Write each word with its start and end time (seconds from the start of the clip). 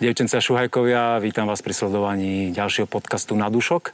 Devčence 0.00 0.32
a 0.32 0.40
šuhajkovia, 0.40 1.20
vítam 1.20 1.44
vás 1.44 1.60
pri 1.60 1.76
sledovaní 1.76 2.56
ďalšieho 2.56 2.88
podcastu 2.88 3.36
Na 3.36 3.52
dušok. 3.52 3.92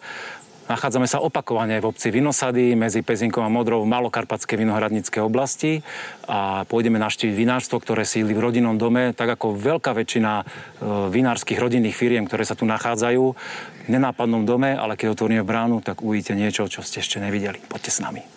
Nachádzame 0.71 1.11
sa 1.11 1.19
opakovane 1.19 1.83
v 1.83 1.91
obci 1.91 2.15
Vinosady 2.15 2.79
medzi 2.79 3.03
Pezinkom 3.03 3.43
a 3.43 3.51
Modrou 3.51 3.83
v 3.83 3.91
Malokarpatskej 3.91 4.55
vinohradníckej 4.55 5.19
oblasti 5.27 5.83
a 6.31 6.63
pôjdeme 6.71 7.03
naštíviť 7.03 7.35
vinárstvo, 7.35 7.83
ktoré 7.83 8.07
sídli 8.07 8.39
v 8.39 8.45
rodinnom 8.47 8.79
dome, 8.79 9.19
tak 9.19 9.35
ako 9.35 9.59
veľká 9.59 9.99
väčšina 9.99 10.33
e, 10.39 10.45
vinárskych 11.11 11.59
rodinných 11.59 11.99
firiem, 11.99 12.23
ktoré 12.31 12.47
sa 12.47 12.55
tu 12.55 12.71
nachádzajú 12.71 13.25
v 13.35 13.89
nenápadnom 13.91 14.47
dome, 14.47 14.79
ale 14.79 14.95
keď 14.95 15.11
otvoríme 15.11 15.43
bránu, 15.43 15.83
tak 15.83 16.07
uvidíte 16.07 16.39
niečo, 16.39 16.71
čo 16.71 16.87
ste 16.87 17.03
ešte 17.03 17.19
nevideli. 17.19 17.59
Poďte 17.67 17.91
s 17.91 17.99
nami. 17.99 18.36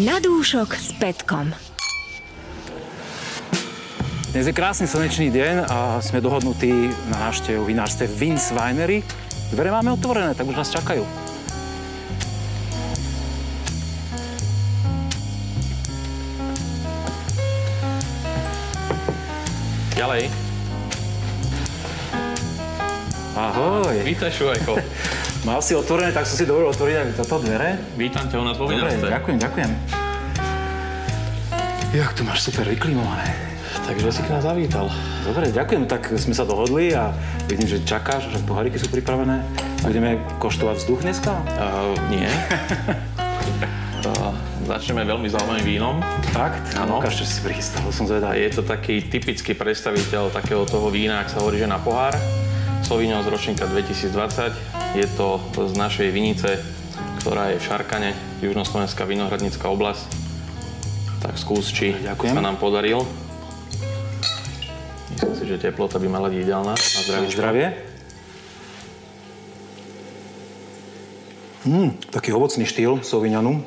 Na 0.00 0.16
dúšok 0.16 0.80
s 0.80 0.96
Petkom. 0.96 1.52
Dnes 4.32 4.48
je 4.48 4.56
krásny 4.56 4.88
slnečný 4.88 5.28
deň 5.28 5.68
a 5.68 6.00
sme 6.00 6.24
dohodnutí 6.24 6.72
na 7.12 7.28
návštevu 7.28 7.68
vinárstve 7.68 8.08
Vince 8.08 8.56
Winery. 8.56 9.04
Dvere 9.52 9.68
máme 9.68 9.92
otvorené, 9.92 10.32
tak 10.32 10.48
už 10.48 10.56
nás 10.56 10.72
čakajú. 10.72 11.04
Ďalej. 20.00 20.32
Ahoj. 23.36 23.96
Vítaj, 24.00 24.32
Šuvajko. 24.32 24.80
Mal 25.40 25.64
si 25.64 25.72
otvorené, 25.72 26.12
tak 26.12 26.28
som 26.28 26.36
si 26.36 26.44
dovolil 26.44 26.68
otvoriť 26.68 26.96
aj 27.00 27.06
toto 27.24 27.40
dvere. 27.40 27.80
Vítam 27.96 28.28
ťa 28.28 28.36
u 28.36 28.44
nás 28.44 28.60
vo 28.60 28.68
Dobre, 28.68 28.92
ďakujem, 28.92 29.38
ďakujem. 29.40 29.70
Jak 31.96 32.12
to 32.12 32.22
máš 32.28 32.44
super 32.44 32.68
vyklimované. 32.68 33.24
Takže 33.88 34.12
si 34.12 34.20
k 34.20 34.36
nás 34.36 34.44
zavítal. 34.44 34.92
Dobre, 35.24 35.48
ďakujem. 35.48 35.88
Tak 35.88 36.12
sme 36.20 36.36
sa 36.36 36.44
dohodli 36.44 36.92
a 36.92 37.16
vidím, 37.48 37.72
že 37.72 37.80
čakáš, 37.88 38.28
že 38.28 38.36
poháriky 38.44 38.76
sú 38.76 38.92
pripravené. 38.92 39.40
Budeme 39.80 40.20
koštovať 40.44 40.76
vzduch 40.76 41.00
dneska? 41.08 41.32
Uh, 41.56 41.96
nie. 42.12 42.28
uh, 44.04 44.36
začneme 44.68 45.08
veľmi 45.08 45.24
zaujímavým 45.32 45.64
vínom. 45.64 46.04
Fakt? 46.36 46.76
Áno. 46.76 47.00
Ukáž, 47.00 47.16
čo 47.16 47.24
si 47.24 47.40
prichystal, 47.40 47.88
som 47.88 48.04
zvedavý. 48.04 48.44
je 48.44 48.60
to 48.60 48.62
taký 48.62 49.08
typický 49.08 49.56
predstaviteľ 49.56 50.36
takého 50.36 50.68
toho 50.68 50.92
vína, 50.92 51.24
ak 51.24 51.32
sa 51.32 51.40
hovorí, 51.40 51.56
že 51.56 51.66
na 51.66 51.80
pohár. 51.80 52.12
Sauvignon 52.86 53.22
z 53.22 53.28
ročníka 53.30 53.66
2020. 53.66 54.96
Je 54.96 55.06
to 55.14 55.38
z 55.54 55.74
našej 55.76 56.08
vinice, 56.10 56.58
ktorá 57.22 57.52
je 57.54 57.60
v 57.60 57.64
Šarkane, 57.64 58.10
Južnoslovenská 58.40 59.04
vinohradnícka 59.04 59.68
oblasť. 59.68 60.04
Tak 61.20 61.36
skús, 61.36 61.68
či 61.70 61.92
Ďakujem. 61.94 62.34
sa 62.34 62.42
nám 62.42 62.56
podaril. 62.56 63.04
Myslím 65.12 65.34
si, 65.36 65.44
že 65.44 65.60
teplota 65.60 66.00
by 66.00 66.08
mala 66.08 66.32
byť 66.32 66.38
ideálna. 66.40 66.74
Na 66.74 67.02
zdravíčko. 67.04 67.36
zdravie. 67.36 67.66
Mm, 71.68 71.90
taký 72.08 72.32
ovocný 72.32 72.64
štýl 72.64 73.04
Sauvignonu. 73.04 73.60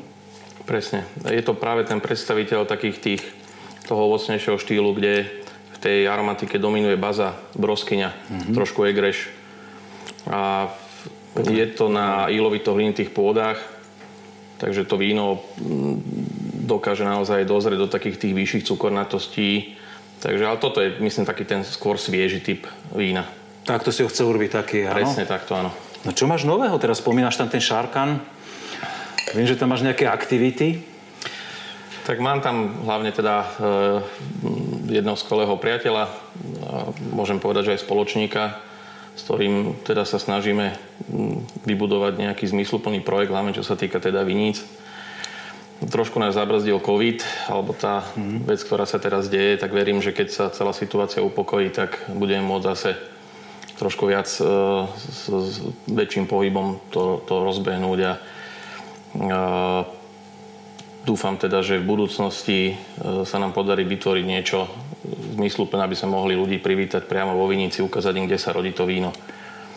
Presne. 0.66 1.06
Je 1.30 1.44
to 1.46 1.54
práve 1.54 1.86
ten 1.86 2.02
predstaviteľ 2.02 2.66
takých 2.66 2.98
tých 2.98 3.22
toho 3.86 4.10
ovocnejšieho 4.10 4.58
štýlu, 4.58 4.96
kde 4.96 5.43
tej 5.84 6.08
aromatike 6.08 6.56
dominuje 6.56 6.96
baza, 6.96 7.36
broskyňa, 7.60 8.10
mm-hmm. 8.10 8.54
trošku 8.56 8.88
egreš. 8.88 9.28
A 10.32 10.72
v- 11.36 11.60
je 11.60 11.68
to 11.76 11.92
na 11.92 12.32
ílovito 12.32 12.72
hlinitých 12.72 13.12
pôdach, 13.12 13.60
takže 14.64 14.88
to 14.88 14.96
víno 14.96 15.44
mm, 15.60 16.00
dokáže 16.64 17.04
naozaj 17.04 17.44
dozrieť 17.44 17.80
do 17.84 17.92
takých 17.92 18.16
tých 18.24 18.34
vyšších 18.34 18.68
cukornatostí. 18.72 19.76
Takže, 20.24 20.44
ale 20.48 20.58
toto 20.64 20.80
je, 20.80 20.96
myslím, 21.04 21.28
taký 21.28 21.44
ten 21.44 21.68
skôr 21.68 22.00
svieži 22.00 22.40
typ 22.40 22.64
vína. 22.96 23.28
Tak 23.68 23.84
to 23.84 23.92
si 23.92 24.08
ho 24.08 24.08
chcel 24.08 24.32
urobiť 24.32 24.52
taký, 24.56 24.88
áno? 24.88 24.96
Presne 24.96 25.28
takto, 25.28 25.52
áno. 25.60 25.76
No 26.08 26.16
čo 26.16 26.32
máš 26.32 26.48
nového? 26.48 26.80
Teraz 26.80 27.04
spomínaš 27.04 27.36
tam 27.36 27.52
ten 27.52 27.60
Šarkan. 27.60 28.24
Viem, 29.36 29.48
že 29.48 29.60
tam 29.60 29.76
máš 29.76 29.84
nejaké 29.84 30.08
aktivity. 30.08 30.84
Tak 32.04 32.20
mám 32.20 32.44
tam 32.44 32.84
hlavne 32.84 33.16
teda 33.16 33.36
e, 33.40 33.48
jedného 34.88 35.16
skvelého 35.16 35.56
priateľa, 35.56 36.12
môžem 37.12 37.40
povedať, 37.40 37.72
že 37.72 37.74
aj 37.80 37.86
spoločníka, 37.86 38.44
s 39.14 39.22
ktorým 39.24 39.86
teda 39.86 40.10
sa 40.10 40.18
snažíme 40.18 40.74
mm, 40.74 41.68
vybudovať 41.70 42.14
nejaký 42.18 42.50
zmysluplný 42.50 43.06
projekt, 43.06 43.30
hlavne 43.30 43.54
čo 43.54 43.62
sa 43.62 43.78
týka 43.78 44.02
teda 44.02 44.26
viníc. 44.26 44.66
Trošku 45.84 46.18
nás 46.18 46.34
zabrzdil 46.34 46.80
COVID, 46.80 47.50
alebo 47.52 47.76
tá 47.76 48.08
vec, 48.48 48.64
ktorá 48.64 48.88
sa 48.88 49.04
teraz 49.04 49.28
deje, 49.28 49.60
tak 49.60 49.76
verím, 49.76 50.00
že 50.00 50.16
keď 50.16 50.28
sa 50.32 50.46
celá 50.50 50.72
situácia 50.72 51.20
upokojí, 51.20 51.70
tak 51.70 52.08
budeme 52.08 52.46
môcť 52.46 52.68
zase 52.72 52.92
trošku 53.76 54.08
viac 54.08 54.30
e, 54.40 54.46
s, 54.88 55.28
s 55.28 55.56
väčším 55.92 56.30
pohybom 56.30 56.80
to, 56.94 57.20
to 57.28 57.44
rozbehnúť 57.44 58.00
a 58.06 58.14
e, 58.16 58.20
Dúfam 61.04 61.36
teda, 61.36 61.60
že 61.60 61.78
v 61.78 61.86
budúcnosti 61.86 62.60
e, 62.72 62.74
sa 63.28 63.36
nám 63.36 63.52
podarí 63.52 63.84
vytvoriť 63.84 64.24
niečo 64.24 64.72
zmysluplné, 65.36 65.84
aby 65.84 66.00
sa 66.00 66.08
mohli 66.08 66.32
ľudí 66.32 66.64
privítať 66.64 67.04
priamo 67.04 67.36
vo 67.36 67.44
Vinici, 67.46 67.84
ukázať 67.84 68.14
im, 68.16 68.26
kde 68.26 68.40
sa 68.40 68.56
rodí 68.56 68.72
to 68.72 68.88
víno. 68.88 69.12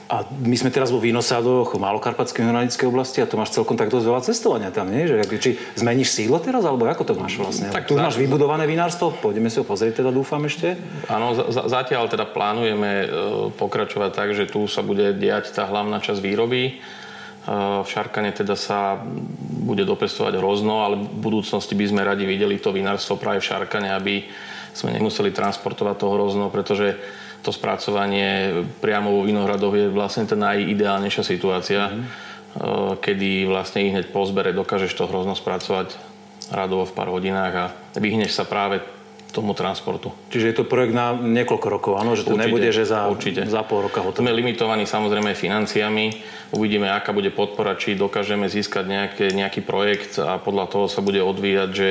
A 0.07 0.23
my 0.23 0.55
sme 0.55 0.71
teraz 0.71 0.95
vo 0.95 1.03
Vínosádoch, 1.03 1.75
v 1.75 1.83
Malokarpatskej 1.83 2.47
vinohradníckej 2.47 2.87
oblasti 2.87 3.19
a 3.19 3.27
to 3.27 3.35
máš 3.35 3.51
celkom 3.51 3.75
tak 3.75 3.91
dosť 3.91 4.07
veľa 4.07 4.23
cestovania 4.23 4.71
tam, 4.71 4.87
nie? 4.87 5.03
Že, 5.03 5.27
ako- 5.27 5.43
či 5.43 5.51
zmeníš 5.75 6.15
sídlo 6.15 6.39
teraz, 6.39 6.63
alebo 6.63 6.87
ako 6.87 7.03
to 7.03 7.19
máš 7.19 7.35
vlastne? 7.43 7.75
Tak 7.75 7.91
tu 7.91 7.99
za- 7.99 8.07
máš 8.07 8.15
vybudované 8.15 8.71
vinárstvo, 8.71 9.11
pôjdeme 9.11 9.51
si 9.51 9.59
ho 9.59 9.67
pozrieť 9.67 10.07
teda, 10.07 10.15
dúfam 10.15 10.39
ešte. 10.47 10.79
Áno, 11.11 11.35
za- 11.35 11.51
za- 11.51 11.67
zatiaľ 11.67 12.07
teda 12.07 12.23
plánujeme 12.23 12.91
e, 13.03 13.07
pokračovať 13.59 14.11
tak, 14.15 14.31
že 14.31 14.47
tu 14.47 14.63
sa 14.71 14.87
bude 14.87 15.11
diať 15.11 15.51
tá 15.51 15.67
hlavná 15.67 15.99
časť 15.99 16.23
výroby. 16.23 16.63
E, 16.71 16.73
V 17.83 17.89
Šarkane 17.91 18.31
teda 18.31 18.55
sa 18.55 19.03
bude 19.67 19.83
dopestovať 19.83 20.39
hrozno, 20.39 20.87
ale 20.87 21.03
v 21.03 21.19
budúcnosti 21.19 21.75
by 21.75 21.87
sme 21.91 22.07
radi 22.07 22.23
videli 22.23 22.63
to 22.63 22.71
vinárstvo 22.71 23.19
práve 23.19 23.43
v 23.43 23.49
Šarkane, 23.51 23.91
aby 23.91 24.23
sme 24.71 24.95
nemuseli 24.95 25.35
transportovať 25.35 25.97
to 25.99 26.07
hrozno, 26.15 26.47
pretože 26.55 26.95
to 27.43 27.51
spracovanie 27.51 28.63
priamo 28.79 29.11
vo 29.11 29.27
vinohradoch 29.27 29.75
je 29.75 29.87
vlastne 29.91 30.27
tá 30.27 30.39
najideálnejšia 30.39 31.25
situácia, 31.27 31.91
mm-hmm. 31.91 33.03
kedy 33.03 33.51
vlastne 33.51 33.87
ich 33.87 33.93
hneď 33.93 34.07
po 34.15 34.23
zbere 34.27 34.55
dokážeš 34.55 34.95
to 34.95 35.11
hrozno 35.11 35.35
spracovať 35.35 35.95
radovo 36.55 36.87
v 36.87 36.95
pár 36.95 37.11
hodinách 37.11 37.55
a 37.55 37.67
vyhneš 37.99 38.39
sa 38.39 38.47
práve 38.47 38.83
tomu 39.33 39.53
transportu. 39.53 40.15
Čiže 40.33 40.47
je 40.49 40.57
to 40.57 40.65
projekt 40.65 40.97
na 40.97 41.13
niekoľko 41.13 41.69
rokov, 41.69 41.93
áno? 42.01 42.17
Že 42.17 42.25
to 42.25 42.33
Určite, 42.35 42.45
nebude, 42.49 42.69
že 42.73 42.85
za, 42.89 43.01
určite. 43.11 43.41
za 43.45 43.63
pol 43.67 43.85
roka 43.85 44.01
hotovo. 44.01 44.25
Sme 44.25 44.33
limitovaní 44.33 44.89
samozrejme 44.89 45.37
financiami. 45.37 46.25
Uvidíme, 46.55 46.89
aká 46.89 47.13
bude 47.13 47.29
podpora, 47.35 47.77
či 47.77 47.99
dokážeme 47.99 48.49
získať 48.49 48.85
nejaké, 48.87 49.27
nejaký 49.35 49.61
projekt 49.61 50.17
a 50.23 50.41
podľa 50.41 50.71
toho 50.73 50.87
sa 50.89 51.05
bude 51.05 51.21
odvíjať, 51.21 51.71
že 51.75 51.89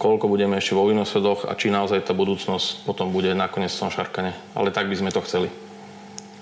koľko 0.00 0.26
budeme 0.26 0.56
ešte 0.58 0.74
vo 0.74 0.88
vinosedoch 0.88 1.46
a 1.46 1.52
či 1.54 1.70
naozaj 1.70 2.06
tá 2.06 2.14
budúcnosť 2.16 2.86
potom 2.88 3.12
bude 3.14 3.30
nakoniec 3.36 3.70
v 3.70 3.80
tom 3.86 3.90
šarkane. 3.92 4.32
Ale 4.56 4.74
tak 4.74 4.90
by 4.90 4.96
sme 4.96 5.14
to 5.14 5.22
chceli. 5.22 5.67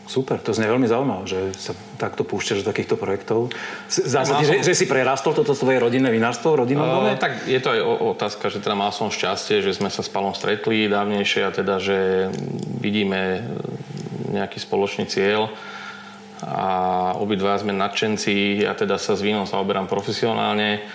Super, 0.06 0.38
to 0.38 0.54
znie 0.54 0.70
veľmi 0.70 0.86
zaujímavé, 0.86 1.26
že 1.26 1.40
sa 1.58 1.74
takto 1.98 2.22
púšťaš 2.22 2.62
do 2.62 2.70
takýchto 2.70 2.94
projektov. 2.94 3.50
Z- 3.90 4.06
Zdá 4.06 4.22
sa 4.22 4.38
Mal 4.38 4.40
ti, 4.40 4.46
že, 4.46 4.54
som- 4.62 4.64
že 4.70 4.72
si 4.78 4.86
prerastol 4.86 5.34
toto 5.34 5.50
svoje 5.50 5.82
rodinné 5.82 6.14
vinárstvo 6.14 6.54
v 6.54 6.62
rodinnom 6.62 6.86
dome? 6.86 7.14
Uh, 7.14 7.18
tak 7.18 7.42
je 7.50 7.58
to 7.58 7.74
aj 7.74 7.80
otázka, 8.14 8.46
že 8.46 8.62
teda 8.62 8.78
mal 8.78 8.94
som 8.94 9.10
šťastie, 9.10 9.66
že 9.66 9.74
sme 9.74 9.90
sa 9.90 10.06
s 10.06 10.08
Palom 10.08 10.30
stretli 10.30 10.86
dávnejšie 10.86 11.42
a 11.42 11.50
teda, 11.50 11.82
že 11.82 12.30
vidíme 12.78 13.50
nejaký 14.30 14.62
spoločný 14.62 15.10
cieľ 15.10 15.50
a 16.38 16.64
obidva 17.18 17.58
sme 17.58 17.74
nadšenci. 17.74 18.62
Ja 18.62 18.78
teda 18.78 19.02
sa 19.02 19.18
s 19.18 19.24
vínom 19.26 19.42
zaoberám 19.42 19.90
profesionálne. 19.90 20.86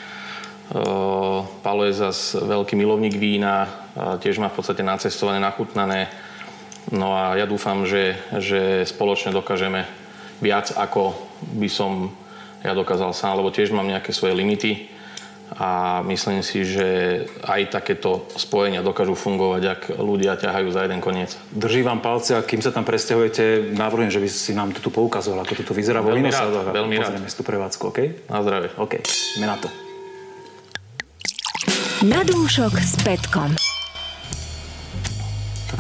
Uh, 0.72 1.44
Palo 1.60 1.84
je 1.84 2.00
zase 2.00 2.40
veľký 2.40 2.80
milovník 2.80 3.20
vína, 3.20 3.68
a 3.92 4.16
tiež 4.16 4.40
má 4.40 4.48
v 4.48 4.56
podstate 4.56 4.88
nacestované, 4.88 5.44
nachutnané. 5.44 6.08
No 6.90 7.14
a 7.14 7.38
ja 7.38 7.46
dúfam, 7.46 7.86
že, 7.86 8.18
že 8.42 8.90
spoločne 8.90 9.30
dokážeme 9.30 9.86
viac, 10.42 10.74
ako 10.74 11.14
by 11.54 11.70
som 11.70 12.10
ja 12.66 12.74
dokázal 12.74 13.14
sám, 13.14 13.38
lebo 13.38 13.54
tiež 13.54 13.70
mám 13.70 13.86
nejaké 13.86 14.10
svoje 14.10 14.34
limity 14.34 14.90
a 15.52 16.00
myslím 16.08 16.40
si, 16.42 16.64
že 16.64 16.88
aj 17.44 17.76
takéto 17.76 18.24
spojenia 18.40 18.80
dokážu 18.80 19.20
fungovať, 19.20 19.62
ak 19.68 19.82
ľudia 20.00 20.40
ťahajú 20.40 20.68
za 20.72 20.88
jeden 20.88 21.04
koniec. 21.04 21.36
Držím 21.52 21.92
vám 21.92 22.00
palce 22.00 22.40
a 22.40 22.46
kým 22.46 22.64
sa 22.64 22.72
tam 22.72 22.88
presťahujete, 22.88 23.76
navrhujem, 23.76 24.16
že 24.16 24.22
by 24.24 24.28
si 24.32 24.52
nám 24.56 24.72
tu 24.72 24.88
poukazoval, 24.88 25.44
ako 25.44 25.60
to 25.60 25.64
tu 25.68 25.74
vyzerá 25.76 26.00
vo 26.00 26.16
Veľmi 26.16 26.32
Vinosadoch 26.32 26.72
veľmi 26.72 26.96
rád. 26.96 27.04
pozrieme 27.12 27.28
si 27.28 27.36
tú 27.36 27.44
prevádzku, 27.44 27.84
OK? 27.92 28.00
Na 28.32 28.40
zdravie. 28.40 28.70
OK, 28.80 28.94
ideme 29.36 29.48
na 29.52 29.58
to. 29.60 29.68
Na 32.08 32.24
dúšok 32.26 32.74
s 32.80 32.96
Petkom. 33.04 33.71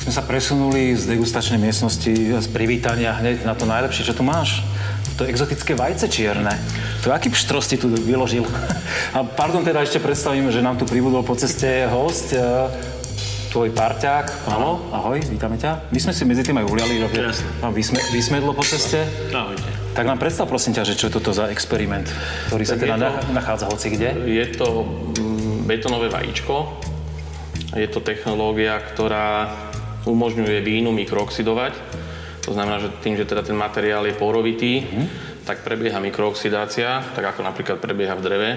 Tak 0.02 0.10
sme 0.10 0.18
sa 0.18 0.26
presunuli 0.26 0.98
z 0.98 1.06
degustačnej 1.06 1.62
miestnosti, 1.62 2.10
z 2.42 2.48
privítania 2.50 3.14
hneď 3.14 3.46
na 3.46 3.54
to 3.54 3.70
najlepšie, 3.70 4.02
čo 4.02 4.18
tu 4.18 4.26
máš. 4.26 4.66
To 5.22 5.30
exotické 5.30 5.78
vajce 5.78 6.10
čierne. 6.10 6.58
To 7.06 7.14
aký 7.14 7.30
pštros 7.30 7.70
ti 7.70 7.78
tu 7.78 7.86
vyložil? 7.86 8.42
A 9.16 9.22
pardon, 9.22 9.62
teda 9.62 9.86
ešte 9.86 10.02
predstavím, 10.02 10.50
že 10.50 10.66
nám 10.66 10.82
tu 10.82 10.90
pribudol 10.90 11.22
po 11.22 11.38
ceste 11.38 11.86
host, 11.86 12.34
e, 12.34 12.42
tvoj 13.54 13.70
parťák. 13.70 14.50
Áno, 14.50 14.90
ahoj, 14.90 15.22
vítame 15.30 15.62
ťa. 15.62 15.94
My 15.94 16.00
sme 16.02 16.18
si 16.18 16.26
medzi 16.26 16.42
tým 16.42 16.58
aj 16.58 16.66
uliali, 16.66 16.98
že 16.98 17.38
vám 17.62 17.70
vysme, 17.70 18.02
vysmedlo 18.10 18.58
po 18.58 18.66
ceste. 18.66 19.06
Ahojte. 19.30 19.70
Tak 19.94 20.10
nám 20.10 20.18
predstav 20.18 20.50
prosím 20.50 20.74
ťa, 20.74 20.82
že 20.82 20.98
čo 20.98 21.14
je 21.14 21.22
toto 21.22 21.30
za 21.30 21.54
experiment, 21.54 22.10
ktorý 22.50 22.64
sa 22.66 22.74
Tak 22.74 22.90
teda 22.90 22.96
je 22.96 22.98
to- 22.98 23.06
na- 23.06 23.38
nachádza 23.38 23.70
hoci 23.70 23.94
kde. 23.94 24.10
Je 24.26 24.46
to 24.50 24.82
mm, 25.14 25.70
betonové 25.70 26.10
vajíčko. 26.10 26.74
Je 27.78 27.86
to 27.86 28.02
technológia, 28.02 28.82
ktorá 28.82 29.48
umožňuje 30.06 30.62
vínu 30.62 30.90
mikrooxidovať. 30.92 31.74
To 32.50 32.52
znamená, 32.58 32.82
že 32.82 32.90
tým, 33.06 33.18
že 33.18 33.30
teda 33.30 33.46
ten 33.46 33.54
materiál 33.54 34.06
je 34.10 34.18
porovitý, 34.18 34.82
tak 35.46 35.62
prebieha 35.62 36.02
mikrooxidácia, 36.02 37.14
tak 37.14 37.36
ako 37.36 37.46
napríklad 37.46 37.78
prebieha 37.78 38.18
v 38.18 38.26
dreve. 38.26 38.52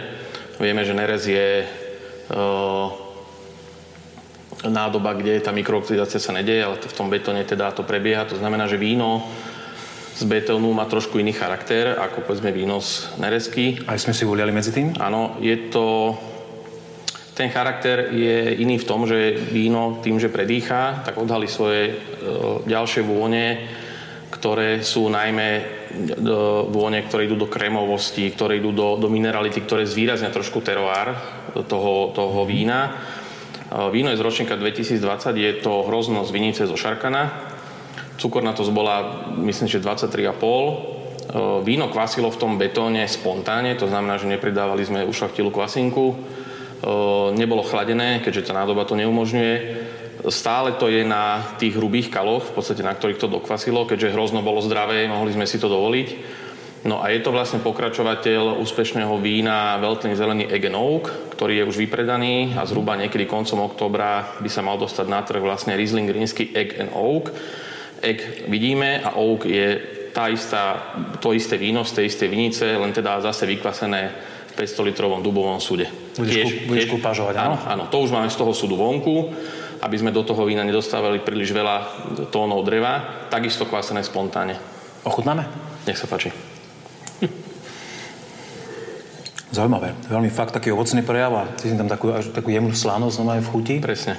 Vieme, 0.57 0.87
že 0.89 0.97
nerez 0.97 1.23
je 1.29 1.49
e, 1.65 1.67
nádoba, 4.69 5.13
kde 5.13 5.41
tá 5.45 5.53
mikrooxidácia 5.53 6.17
sa 6.17 6.33
nedeje, 6.33 6.65
ale 6.65 6.81
v 6.81 6.97
tom 6.97 7.13
betóne 7.13 7.45
teda 7.45 7.77
to 7.77 7.85
prebieha. 7.85 8.25
To 8.29 8.41
znamená, 8.41 8.65
že 8.65 8.81
víno 8.81 9.25
z 10.15 10.23
betónu 10.31 10.71
má 10.71 10.87
trošku 10.87 11.19
iný 11.19 11.35
charakter, 11.35 11.99
ako 11.99 12.23
povedzme 12.23 12.55
víno 12.55 12.79
z 12.79 13.11
nerezky. 13.19 13.83
Aj 13.85 13.99
sme 13.99 14.15
si 14.15 14.23
uliali 14.23 14.55
medzi 14.55 14.71
tým. 14.71 14.95
Áno, 15.03 15.37
je 15.43 15.57
to... 15.69 16.15
Ten 17.35 17.51
charakter 17.51 18.15
je 18.15 18.63
iný 18.63 18.79
v 18.79 18.87
tom, 18.87 19.11
že 19.11 19.35
víno 19.51 19.99
tým, 19.99 20.23
že 20.23 20.31
predýcha, 20.31 21.03
tak 21.03 21.19
odhalí 21.19 21.51
svoje 21.51 21.91
e, 21.91 21.95
ďalšie 22.63 23.03
vône, 23.03 23.59
ktoré 24.31 24.87
sú 24.87 25.11
najmä 25.11 25.49
e, 25.59 25.63
vône, 26.71 27.03
ktoré 27.03 27.27
idú 27.27 27.35
do 27.35 27.51
krémovosti, 27.51 28.31
ktoré 28.31 28.63
idú 28.63 28.71
do, 28.71 29.03
do 29.03 29.11
minerality, 29.11 29.67
ktoré 29.67 29.83
zvýraznia 29.83 30.31
trošku 30.31 30.63
teroár 30.63 31.19
toho, 31.67 32.15
toho 32.15 32.47
vína. 32.47 33.03
E, 33.67 33.91
Víno 33.91 34.15
je 34.15 34.19
z 34.19 34.23
ročníka 34.23 34.55
2020, 34.55 35.35
je 35.35 35.53
to 35.59 35.91
hrozno 35.91 36.23
z 36.23 36.31
vinice 36.31 36.71
zo 36.71 36.79
Šarkana. 36.79 37.51
Cukornatosť 38.23 38.71
bola, 38.71 39.27
myslím, 39.43 39.67
že 39.67 39.83
23,5. 39.83 40.23
E, 40.23 40.75
Víno 41.67 41.91
kvasilo 41.91 42.31
v 42.31 42.39
tom 42.39 42.63
betóne 42.63 43.11
spontánne, 43.11 43.75
to 43.75 43.91
znamená, 43.91 44.23
že 44.23 44.31
nepridávali 44.31 44.87
sme 44.87 45.03
ušlachtilú 45.03 45.51
kvasinku. 45.51 46.15
Nebolo 47.33 47.65
chladené, 47.65 48.21
keďže 48.21 48.49
tá 48.49 48.53
nádoba 48.53 48.85
to 48.85 48.93
neumožňuje. 48.93 49.55
Stále 50.29 50.77
to 50.77 50.93
je 50.93 51.05
na 51.05 51.57
tých 51.57 51.77
hrubých 51.77 52.13
kaloch, 52.13 52.49
v 52.49 52.55
podstate 52.61 52.85
na 52.85 52.93
ktorých 52.93 53.21
to 53.21 53.29
dokvasilo, 53.29 53.89
keďže 53.89 54.13
hrozno 54.13 54.45
bolo 54.45 54.61
zdravé, 54.61 55.09
mohli 55.09 55.33
sme 55.33 55.49
si 55.49 55.57
to 55.57 55.69
dovoliť. 55.69 56.09
No 56.85 57.01
a 57.01 57.09
je 57.09 57.25
to 57.25 57.33
vlastne 57.33 57.65
pokračovateľ 57.65 58.61
úspešného 58.61 59.17
vína 59.17 59.81
Veltlin 59.81 60.13
Zelený 60.13 60.53
Egg 60.53 60.69
and 60.69 60.77
Oak, 60.77 61.33
ktorý 61.33 61.65
je 61.65 61.69
už 61.73 61.81
vypredaný 61.81 62.53
a 62.61 62.69
zhruba 62.69 62.93
niekedy 63.01 63.25
koncom 63.25 63.65
októbra 63.65 64.37
by 64.45 64.51
sa 64.53 64.61
mal 64.61 64.77
dostať 64.77 65.07
na 65.09 65.25
trh 65.25 65.41
vlastne 65.41 65.73
Riesling 65.73 66.13
rínsky 66.13 66.53
Egg 66.53 66.77
and 66.77 66.93
Oak. 66.93 67.33
Egg 68.05 68.45
vidíme 68.53 69.01
a 69.01 69.17
Oak 69.17 69.49
je 69.49 69.81
tá 70.13 70.29
istá, 70.29 70.93
to 71.25 71.33
isté 71.33 71.57
víno 71.57 71.89
z 71.89 72.01
tej 72.01 72.13
istej 72.13 72.29
vinice, 72.29 72.67
len 72.77 72.93
teda 72.93 73.25
zase 73.25 73.49
vykvasené 73.49 74.34
v 74.55 74.63
500 74.63 74.89
litrovom 74.95 75.19
dubovom 75.19 75.59
súde. 75.59 75.91
Budeš 76.15 76.47
kúp- 76.47 76.59
budeš 76.71 76.87
kúpažovať, 76.95 77.35
áno? 77.43 77.59
áno? 77.59 77.67
Áno, 77.67 77.83
to 77.91 77.99
už 77.99 78.15
máme 78.15 78.31
z 78.31 78.39
toho 78.39 78.55
súdu 78.55 78.79
vonku, 78.79 79.35
aby 79.83 79.97
sme 79.99 80.15
do 80.15 80.23
toho 80.23 80.47
vína 80.47 80.63
nedostávali 80.63 81.19
príliš 81.19 81.51
veľa 81.51 81.77
tónov 82.31 82.63
dreva, 82.63 83.27
takisto 83.27 83.67
kvasené 83.67 84.07
spontánne. 84.07 84.55
Ochutnáme? 85.03 85.43
Nech 85.85 85.99
sa 85.99 86.07
páči. 86.07 86.31
Zaujímavé. 89.55 89.95
Veľmi 90.11 90.35
fakt 90.35 90.51
taký 90.51 90.75
ovocný 90.75 91.07
prejav 91.07 91.31
a 91.35 91.43
cítim 91.55 91.79
tam 91.79 91.87
takú, 91.87 92.11
až 92.11 92.35
takú 92.35 92.51
jemnú 92.51 92.75
slanosť 92.75 93.17
no 93.23 93.31
aj 93.39 93.43
v 93.43 93.51
chuti, 93.55 93.75
Presne. 93.79 94.19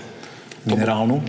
minerálnu. 0.64 1.20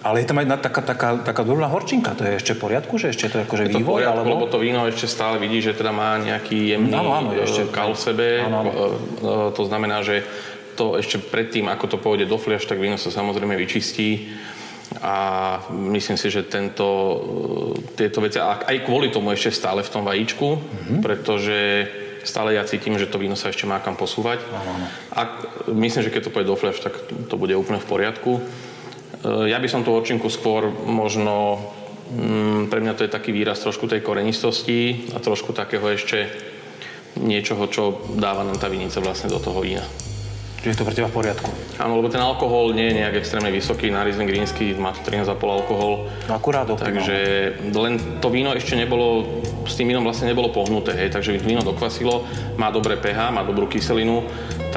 Ale 0.00 0.20
je 0.20 0.26
tam 0.26 0.38
aj 0.38 0.58
taká, 0.60 0.80
taká, 0.82 1.08
taká 1.22 1.42
dobrá 1.42 1.66
horčinka. 1.66 2.10
To 2.12 2.22
je 2.22 2.34
ešte 2.34 2.52
v 2.52 2.60
poriadku, 2.60 2.94
že 2.94 3.10
ešte 3.10 3.28
to 3.28 3.38
je 3.38 3.44
akože 3.44 3.62
Je 3.64 3.70
to 3.70 3.78
vývoj? 3.78 3.94
poriadku, 4.00 4.18
alebo... 4.18 4.30
lebo 4.34 4.44
to 4.46 4.58
víno 4.58 4.82
ešte 4.84 5.06
stále 5.06 5.36
vidí, 5.36 5.58
že 5.58 5.72
teda 5.72 5.90
má 5.90 6.16
nejaký 6.16 6.74
jemný 6.74 6.92
Áno, 6.92 7.10
áno, 7.12 7.28
je 7.30 7.42
ešte- 7.42 7.64
e, 7.64 7.70
kal 7.70 7.90
v 7.90 8.00
sebe. 8.00 8.26
Áno, 8.40 8.56
áno. 8.58 8.70
E, 8.70 8.76
e, 9.22 9.54
To 9.54 9.62
znamená, 9.64 10.02
že 10.02 10.26
to 10.74 10.94
ešte 10.94 11.18
predtým, 11.20 11.66
ako 11.66 11.84
to 11.88 11.96
pôjde 11.96 12.24
do 12.24 12.36
fliaš, 12.36 12.64
tak 12.64 12.76
víno 12.76 12.94
sa 12.94 13.08
samozrejme 13.08 13.54
vyčistí. 13.54 14.30
A 14.98 15.14
myslím 15.68 16.16
si, 16.16 16.26
že 16.28 16.42
tento, 16.42 16.86
e, 17.78 17.94
tieto 17.94 18.18
veci, 18.18 18.38
a 18.38 18.58
aj 18.58 18.82
kvôli 18.82 19.08
tomu 19.08 19.30
ešte 19.30 19.52
stále 19.52 19.80
v 19.80 19.90
tom 19.90 20.02
vajíčku, 20.02 20.48
Mhm. 20.48 20.94
pretože 20.98 21.58
stále 22.20 22.52
ja 22.52 22.62
cítim, 22.62 22.92
že 22.94 23.06
to 23.06 23.16
víno 23.16 23.34
sa 23.34 23.48
ešte 23.48 23.64
má 23.64 23.78
kam 23.78 23.94
posúvať. 23.94 24.42
Ak, 25.10 25.30
myslím, 25.66 26.02
že 26.02 26.10
keď 26.10 26.22
to 26.24 26.30
pôjde 26.30 26.46
do 26.46 26.56
fľaš, 26.56 26.80
tak 26.80 26.92
to 27.24 27.34
bude 27.34 27.52
úplne 27.52 27.78
v 27.78 27.86
poriadku. 27.86 28.42
E, 29.24 29.50
Ja 29.50 29.58
by 29.58 29.68
som 29.68 29.82
tú 29.82 29.94
horčinku 29.94 30.28
skôr 30.28 30.68
možno, 30.70 31.58
mm, 32.12 32.70
pre 32.70 32.78
mňa 32.80 32.94
to 32.94 33.04
je 33.06 33.10
taký 33.10 33.30
výraz 33.32 33.58
trošku 33.60 33.86
tej 33.86 34.00
korenistosti 34.00 35.10
a 35.14 35.18
trošku 35.18 35.52
takého 35.52 35.86
ešte 35.90 36.28
niečoho, 37.18 37.66
čo 37.66 37.82
dáva 38.14 38.46
nám 38.46 38.62
tá 38.62 38.70
vinica 38.70 39.02
vlastne 39.02 39.30
do 39.32 39.42
toho 39.42 39.58
vína. 39.58 39.82
Čiže 40.58 40.74
je 40.74 40.78
to 40.82 40.86
pre 40.90 40.94
teba 40.94 41.06
v 41.06 41.22
poriadku. 41.22 41.50
Áno, 41.78 42.02
lebo 42.02 42.10
ten 42.10 42.18
alkohol 42.18 42.74
nie 42.74 42.90
je 42.90 42.98
nejak 42.98 43.22
extrémne 43.22 43.46
vysoký, 43.54 43.94
na 43.94 44.02
Riesling 44.02 44.26
Greensky 44.26 44.74
má 44.74 44.90
to 44.90 45.06
13,5 45.06 45.38
alkohol, 45.38 46.10
No 46.26 46.34
akurát 46.34 46.66
optimálne. 46.66 46.98
takže 46.98 47.16
len 47.78 48.18
to 48.18 48.26
víno 48.26 48.50
ešte 48.50 48.74
nebolo, 48.74 49.38
s 49.62 49.78
tým 49.78 49.86
vínom 49.86 50.02
vlastne 50.02 50.26
nebolo 50.26 50.50
pohnuté, 50.50 50.98
hej, 50.98 51.14
takže 51.14 51.38
víno 51.38 51.62
dokvasilo, 51.62 52.26
má 52.58 52.74
dobré 52.74 52.98
pH, 52.98 53.30
má 53.30 53.46
dobrú 53.46 53.70
kyselinu, 53.70 54.26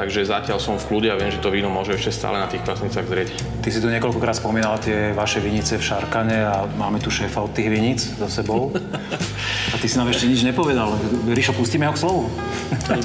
takže 0.02 0.26
zatiaľ 0.26 0.58
som 0.58 0.74
v 0.74 0.84
kľude 0.90 1.14
a 1.14 1.16
viem, 1.16 1.30
že 1.30 1.38
to 1.38 1.54
víno 1.54 1.70
môže 1.70 1.94
ešte 1.94 2.10
stále 2.10 2.42
na 2.42 2.50
tých 2.50 2.66
kvasnicách 2.66 3.06
zrieť. 3.06 3.38
Ty 3.62 3.68
si 3.70 3.78
tu 3.78 3.86
niekoľkokrát 3.86 4.34
spomínal 4.34 4.74
tie 4.82 5.14
vaše 5.14 5.38
vinice 5.38 5.78
v 5.78 5.84
Šarkane 5.86 6.42
a 6.42 6.66
máme 6.74 6.98
tu 6.98 7.06
šéfa 7.06 7.38
od 7.38 7.54
tých 7.54 7.70
vinic 7.70 8.02
za 8.02 8.26
sebou. 8.26 8.74
A 9.72 9.80
ty 9.80 9.86
si 9.88 9.96
nám 9.96 10.10
ešte 10.12 10.28
nič 10.28 10.44
nepovedal. 10.44 10.98
Ríšo, 11.32 11.56
pustíme 11.56 11.88
ho 11.88 11.94
k 11.96 12.02
slovu. 12.02 12.28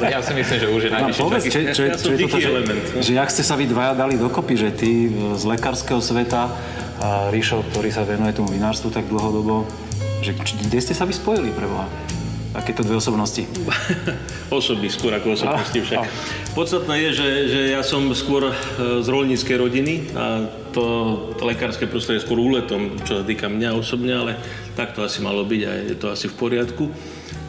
Ja 0.03 0.19
si 0.19 0.35
myslím, 0.35 0.57
že 0.59 0.67
už 0.67 0.81
je 0.83 0.89
Nám 0.91 1.07
najvyšší 1.07 1.21
povedz, 1.21 1.43
čo, 1.47 1.59
čo, 1.71 1.81
Ja 1.87 1.95
čo 1.95 2.11
je 2.11 2.17
toto, 2.27 2.37
že, 2.43 2.49
element. 2.51 2.81
že 2.99 3.11
jak 3.15 3.29
ste 3.31 3.43
sa 3.45 3.55
vy 3.55 3.71
dvaja 3.71 3.93
dali 3.95 4.19
dokopy, 4.19 4.53
že 4.57 4.69
ty 4.75 5.07
z 5.37 5.43
lekárskeho 5.47 6.03
sveta 6.03 6.51
a 6.99 7.29
Ríšo, 7.31 7.63
ktorý 7.71 7.87
sa 7.93 8.03
venuje 8.03 8.35
tomu 8.35 8.51
vinárstvu 8.51 8.91
tak 8.91 9.07
dlhodobo, 9.07 9.63
že 10.25 10.35
kde 10.35 10.79
ste 10.81 10.91
sa 10.91 11.07
vy 11.07 11.13
spojili 11.15 11.55
pre 11.55 11.69
Boha? 11.69 11.87
Takéto 12.57 12.81
dve 12.81 12.97
osobnosti. 12.97 13.45
Osoby, 14.49 14.89
skôr 14.89 15.13
ako 15.13 15.37
osobnosti 15.37 15.77
A, 15.77 15.83
však. 15.85 15.97
a. 16.01 16.09
Podstatné 16.57 16.95
je, 17.05 17.09
že, 17.13 17.29
že 17.53 17.61
ja 17.69 17.85
som 17.85 18.01
skôr 18.17 18.49
e, 18.49 18.53
z 18.97 19.07
rolníckej 19.13 19.61
rodiny 19.61 20.09
a 20.17 20.49
to, 20.73 20.85
to 21.37 21.45
lekárske 21.45 21.85
prostredie 21.85 22.17
je 22.17 22.25
skôr 22.25 22.41
úletom, 22.41 22.97
čo 23.05 23.21
sa 23.21 23.23
týka 23.23 23.45
mňa 23.45 23.77
osobne, 23.77 24.09
ale 24.09 24.31
tak 24.73 24.97
to 24.97 25.05
asi 25.05 25.21
malo 25.21 25.45
byť 25.45 25.61
a 25.69 25.71
je 25.85 25.95
to 26.01 26.09
asi 26.09 26.25
v 26.25 26.33
poriadku. 26.33 26.89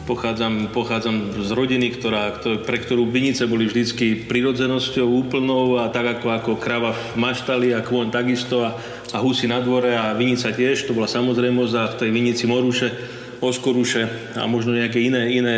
Pochádzam, 0.05 0.69
pochádzam 0.77 1.41
z 1.41 1.49
rodiny, 1.57 1.89
ktorá, 1.97 2.37
ktor- 2.37 2.61
pre 2.61 2.77
ktorú 2.77 3.09
vinice 3.09 3.49
boli 3.49 3.65
vždycky 3.65 4.29
prirodzenosťou 4.29 5.09
úplnou 5.09 5.81
a 5.81 5.89
tak 5.89 6.21
ako, 6.21 6.27
ako 6.37 6.51
krava 6.61 6.93
v 6.93 7.17
maštali 7.17 7.73
a 7.73 7.81
kôň 7.81 8.13
takisto 8.13 8.61
a, 8.61 8.77
a 9.09 9.17
husy 9.21 9.49
na 9.49 9.57
dvore 9.57 9.89
a 9.97 10.13
vinica 10.13 10.53
tiež, 10.53 10.85
to 10.85 10.93
bola 10.93 11.09
samozrejmosť 11.09 11.73
a 11.73 11.83
v 11.93 11.97
tej 11.97 12.09
vinici 12.13 12.45
moruše 12.45 13.18
oskoruše 13.39 14.35
a 14.35 14.43
možno 14.47 14.75
nejaké 14.75 14.99
iné, 14.99 15.31
iné 15.31 15.55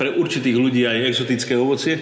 pre 0.00 0.16
určitých 0.16 0.56
ľudí 0.56 0.88
aj 0.88 1.12
exotické 1.12 1.56
ovocie. 1.56 2.00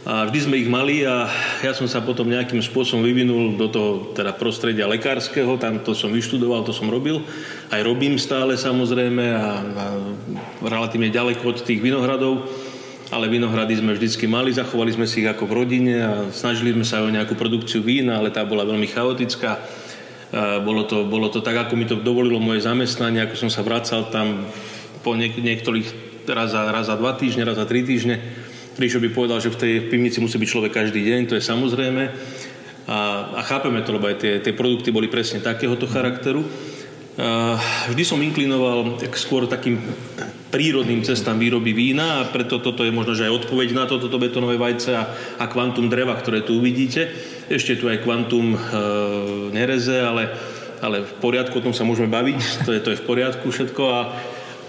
A 0.00 0.24
vždy 0.24 0.38
sme 0.40 0.56
ich 0.56 0.68
mali 0.68 1.04
a 1.04 1.28
ja 1.60 1.76
som 1.76 1.84
sa 1.84 2.00
potom 2.00 2.24
nejakým 2.24 2.64
spôsobom 2.64 3.04
vyvinul 3.04 3.60
do 3.60 3.68
toho 3.68 3.90
teda 4.16 4.32
prostredia 4.32 4.88
lekárskeho, 4.88 5.60
tam 5.60 5.84
to 5.84 5.92
som 5.92 6.08
vyštudoval, 6.08 6.64
to 6.64 6.72
som 6.72 6.88
robil. 6.88 7.20
Aj 7.68 7.84
robím 7.84 8.16
stále 8.16 8.56
samozrejme 8.56 9.24
a, 9.36 9.60
a 9.60 9.84
relatívne 10.64 11.12
ďaleko 11.12 11.44
od 11.44 11.58
tých 11.60 11.84
vinohradov, 11.84 12.48
ale 13.12 13.28
vinohrady 13.28 13.76
sme 13.76 13.92
vždycky 13.92 14.24
mali, 14.24 14.56
zachovali 14.56 14.88
sme 14.88 15.04
si 15.04 15.20
ich 15.20 15.28
ako 15.28 15.44
v 15.44 15.56
rodine 15.68 15.94
a 16.00 16.12
snažili 16.32 16.72
sme 16.72 16.86
sa 16.88 17.04
o 17.04 17.12
nejakú 17.12 17.36
produkciu 17.36 17.84
vína, 17.84 18.24
ale 18.24 18.32
tá 18.32 18.40
bola 18.40 18.64
veľmi 18.64 18.88
chaotická. 18.88 19.60
A 20.30 20.62
Bolo 20.62 20.86
to, 20.86 21.02
bolo 21.10 21.26
to 21.26 21.42
tak, 21.42 21.58
ako 21.58 21.74
mi 21.74 21.90
to 21.90 21.98
dovolilo 21.98 22.38
moje 22.38 22.62
zamestnanie, 22.62 23.18
ako 23.26 23.34
som 23.34 23.50
sa 23.50 23.66
vracal 23.66 24.06
tam 24.14 24.46
po 25.02 25.18
niek- 25.18 25.42
niektorých 25.42 25.88
raz 26.30 26.54
za, 26.54 26.70
raz 26.70 26.86
za 26.86 26.94
dva 26.94 27.18
týždne, 27.18 27.42
raz 27.42 27.58
za 27.58 27.66
tri 27.66 27.82
týždne. 27.82 28.22
Ríšo 28.78 29.02
by 29.02 29.10
povedal, 29.10 29.42
že 29.42 29.50
v 29.50 29.60
tej 29.60 29.72
pivnici 29.90 30.22
musí 30.22 30.38
byť 30.38 30.48
človek 30.48 30.72
každý 30.72 31.02
deň, 31.02 31.20
to 31.26 31.34
je 31.34 31.42
samozrejme. 31.42 32.04
A, 32.86 32.98
a 33.36 33.40
chápeme 33.42 33.82
to, 33.82 33.90
lebo 33.94 34.06
aj 34.06 34.16
tie, 34.22 34.32
tie 34.38 34.54
produkty 34.54 34.94
boli 34.94 35.10
presne 35.10 35.42
takéhoto 35.42 35.90
charakteru. 35.90 36.46
A 37.20 37.58
vždy 37.90 38.02
som 38.06 38.22
inklinoval 38.22 39.02
k 39.02 39.14
skôr 39.18 39.44
takým 39.44 39.82
prírodným 40.48 41.04
cestám 41.04 41.36
výroby 41.36 41.76
vína 41.76 42.22
a 42.22 42.28
preto 42.30 42.58
toto 42.58 42.82
je 42.82 42.94
možno, 42.94 43.12
že 43.12 43.28
aj 43.28 43.44
odpoveď 43.44 43.68
na 43.76 43.84
toto, 43.84 44.08
toto 44.08 44.18
betonové 44.18 44.56
vajce 44.56 44.90
a, 44.96 45.04
a 45.38 45.44
kvantum 45.46 45.92
dreva, 45.92 46.16
ktoré 46.16 46.42
tu 46.42 46.58
uvidíte. 46.58 47.12
Ešte 47.50 47.76
tu 47.76 47.86
aj 47.92 48.02
kvantum 48.02 48.54
e, 48.54 48.58
nereze, 49.50 50.00
ale, 50.00 50.32
ale 50.80 51.02
v 51.04 51.14
poriadku, 51.18 51.58
o 51.58 51.64
tom 51.66 51.74
sa 51.76 51.84
môžeme 51.84 52.08
baviť, 52.08 52.64
to 52.66 52.70
je, 52.72 52.80
to 52.80 52.90
je 52.94 53.00
v 53.02 53.06
poriadku 53.06 53.46
všetko 53.50 53.82
a 53.90 54.00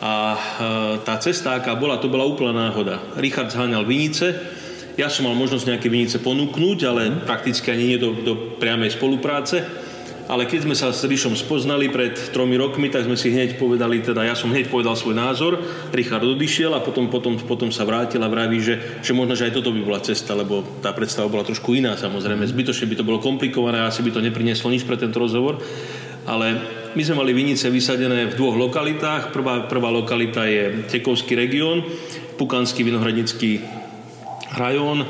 A 0.01 0.33
e, 0.33 0.37
tá 1.05 1.21
cesta, 1.21 1.61
aká 1.61 1.77
bola, 1.77 2.01
to 2.01 2.09
bola 2.09 2.25
úplná 2.25 2.49
náhoda. 2.49 2.97
Richard 3.21 3.53
zháňal 3.53 3.85
vinice, 3.85 4.33
ja 4.97 5.13
som 5.13 5.29
mal 5.29 5.37
možnosť 5.37 5.69
nejaké 5.69 5.93
vinice 5.93 6.17
ponúknuť, 6.17 6.79
ale 6.89 7.21
prakticky 7.21 7.69
ani 7.69 7.85
nie 7.85 7.99
do, 8.01 8.17
do 8.17 8.57
priamej 8.57 8.97
spolupráce. 8.97 9.61
Ale 10.31 10.47
keď 10.47 10.63
sme 10.63 10.79
sa 10.79 10.95
s 10.95 11.03
Ríšom 11.03 11.35
spoznali 11.35 11.91
pred 11.91 12.15
tromi 12.31 12.55
rokmi, 12.55 12.87
tak 12.87 13.03
sme 13.03 13.19
si 13.19 13.35
hneď 13.35 13.59
povedali, 13.59 13.99
teda 13.99 14.23
ja 14.23 14.31
som 14.31 14.47
hneď 14.47 14.71
povedal 14.71 14.95
svoj 14.95 15.11
názor, 15.11 15.59
Richard 15.91 16.23
odišiel 16.23 16.71
a 16.71 16.79
potom, 16.79 17.11
potom, 17.11 17.35
potom 17.35 17.67
sa 17.67 17.83
vrátil 17.83 18.23
a 18.23 18.31
vraví, 18.31 18.63
že, 18.63 19.03
že 19.03 19.11
možno, 19.11 19.35
že 19.35 19.51
aj 19.51 19.59
toto 19.59 19.75
by 19.75 19.83
bola 19.83 19.99
cesta, 19.99 20.31
lebo 20.31 20.63
tá 20.79 20.95
predstava 20.95 21.27
bola 21.27 21.43
trošku 21.43 21.75
iná 21.75 21.99
samozrejme. 21.99 22.47
Zbytočne 22.47 22.87
by 22.87 22.95
to 22.95 23.03
bolo 23.03 23.19
komplikované 23.19 23.83
asi 23.83 23.99
by 23.99 24.15
to 24.15 24.23
neprinieslo 24.23 24.71
nič 24.71 24.87
pre 24.87 24.95
tento 24.95 25.19
rozhovor. 25.19 25.59
Ale 26.23 26.63
my 26.95 27.01
sme 27.03 27.19
mali 27.19 27.35
vinice 27.35 27.67
vysadené 27.67 28.31
v 28.31 28.37
dvoch 28.39 28.55
lokalitách. 28.55 29.35
Prvá, 29.35 29.67
prvá 29.67 29.91
lokalita 29.91 30.47
je 30.47 30.87
Tekovský 30.87 31.35
región, 31.35 31.83
Pukanský 32.39 32.87
vinohradnický 32.87 33.59
rajón, 34.55 35.03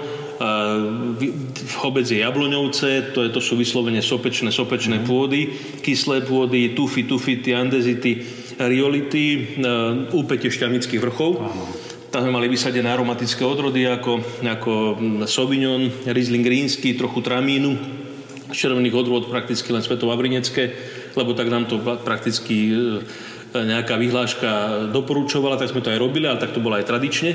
Obec 1.85 2.05
je 2.09 2.23
Jabloňovce, 2.25 3.13
to, 3.13 3.19
je, 3.25 3.29
to 3.29 3.41
sú 3.43 3.53
vyslovene 3.53 4.01
sopečné, 4.01 4.49
sopečné 4.49 5.01
mm. 5.01 5.05
pôdy, 5.05 5.41
kyslé 5.85 6.25
pôdy, 6.25 6.73
tufy, 6.73 7.05
tufity, 7.05 7.53
andezity, 7.53 8.25
riolity, 8.57 9.57
úpete 10.09 10.49
šťavnických 10.49 11.01
vrchov. 11.01 11.31
Aha. 11.41 11.91
Tam 12.11 12.27
sme 12.27 12.35
mali 12.35 12.51
vysadené 12.51 12.91
aromatické 12.91 13.39
odrody 13.47 13.87
ako, 13.87 14.43
ako 14.43 14.71
Sauvignon, 15.23 15.87
Riesling 16.11 16.43
Rínsky, 16.43 16.99
trochu 16.99 17.23
Tramínu, 17.23 17.71
červených 18.51 18.97
odrôd 18.99 19.31
prakticky 19.31 19.71
len 19.71 19.79
Svetovavrinecké, 19.79 20.63
lebo 21.15 21.31
tak 21.31 21.47
nám 21.47 21.71
to 21.71 21.79
prakticky 21.79 22.67
e, 22.67 22.75
nejaká 23.55 23.95
vyhláška 23.95 24.51
doporučovala, 24.91 25.55
tak 25.55 25.71
sme 25.71 25.79
to 25.79 25.87
aj 25.87 26.03
robili, 26.03 26.27
ale 26.27 26.43
tak 26.43 26.51
to 26.51 26.59
bolo 26.59 26.75
aj 26.75 26.83
tradične. 26.83 27.31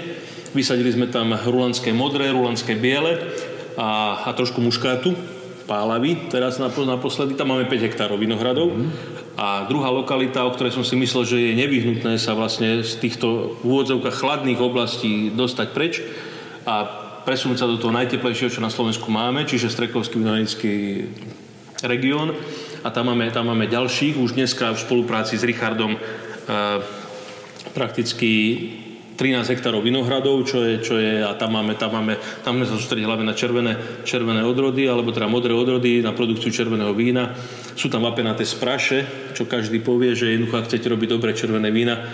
Vysadili 0.57 0.89
sme 0.89 1.13
tam 1.13 1.37
rulandské 1.37 1.93
modré, 1.93 2.33
rulandské 2.33 2.81
biele 2.81 3.21
a, 3.77 4.25
a 4.25 4.33
trošku 4.33 4.65
muškátu, 4.65 5.13
pálavy. 5.69 6.33
Teraz 6.33 6.57
naposledy 6.57 7.37
tam 7.37 7.53
máme 7.53 7.69
5 7.69 7.87
hektárov 7.93 8.17
vinohradov. 8.17 8.73
Mm. 8.73 8.89
A 9.37 9.69
druhá 9.69 9.93
lokalita, 9.93 10.49
o 10.49 10.55
ktorej 10.57 10.73
som 10.73 10.81
si 10.81 10.97
myslel, 10.97 11.29
že 11.29 11.37
je 11.37 11.61
nevyhnutné 11.61 12.17
sa 12.17 12.33
vlastne 12.33 12.81
z 12.81 12.97
týchto 12.97 13.61
úvodzovkách 13.69 14.17
chladných 14.17 14.57
oblastí 14.57 15.29
dostať 15.29 15.69
preč 15.77 16.01
a 16.65 16.89
presunúť 17.29 17.61
sa 17.61 17.69
do 17.69 17.77
toho 17.77 17.93
najteplejšieho, 17.93 18.49
čo 18.49 18.65
na 18.65 18.73
Slovensku 18.73 19.13
máme, 19.13 19.45
čiže 19.45 19.69
Strekovský 19.69 20.25
vinohradnický 20.25 20.75
región. 21.85 22.33
A 22.81 22.89
tam 22.89 23.13
máme, 23.13 23.29
tam 23.29 23.53
máme 23.53 23.69
ďalších, 23.69 24.17
už 24.17 24.33
dneska 24.33 24.73
v 24.73 24.81
spolupráci 24.81 25.37
s 25.37 25.45
Richardom 25.45 25.93
e, 25.93 26.01
prakticky 27.77 28.33
13 29.17 29.49
hektárov 29.57 29.81
vinohradov, 29.81 30.45
čo 30.45 30.61
je, 30.61 30.85
čo 30.85 31.01
je 31.01 31.25
a 31.25 31.33
tam 31.35 31.57
máme, 31.57 31.75
tam 31.81 31.97
máme, 31.97 32.21
tam 32.45 32.61
sme 32.61 32.69
sa 32.69 32.77
sústrediť 32.77 33.09
hlavne 33.09 33.27
na 33.27 33.33
červené, 33.33 33.73
červené 34.05 34.45
odrody, 34.45 34.85
alebo 34.85 35.11
teda 35.11 35.27
modré 35.27 35.57
odrody 35.57 36.05
na 36.05 36.13
produkciu 36.13 36.53
červeného 36.53 36.93
vína. 36.93 37.33
Sú 37.73 37.89
tam 37.89 38.05
vapenaté 38.05 38.45
spraše, 38.45 39.33
čo 39.33 39.49
každý 39.49 39.81
povie, 39.81 40.13
že 40.13 40.37
jednoducho, 40.37 40.61
ak 40.61 40.69
chcete 40.69 40.87
robiť 40.93 41.09
dobré 41.09 41.33
červené 41.33 41.73
vína, 41.73 42.05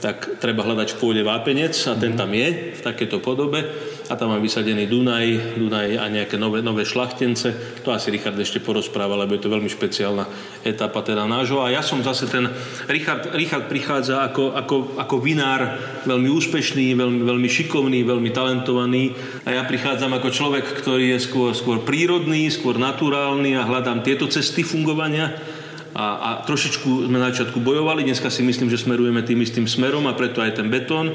tak 0.00 0.40
treba 0.40 0.64
hľadať 0.64 0.96
v 0.96 0.98
pôde 0.98 1.22
vápenec 1.22 1.76
a 1.86 1.92
ten 1.94 2.16
tam 2.16 2.32
je 2.32 2.74
v 2.74 2.80
takéto 2.80 3.20
podobe 3.20 3.68
a 4.10 4.18
tam 4.18 4.34
mám 4.34 4.42
vysadený 4.42 4.90
Dunaj, 4.90 5.60
Dunaj 5.60 6.00
a 6.00 6.10
nejaké 6.10 6.34
nové, 6.34 6.64
nové 6.64 6.82
šlachtence. 6.82 7.78
To 7.86 7.94
asi 7.94 8.10
Richard 8.10 8.34
ešte 8.34 8.58
porozpráva, 8.58 9.14
lebo 9.14 9.38
je 9.38 9.44
to 9.46 9.52
veľmi 9.52 9.70
špeciálna 9.70 10.26
etapa 10.66 11.04
teda 11.06 11.30
nášho. 11.30 11.62
A 11.62 11.70
ja 11.70 11.84
som 11.84 12.02
zase 12.02 12.26
ten, 12.26 12.50
Richard, 12.90 13.30
Richard 13.36 13.70
prichádza 13.70 14.26
ako, 14.26 14.56
ako, 14.58 14.76
ako 14.98 15.16
vinár, 15.22 15.78
veľmi 16.08 16.26
úspešný, 16.26 16.96
veľmi, 16.98 17.22
veľmi 17.22 17.48
šikovný, 17.48 18.02
veľmi 18.02 18.30
talentovaný 18.34 19.14
a 19.46 19.54
ja 19.54 19.62
prichádzam 19.62 20.10
ako 20.16 20.28
človek, 20.34 20.64
ktorý 20.82 21.14
je 21.14 21.18
skôr, 21.22 21.54
skôr 21.54 21.78
prírodný, 21.86 22.50
skôr 22.50 22.80
naturálny 22.82 23.54
a 23.54 23.68
hľadám 23.68 24.02
tieto 24.02 24.26
cesty 24.26 24.66
fungovania 24.66 25.59
a, 25.94 26.06
a 26.18 26.30
trošičku 26.46 27.10
sme 27.10 27.18
na 27.18 27.34
začiatku 27.34 27.58
bojovali, 27.58 28.06
dneska 28.06 28.30
si 28.30 28.46
myslím, 28.46 28.70
že 28.70 28.78
smerujeme 28.78 29.26
tým 29.26 29.42
istým 29.42 29.66
smerom 29.66 30.06
a 30.06 30.14
preto 30.14 30.38
aj 30.38 30.62
ten 30.62 30.70
betón 30.70 31.14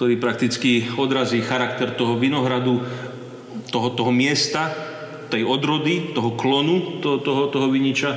ktorý 0.00 0.16
prakticky 0.16 0.88
odrazí 0.96 1.44
charakter 1.44 1.92
toho 1.92 2.16
vinohradu, 2.16 2.80
toho, 3.68 3.92
toho 3.92 4.08
miesta, 4.08 4.72
tej 5.28 5.44
odrody, 5.44 6.16
toho 6.16 6.40
klonu, 6.40 7.04
toho, 7.04 7.20
toho, 7.20 7.52
toho 7.52 7.68
viniča 7.68 8.16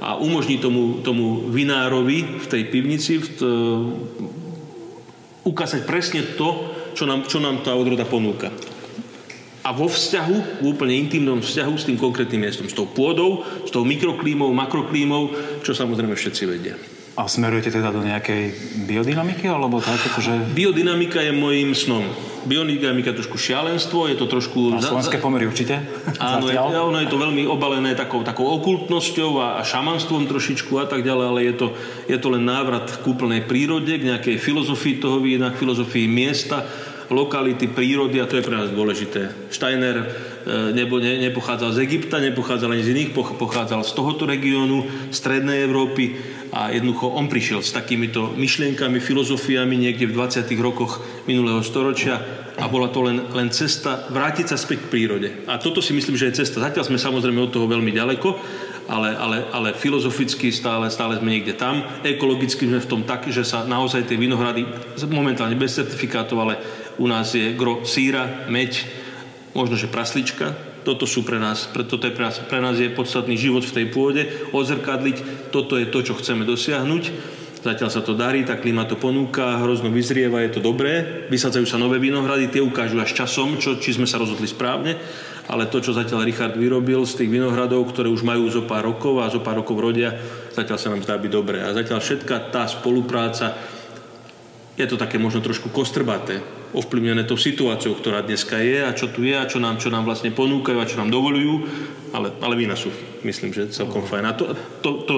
a 0.00 0.16
umožní 0.16 0.56
tomu, 0.56 1.04
tomu 1.04 1.52
vinárovi 1.52 2.40
v 2.40 2.46
tej 2.48 2.62
pivnici 2.72 3.20
v 3.20 3.28
t, 3.28 3.40
ukázať 5.44 5.84
presne 5.84 6.24
to, 6.32 6.72
čo 6.96 7.04
nám, 7.04 7.28
čo 7.28 7.44
nám 7.44 7.60
tá 7.60 7.76
odroda 7.76 8.08
ponúka. 8.08 8.48
A 9.68 9.76
vo 9.76 9.84
vzťahu, 9.84 10.64
v 10.64 10.72
úplne 10.72 10.96
intimnom 10.96 11.44
vzťahu 11.44 11.74
s 11.76 11.84
tým 11.84 12.00
konkrétnym 12.00 12.40
miestom, 12.40 12.64
s 12.64 12.72
tou 12.72 12.88
pôdou, 12.88 13.44
s 13.44 13.68
tou 13.68 13.84
mikroklímou, 13.84 14.48
makroklímou, 14.56 15.28
čo 15.60 15.76
samozrejme 15.76 16.16
všetci 16.16 16.42
vedia. 16.48 16.80
A 17.20 17.28
smerujete 17.28 17.76
teda 17.76 17.92
do 17.92 18.00
nejakej 18.00 18.54
biodynamiky, 18.88 19.44
alebo 19.44 19.84
tak 19.84 20.00
akože... 20.00 20.56
Biodynamika 20.56 21.20
je 21.20 21.36
môjim 21.36 21.76
snom. 21.76 22.00
Biodynamika 22.48 23.12
je 23.12 23.20
trošku 23.20 23.36
šialenstvo, 23.36 24.08
je 24.08 24.16
to 24.16 24.24
trošku... 24.24 24.72
Na 24.72 24.80
slovenské 24.80 25.20
pomery 25.20 25.44
určite? 25.44 25.84
Áno, 26.16 26.48
je, 26.48 26.56
ono 26.56 26.96
je 27.04 27.10
to 27.12 27.20
veľmi 27.20 27.44
obalené 27.44 27.92
takou, 27.92 28.24
takou 28.24 28.48
okultnosťou 28.48 29.36
a, 29.36 29.60
a 29.60 29.66
šamanstvom 29.68 30.30
trošičku 30.32 30.80
a 30.80 30.88
tak 30.88 31.04
ďalej, 31.04 31.26
ale 31.28 31.40
je 31.44 31.54
to, 31.60 31.66
je 32.08 32.16
to 32.16 32.28
len 32.32 32.48
návrat 32.48 32.88
k 32.88 33.04
úplnej 33.04 33.44
prírode, 33.44 33.92
k 34.00 34.16
nejakej 34.16 34.40
filozofii 34.40 34.96
toho 34.96 35.20
vína, 35.20 35.52
k 35.52 35.60
filozofii 35.60 36.08
miesta, 36.08 36.64
lokality, 37.08 37.68
prírody 37.68 38.20
a 38.20 38.28
to 38.28 38.36
je 38.36 38.44
pre 38.44 38.56
nás 38.56 38.68
dôležité. 38.72 39.48
Steiner 39.48 39.96
e, 40.00 40.06
nebo 40.76 41.00
ne, 41.00 41.16
nepochádzal 41.28 41.76
z 41.76 41.78
Egypta, 41.88 42.20
nepochádzal 42.20 42.76
ani 42.76 42.84
z 42.84 42.92
iných, 42.92 43.10
pochádzal 43.16 43.80
z 43.84 43.92
tohoto 43.96 44.28
regiónu, 44.28 44.84
strednej 45.08 45.64
Európy 45.64 46.16
a 46.52 46.72
jednoducho 46.72 47.12
on 47.12 47.28
prišiel 47.28 47.64
s 47.64 47.72
takýmito 47.72 48.32
myšlienkami, 48.36 49.00
filozofiami 49.00 49.76
niekde 49.76 50.08
v 50.08 50.16
20. 50.16 50.48
rokoch 50.60 51.00
minulého 51.24 51.60
storočia 51.64 52.20
a 52.58 52.66
bola 52.66 52.90
to 52.90 53.06
len, 53.06 53.22
len 53.30 53.54
cesta 53.54 54.10
vrátiť 54.10 54.50
sa 54.50 54.58
späť 54.58 54.86
k 54.86 54.90
prírode. 54.90 55.28
A 55.46 55.62
toto 55.62 55.78
si 55.78 55.94
myslím, 55.94 56.18
že 56.18 56.28
je 56.28 56.42
cesta. 56.42 56.58
Zatiaľ 56.58 56.90
sme 56.90 56.98
samozrejme 56.98 57.38
od 57.38 57.54
toho 57.54 57.70
veľmi 57.70 57.94
ďaleko, 57.94 58.28
ale, 58.90 59.14
ale, 59.14 59.38
ale 59.54 59.68
filozoficky 59.78 60.50
stále, 60.50 60.90
stále 60.90 61.20
sme 61.20 61.38
niekde 61.38 61.54
tam. 61.54 61.86
Ekologicky 62.02 62.66
sme 62.66 62.82
v 62.82 62.90
tom 62.90 63.02
tak, 63.06 63.30
že 63.30 63.46
sa 63.46 63.62
naozaj 63.62 64.10
tie 64.10 64.18
vinohrady, 64.18 64.66
momentálne 65.06 65.54
bez 65.54 65.78
certifikátov, 65.78 66.36
ale 66.40 66.54
u 66.98 67.06
nás 67.06 67.32
je 67.32 67.54
gro 67.54 67.86
síra, 67.86 68.46
meď, 68.50 68.84
možno 69.54 69.78
že 69.78 69.90
praslička, 69.90 70.54
toto 70.82 71.04
sú 71.04 71.26
pre 71.26 71.36
nás, 71.36 71.68
toto 71.72 72.04
je 72.08 72.14
pre 72.14 72.24
nás, 72.26 72.36
pre 72.44 72.60
nás 72.64 72.76
je 72.78 72.88
podstatný 72.88 73.36
život 73.36 73.60
v 73.66 73.74
tej 73.74 73.86
pôde, 73.92 74.22
odzrkadliť, 74.56 75.50
toto 75.52 75.76
je 75.76 75.86
to, 75.90 76.00
čo 76.00 76.18
chceme 76.18 76.48
dosiahnuť. 76.48 77.36
Zatiaľ 77.58 77.90
sa 77.90 78.06
to 78.06 78.14
darí, 78.14 78.46
tá 78.46 78.54
klíma 78.54 78.86
to 78.86 78.94
ponúka, 78.94 79.58
hrozno 79.58 79.90
vyzrieva, 79.90 80.46
je 80.46 80.56
to 80.56 80.60
dobré. 80.62 81.26
Vysadzajú 81.26 81.66
sa 81.66 81.74
nové 81.74 81.98
vinohrady, 81.98 82.54
tie 82.54 82.62
ukážu 82.62 83.02
až 83.02 83.18
časom, 83.18 83.58
čo, 83.58 83.82
či 83.82 83.98
sme 83.98 84.06
sa 84.06 84.22
rozhodli 84.22 84.46
správne. 84.46 84.94
Ale 85.50 85.66
to, 85.66 85.82
čo 85.82 85.90
zatiaľ 85.90 86.22
Richard 86.22 86.54
vyrobil 86.54 87.02
z 87.02 87.18
tých 87.24 87.34
vinohradov, 87.34 87.90
ktoré 87.90 88.06
už 88.06 88.22
majú 88.22 88.46
zo 88.46 88.62
pár 88.62 88.86
rokov 88.86 89.18
a 89.18 89.32
zo 89.32 89.42
pár 89.42 89.58
rokov 89.58 89.74
rodia, 89.74 90.14
zatiaľ 90.54 90.78
sa 90.78 90.92
nám 90.94 91.02
zdá 91.02 91.18
byť 91.18 91.32
dobré. 91.34 91.58
A 91.66 91.74
zatiaľ 91.74 91.98
všetká 91.98 92.54
tá 92.54 92.62
spolupráca, 92.70 93.58
je 94.78 94.86
to 94.86 94.94
také 94.94 95.18
možno 95.18 95.42
trošku 95.42 95.74
kostrbaté, 95.74 96.38
ovplyvnené 96.76 97.24
tou 97.24 97.40
situáciou, 97.40 97.96
ktorá 97.96 98.20
dneska 98.20 98.60
je 98.60 98.84
a 98.84 98.92
čo 98.92 99.08
tu 99.08 99.24
je 99.24 99.32
a 99.32 99.48
čo 99.48 99.56
nám, 99.56 99.80
čo 99.80 99.88
nám 99.88 100.04
vlastne 100.04 100.34
ponúkajú 100.34 100.76
a 100.76 100.88
čo 100.88 101.00
nám 101.00 101.08
dovolujú, 101.08 101.64
ale, 102.12 102.32
ale 102.44 102.54
vína 102.60 102.76
sú, 102.76 102.92
myslím, 103.24 103.52
že 103.56 103.72
celkom 103.72 104.04
fajn. 104.04 104.24
A 104.28 104.32
to, 104.36 104.52
to, 104.84 104.90
to 105.08 105.14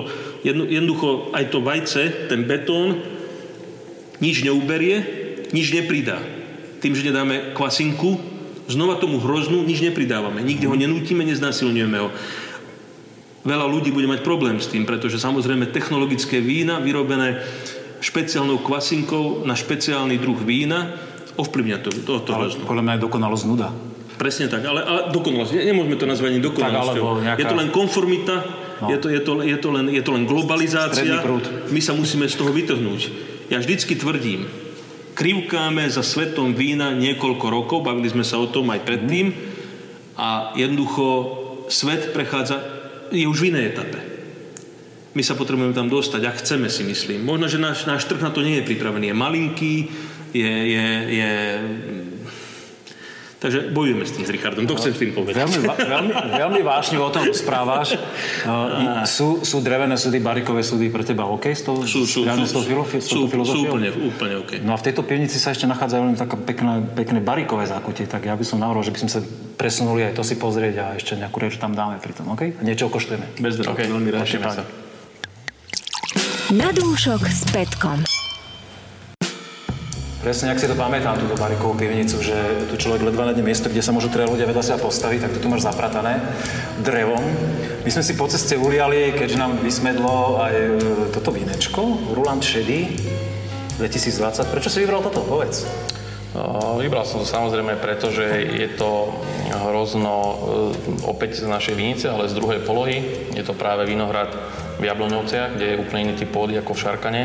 jedno, 0.46 0.66
jednoducho 0.66 1.34
aj 1.34 1.44
to 1.50 1.58
vajce, 1.58 2.30
ten 2.30 2.46
betón, 2.46 3.02
nič 4.22 4.46
neuberie, 4.46 5.02
nič 5.50 5.74
nepridá. 5.74 6.22
Tým, 6.78 6.94
že 6.94 7.10
nedáme 7.10 7.52
kvasinku, 7.52 8.20
znova 8.70 9.02
tomu 9.02 9.18
hroznú 9.18 9.66
nič 9.66 9.82
nepridávame. 9.82 10.40
Nikde 10.46 10.70
ho 10.70 10.78
nenútime, 10.78 11.26
neznásilňujeme 11.26 11.98
ho. 11.98 12.08
Veľa 13.40 13.66
ľudí 13.66 13.90
bude 13.90 14.06
mať 14.06 14.20
problém 14.20 14.60
s 14.60 14.68
tým, 14.68 14.84
pretože 14.84 15.16
samozrejme 15.16 15.72
technologické 15.72 16.38
vína 16.38 16.78
vyrobené 16.78 17.40
špeciálnou 18.00 18.60
kvasinkou 18.64 19.44
na 19.44 19.56
špeciálny 19.56 20.16
druh 20.20 20.40
vína 20.40 21.09
ovplyvňa 21.40 21.76
to, 21.80 21.88
to, 22.04 22.12
to 22.20 22.30
ale 22.36 22.52
podľa 22.52 22.82
mňa 22.84 22.92
je 22.96 23.02
dokonalosť 23.08 23.44
nuda. 23.48 23.68
Presne 24.20 24.52
tak, 24.52 24.60
ale, 24.68 24.84
ale 24.84 25.00
dokonalosť, 25.16 25.56
nemôžeme 25.64 25.96
to 25.96 26.04
nazvať 26.04 26.36
ani 26.36 26.42
dokonalosťou. 26.44 27.04
Tak, 27.04 27.24
nejaká... 27.24 27.40
Je 27.40 27.46
to 27.48 27.56
len 27.56 27.68
konformita, 27.72 28.36
no. 28.84 28.88
je, 28.92 28.96
to, 29.00 29.08
je, 29.08 29.20
to, 29.24 29.32
je, 29.40 29.56
to 29.56 29.68
len, 29.72 29.86
je 29.88 30.02
to 30.04 30.10
len 30.12 30.28
globalizácia. 30.28 31.24
My 31.72 31.80
sa 31.80 31.96
musíme 31.96 32.28
z 32.28 32.36
toho 32.36 32.52
vytrhnúť. 32.52 33.00
Ja 33.48 33.56
vždycky 33.64 33.96
tvrdím, 33.96 34.44
krivkáme 35.16 35.88
za 35.88 36.04
svetom 36.04 36.52
vína 36.52 36.92
niekoľko 36.92 37.46
rokov, 37.48 37.78
bavili 37.80 38.12
sme 38.12 38.22
sa 38.22 38.36
o 38.36 38.46
tom 38.46 38.68
aj 38.68 38.84
predtým 38.84 39.32
a 40.20 40.52
jednoducho 40.52 41.04
svet 41.72 42.12
prechádza, 42.12 42.60
je 43.08 43.24
už 43.24 43.40
v 43.40 43.56
inej 43.56 43.72
etape. 43.72 43.98
my 45.10 45.22
sa 45.26 45.34
potrebujeme 45.34 45.74
tam 45.74 45.90
dostať 45.90 46.22
a 46.22 46.36
chceme 46.36 46.70
si 46.70 46.86
myslím. 46.86 47.26
Možno, 47.26 47.50
že 47.50 47.58
náš, 47.58 47.82
náš 47.88 48.06
trh 48.06 48.22
na 48.22 48.30
to 48.30 48.46
nie 48.46 48.62
je 48.62 48.68
pripravený. 48.70 49.10
Je 49.10 49.16
malinký, 49.16 49.74
je, 50.32 50.54
je, 50.70 50.86
je 51.16 51.30
Takže 53.40 53.72
bojujeme 53.72 54.04
s 54.04 54.12
tým 54.12 54.28
s 54.28 54.30
Richardom, 54.36 54.68
to 54.68 54.76
chcem 54.76 54.92
s 54.92 55.00
tým 55.00 55.16
povedať. 55.16 55.40
Veľmi, 55.40 55.58
veľmi, 55.64 56.12
veľmi 56.36 56.60
vážne 56.60 57.00
o 57.00 57.08
tom 57.08 57.24
správaš. 57.32 57.96
Uh, 58.44 59.00
sú, 59.08 59.40
sú 59.48 59.64
drevené 59.64 59.96
súdy, 59.96 60.20
barikové 60.20 60.60
súdy 60.60 60.92
pre 60.92 61.00
teba 61.00 61.24
OK 61.24 61.48
s 61.48 61.64
tou, 61.64 61.80
sú, 61.88 62.04
sú, 62.04 62.28
sú, 62.28 62.44
sú, 62.44 62.60
filofi- 62.60 63.00
sú, 63.00 63.24
sú 63.32 63.64
úplne, 63.64 63.96
úplne 63.96 64.44
OK. 64.44 64.60
No 64.60 64.76
a 64.76 64.76
v 64.76 64.84
tejto 64.84 65.08
pivnici 65.08 65.40
sa 65.40 65.56
ešte 65.56 65.64
nachádzajú 65.64 66.02
len 66.12 66.16
také 66.20 66.36
pekné, 66.36 66.84
pekné 66.92 67.24
barikové 67.24 67.64
zákutie, 67.64 68.04
tak 68.04 68.28
ja 68.28 68.36
by 68.36 68.44
som 68.44 68.60
navrhol, 68.60 68.84
že 68.84 68.92
by 68.92 69.08
sme 69.08 69.10
sa 69.10 69.24
presunuli 69.56 70.04
aj 70.04 70.20
to 70.20 70.22
si 70.24 70.36
pozrieť 70.36 70.74
a 70.76 70.86
ešte 71.00 71.16
nejakú 71.16 71.40
reč 71.40 71.56
tam 71.56 71.72
dáme 71.72 71.96
pri 71.96 72.12
tom, 72.12 72.28
OK? 72.36 72.44
A 72.44 72.60
niečo 72.60 72.92
okoštujeme. 72.92 73.40
Bez 73.40 73.56
okay. 73.64 73.88
veľmi 73.88 74.12
rád. 74.12 74.68
Na 76.52 76.68
dúšok 76.76 77.24
s 77.24 77.48
Petkom. 77.48 78.04
Presne, 80.20 80.52
ak 80.52 80.60
si 80.60 80.68
to 80.68 80.76
pamätám, 80.76 81.16
túto 81.16 81.32
barikovú 81.32 81.80
pivnicu, 81.80 82.20
že 82.20 82.36
tu 82.68 82.76
človek 82.76 83.08
ledva 83.08 83.32
nájde 83.32 83.40
miesto, 83.40 83.72
kde 83.72 83.80
sa 83.80 83.88
môžu 83.88 84.12
teda 84.12 84.28
ľudia 84.28 84.44
vedľa 84.44 84.60
seba 84.60 84.84
postaviť, 84.84 85.24
tak 85.24 85.32
to 85.32 85.40
tu 85.40 85.48
máš 85.48 85.64
zapratané 85.64 86.20
drevom. 86.84 87.24
My 87.80 87.88
sme 87.88 88.04
si 88.04 88.12
po 88.20 88.28
ceste 88.28 88.52
uliali, 88.60 89.16
keďže 89.16 89.40
nám 89.40 89.56
vysmedlo 89.64 90.44
aj 90.44 90.52
e, 90.52 90.72
toto 91.16 91.32
vínečko, 91.32 92.12
Ruland 92.12 92.44
Shady 92.44 93.00
2020. 93.80 94.44
Prečo 94.52 94.68
si 94.68 94.84
vybral 94.84 95.00
toto? 95.00 95.24
Povedz. 95.24 95.64
Vybral 96.76 97.08
som 97.08 97.24
to 97.24 97.26
samozrejme 97.26 97.80
preto, 97.80 98.12
že 98.12 98.44
je 98.44 98.76
to 98.76 99.16
hrozno 99.72 100.16
e, 100.20 100.34
opäť 101.08 101.40
z 101.40 101.48
našej 101.48 101.72
vinice, 101.72 102.12
ale 102.12 102.28
z 102.28 102.36
druhej 102.36 102.60
polohy. 102.60 103.24
Je 103.32 103.40
to 103.40 103.56
práve 103.56 103.88
vinohrad 103.88 104.36
v 104.76 104.84
Jabloňovciach, 104.84 105.56
kde 105.56 105.64
je 105.64 105.80
úplne 105.80 106.12
iný 106.12 106.14
typ 106.20 106.28
pôdy 106.28 106.60
ako 106.60 106.76
v 106.76 106.82
Šarkane. 106.84 107.22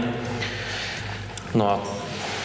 No 1.60 1.76
a 1.76 1.76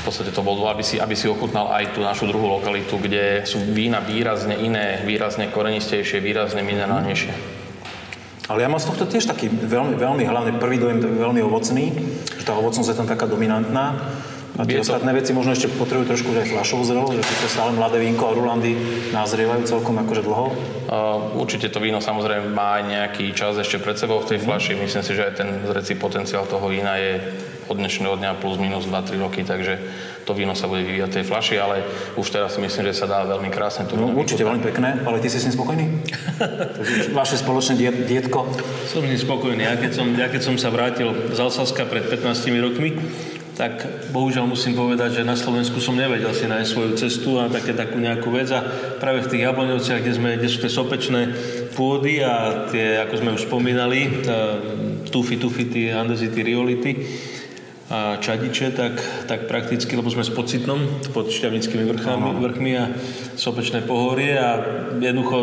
v 0.00 0.02
podstate 0.08 0.32
to 0.32 0.40
bol 0.40 0.56
aby 0.64 0.80
si, 0.80 0.96
aby 0.96 1.12
si 1.12 1.28
ochutnal 1.28 1.68
aj 1.76 1.92
tú 1.92 2.00
našu 2.00 2.24
druhú 2.24 2.48
lokalitu, 2.56 2.96
kde 2.96 3.44
sú 3.44 3.60
vína 3.60 4.00
výrazne 4.00 4.56
iné, 4.56 5.04
výrazne 5.04 5.52
korenistejšie, 5.52 6.24
výrazne 6.24 6.64
minerálnejšie. 6.64 7.60
Ale 8.50 8.66
ja 8.66 8.68
mám 8.72 8.82
z 8.82 8.90
tohto 8.90 9.06
tiež 9.06 9.30
taký 9.30 9.46
veľmi, 9.46 9.94
veľmi 9.94 10.24
hlavný 10.26 10.58
prvý 10.58 10.82
dojem, 10.82 10.98
veľmi 10.98 11.38
ovocný, 11.46 11.94
že 12.34 12.42
tá 12.42 12.58
ovocnosť 12.58 12.88
je 12.90 12.98
tam 12.98 13.06
taká 13.06 13.30
dominantná. 13.30 13.94
A 14.58 14.66
tie 14.66 14.82
to... 14.82 14.90
ostatné 14.90 15.14
veci 15.14 15.30
možno 15.30 15.54
ešte 15.54 15.70
potrebujú 15.70 16.10
trošku 16.10 16.34
aj 16.34 16.50
fľašovú 16.50 16.82
zrelosť, 16.82 17.14
že 17.22 17.40
to 17.46 17.48
stále 17.48 17.70
mladé 17.78 18.02
vínko 18.02 18.26
a 18.26 18.34
rulandy 18.34 18.74
nazrievajú 19.14 19.62
celkom 19.70 20.02
akože 20.02 20.26
dlho? 20.26 20.46
Uh, 20.50 21.38
určite 21.38 21.70
to 21.70 21.78
víno 21.78 22.02
samozrejme 22.02 22.50
má 22.50 22.82
aj 22.82 22.84
nejaký 22.90 23.30
čas 23.38 23.54
ešte 23.54 23.78
pred 23.78 23.94
sebou 23.94 24.18
v 24.18 24.34
tej 24.34 24.38
fľaši. 24.42 24.74
Myslím 24.76 25.04
si, 25.06 25.14
že 25.14 25.30
aj 25.30 25.34
ten 25.38 25.48
zrecí 25.70 25.94
potenciál 25.94 26.42
toho 26.50 26.66
vína 26.66 26.98
je 26.98 27.22
od 27.70 27.78
dnešného 27.78 28.18
dňa 28.18 28.42
plus 28.42 28.58
minus 28.58 28.90
2-3 28.90 29.22
roky, 29.22 29.46
takže 29.46 29.78
to 30.26 30.34
víno 30.34 30.58
sa 30.58 30.66
bude 30.66 30.82
vyvíjať 30.82 31.22
tej 31.22 31.24
fľaši, 31.30 31.56
ale 31.62 31.86
už 32.18 32.26
teraz 32.26 32.58
si 32.58 32.60
myslím, 32.60 32.90
že 32.90 32.98
sa 32.98 33.06
dá 33.06 33.22
veľmi 33.22 33.46
krásne 33.46 33.86
to 33.86 33.94
no, 33.94 34.10
Určite 34.10 34.42
veľmi 34.42 34.58
pekné, 34.58 35.06
ale 35.06 35.22
ty 35.22 35.30
si 35.30 35.38
s 35.38 35.46
ním 35.46 35.54
spokojný? 35.54 35.86
Vaše 37.18 37.38
spoločné 37.38 37.78
diet, 37.78 37.96
dietko? 38.10 38.50
Som 38.90 39.06
s 39.06 39.10
ním 39.10 39.22
spokojný. 39.22 39.62
Ja 39.70 39.78
keď 39.78 39.92
som, 39.94 40.06
ja 40.18 40.26
keď 40.26 40.42
som 40.42 40.54
sa 40.58 40.74
vrátil 40.74 41.14
z 41.30 41.38
Alsaska 41.38 41.86
pred 41.86 42.10
15 42.10 42.50
rokmi, 42.58 42.98
tak 43.54 43.84
bohužiaľ 44.10 44.48
musím 44.48 44.72
povedať, 44.72 45.20
že 45.20 45.28
na 45.28 45.36
Slovensku 45.36 45.84
som 45.84 45.92
nevedel 45.92 46.32
si 46.32 46.48
nájsť 46.48 46.70
svoju 46.72 46.92
cestu 46.96 47.36
a 47.36 47.52
také 47.52 47.76
takú 47.76 48.00
nejakú 48.00 48.32
vec 48.32 48.48
a 48.56 48.64
práve 48.96 49.20
v 49.20 49.30
tých 49.30 49.44
Jabloňovciach, 49.44 50.00
kde, 50.00 50.14
sme, 50.16 50.30
kde 50.40 50.48
sú 50.48 50.64
tie 50.64 50.72
sopečné 50.72 51.20
pôdy 51.76 52.24
a 52.24 52.64
tie, 52.72 53.04
ako 53.04 53.14
sme 53.20 53.36
už 53.36 53.44
spomínali, 53.44 54.24
tufy, 55.12 55.36
tufy, 55.36 55.68
tie 55.68 55.92
andezity, 55.92 56.40
riolity, 56.40 56.92
a 57.90 58.22
čadiče, 58.22 58.70
tak, 58.70 59.02
tak 59.26 59.50
prakticky, 59.50 59.98
lebo 59.98 60.06
sme 60.06 60.22
s 60.22 60.30
pocitnom 60.30 60.78
pod 61.10 61.26
šťavnickými 61.26 61.90
vrchami, 61.90 62.38
vrchmi 62.38 62.72
a 62.78 62.86
sopečné 63.34 63.82
pohorie 63.82 64.38
a 64.38 64.62
jednoducho 65.02 65.38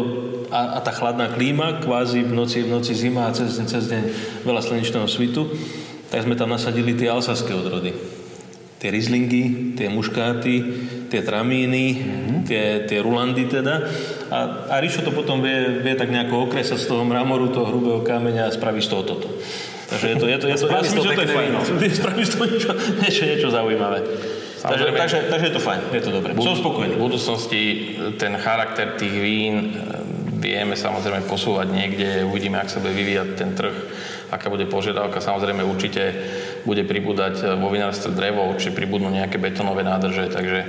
a, 0.47 0.79
a 0.79 0.83
tá 0.83 0.95
chladná 0.95 1.27
klíma, 1.27 1.83
kvázi 1.83 2.23
v 2.23 2.31
noci, 2.31 2.63
v 2.63 2.71
noci 2.71 2.95
zima 2.95 3.27
a 3.27 3.35
cez, 3.35 3.59
cez 3.59 3.91
deň 3.91 4.03
veľa 4.47 4.63
slnečného 4.63 5.07
svitu, 5.11 5.51
tak 6.07 6.23
sme 6.23 6.39
tam 6.39 6.55
nasadili 6.55 6.95
tie 6.95 7.11
alsaské 7.11 7.51
odrody. 7.51 7.91
Tie 8.79 8.93
rizlingy, 8.93 9.75
tie 9.75 9.91
muškáty, 9.91 10.55
tie 11.11 11.21
tramíny, 11.25 11.85
mm-hmm. 11.99 12.39
tie, 12.47 12.87
tie 12.87 13.03
rulandy 13.03 13.43
teda. 13.49 13.83
A, 14.31 14.69
a 14.71 14.75
Rišo 14.79 15.03
to 15.03 15.11
potom 15.11 15.43
vie, 15.43 15.83
vie 15.83 15.99
tak 15.99 16.13
nejako 16.13 16.47
okresať 16.47 16.79
z 16.79 16.89
toho 16.95 17.03
mramoru, 17.03 17.51
toho 17.51 17.67
hrubého 17.67 18.05
kameňa 18.07 18.47
a 18.47 18.55
spraví 18.55 18.79
z 18.79 18.87
toho 18.87 19.03
toto. 19.03 19.27
Takže 19.87 20.05
je 20.07 20.15
to, 20.19 20.25
je 20.27 20.37
to, 20.37 20.47
je 20.51 20.57
to, 20.59 20.65
ja 20.67 20.81
myslím, 20.83 20.99
že 20.99 21.09
to 21.15 21.23
je 21.23 21.31
fajn. 21.31 21.51
Spravíš 21.95 22.27
to 22.35 22.43
niečo, 22.43 22.71
niečo, 22.99 23.23
niečo 23.23 23.47
zaujímavé. 23.47 23.99
Takže, 24.57 24.85
takže, 24.91 25.17
takže 25.31 25.45
je 25.47 25.53
to 25.55 25.61
fajn, 25.63 25.79
je 25.95 26.03
to 26.03 26.11
dobré. 26.11 26.31
Som 26.35 26.59
spokojný. 26.59 26.99
V 26.99 27.03
budúcnosti 27.07 27.61
ten 28.19 28.35
charakter 28.35 28.99
tých 28.99 29.15
vín 29.15 29.55
e, 29.55 29.67
vieme 30.43 30.75
samozrejme 30.75 31.23
posúvať 31.29 31.71
niekde, 31.71 32.27
uvidíme, 32.27 32.59
ak 32.59 32.67
sa 32.67 32.83
bude 32.83 32.91
vyvíjať 32.91 33.27
ten 33.39 33.55
trh, 33.55 33.71
aká 34.27 34.51
bude 34.51 34.67
požiadavka. 34.67 35.23
Samozrejme 35.23 35.63
určite 35.63 36.11
bude 36.67 36.83
pribúdať 36.83 37.55
vo 37.55 37.71
vinárstve 37.71 38.11
drevo, 38.11 38.43
určite 38.49 38.75
pribudnú 38.75 39.07
nejaké 39.07 39.39
betonové 39.39 39.87
nádrže, 39.87 40.27
takže 40.35 40.59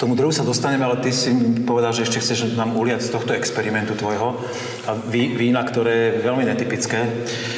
tomu 0.00 0.16
druhu 0.16 0.32
sa 0.32 0.48
dostaneme, 0.48 0.88
ale 0.88 1.04
ty 1.04 1.12
si 1.12 1.28
povedal, 1.68 1.92
že 1.92 2.08
ešte 2.08 2.24
chceš 2.24 2.56
nám 2.56 2.72
uliať 2.72 3.04
z 3.04 3.12
tohto 3.12 3.36
experimentu 3.36 3.92
tvojho 3.92 4.32
a 4.88 4.96
ví, 4.96 5.36
vína, 5.36 5.60
ktoré 5.60 5.92
je 5.92 6.24
veľmi 6.24 6.48
netypické, 6.48 7.04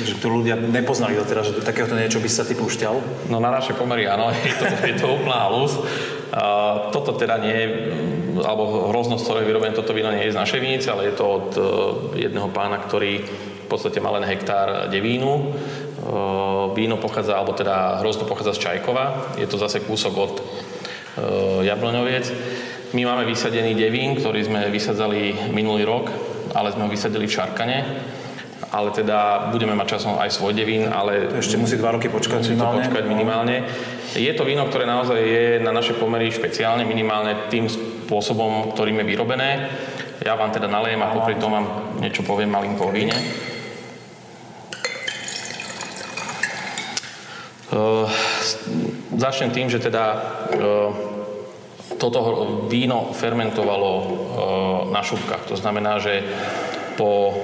že 0.02 0.18
to 0.18 0.26
ľudia 0.26 0.58
nepoznali 0.58 1.14
doteraz, 1.14 1.54
že 1.54 1.62
do 1.62 1.62
takéhoto 1.62 1.94
niečo 1.94 2.18
by 2.18 2.26
sa 2.26 2.42
ty 2.42 2.58
púšťal. 2.58 3.30
No 3.30 3.38
na 3.38 3.54
naše 3.54 3.78
pomery 3.78 4.10
áno, 4.10 4.34
je 4.34 4.54
to, 4.58 4.64
je 4.66 4.94
to 4.98 5.06
úplná 5.06 5.46
halus. 5.46 5.78
Toto 6.90 7.14
teda 7.14 7.38
nie 7.38 7.54
je, 7.54 7.68
alebo 8.42 8.90
hroznosť, 8.90 9.22
ktoré 9.22 9.38
je 9.46 9.48
vyrobené 9.54 9.72
toto 9.78 9.94
víno 9.94 10.10
nie 10.10 10.26
je 10.26 10.34
z 10.34 10.40
našej 10.42 10.60
vinice, 10.64 10.90
ale 10.90 11.12
je 11.12 11.14
to 11.14 11.24
od 11.28 11.48
e, 11.52 11.62
jedného 12.24 12.48
pána, 12.48 12.80
ktorý 12.80 13.20
v 13.22 13.66
podstate 13.68 14.00
má 14.00 14.08
len 14.16 14.24
hektár 14.24 14.88
devínu. 14.88 15.32
E, 15.36 15.44
víno 16.72 16.96
pochádza, 16.96 17.36
alebo 17.36 17.52
teda 17.52 18.00
hrozno 18.00 18.24
pochádza 18.24 18.56
z 18.56 18.62
Čajkova. 18.64 19.36
Je 19.36 19.44
to 19.44 19.60
zase 19.60 19.84
kúsok 19.84 20.14
od 20.16 20.34
Jabloňoviec. 21.62 22.26
My 22.92 23.08
máme 23.08 23.24
vysadený 23.24 23.72
devín, 23.72 24.16
ktorý 24.20 24.44
sme 24.44 24.68
vysadzali 24.68 25.52
minulý 25.52 25.88
rok, 25.88 26.12
ale 26.52 26.72
sme 26.72 26.84
ho 26.84 26.92
vysadili 26.92 27.24
v 27.24 27.34
Šarkane. 27.34 27.78
Ale 28.72 28.88
teda 28.96 29.52
budeme 29.52 29.76
mať 29.76 30.00
časom 30.00 30.16
aj 30.16 30.32
svoj 30.32 30.56
devín, 30.56 30.88
ale... 30.88 31.28
Ešte 31.36 31.60
musí 31.60 31.76
dva 31.76 31.92
roky 31.92 32.08
počkať 32.08 32.40
musí 32.40 32.56
minimálne. 32.56 32.80
počkať 32.80 33.04
minimálne. 33.04 33.56
Je 34.16 34.32
to 34.32 34.48
víno, 34.48 34.64
ktoré 34.64 34.88
naozaj 34.88 35.20
je 35.20 35.46
na 35.60 35.76
naše 35.76 35.92
pomery 35.92 36.32
špeciálne, 36.32 36.88
minimálne 36.88 37.52
tým 37.52 37.68
spôsobom, 37.68 38.72
ktorým 38.72 39.04
je 39.04 39.08
vyrobené. 39.12 39.68
Ja 40.24 40.40
vám 40.40 40.56
teda 40.56 40.72
nalejem 40.72 41.04
a 41.04 41.12
popri 41.12 41.36
tom 41.36 41.52
vám 41.52 41.66
niečo 42.00 42.24
poviem 42.24 42.48
malinko 42.48 42.88
o 42.88 42.94
víne. 42.94 43.16
Uh, 47.72 48.08
Začnem 49.12 49.50
tým, 49.54 49.70
že 49.70 49.78
teda 49.78 50.04
e, 50.14 50.18
toto 52.00 52.18
víno 52.66 53.14
fermentovalo 53.14 53.90
e, 53.92 54.06
na 54.90 55.02
šupkách. 55.04 55.46
To 55.52 55.56
znamená, 55.56 56.02
že 56.02 56.26
po 56.98 57.30
e, 57.30 57.34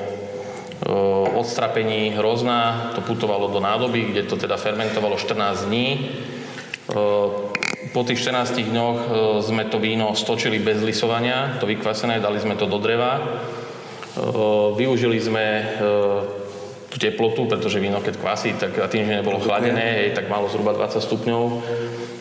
odstrapení 1.38 2.18
hrozna 2.18 2.90
to 2.98 3.00
putovalo 3.00 3.52
do 3.52 3.60
nádoby, 3.62 4.10
kde 4.10 4.22
to 4.26 4.36
teda 4.36 4.56
fermentovalo 4.58 5.14
14 5.16 5.68
dní. 5.70 5.88
Po 7.92 8.00
tých 8.00 8.24
14 8.24 8.64
dňoch 8.64 8.98
sme 9.44 9.68
to 9.68 9.76
víno 9.76 10.16
stočili 10.16 10.56
bez 10.56 10.80
lisovania, 10.80 11.60
to 11.60 11.68
vykvasené, 11.68 12.16
dali 12.16 12.40
sme 12.40 12.56
to 12.56 12.64
do 12.64 12.80
dreva. 12.80 13.20
Využili 14.72 15.20
sme 15.20 15.44
tú 16.98 17.06
teplotu, 17.06 17.46
pretože 17.46 17.78
víno 17.78 18.02
keď 18.02 18.18
kvasí, 18.18 18.58
tak 18.58 18.74
a 18.82 18.90
tým, 18.90 19.06
že 19.06 19.22
nebolo 19.22 19.38
chladené, 19.38 20.02
hej, 20.02 20.18
tak 20.18 20.26
malo 20.26 20.50
zhruba 20.50 20.74
20 20.74 20.98
stupňov. 20.98 21.42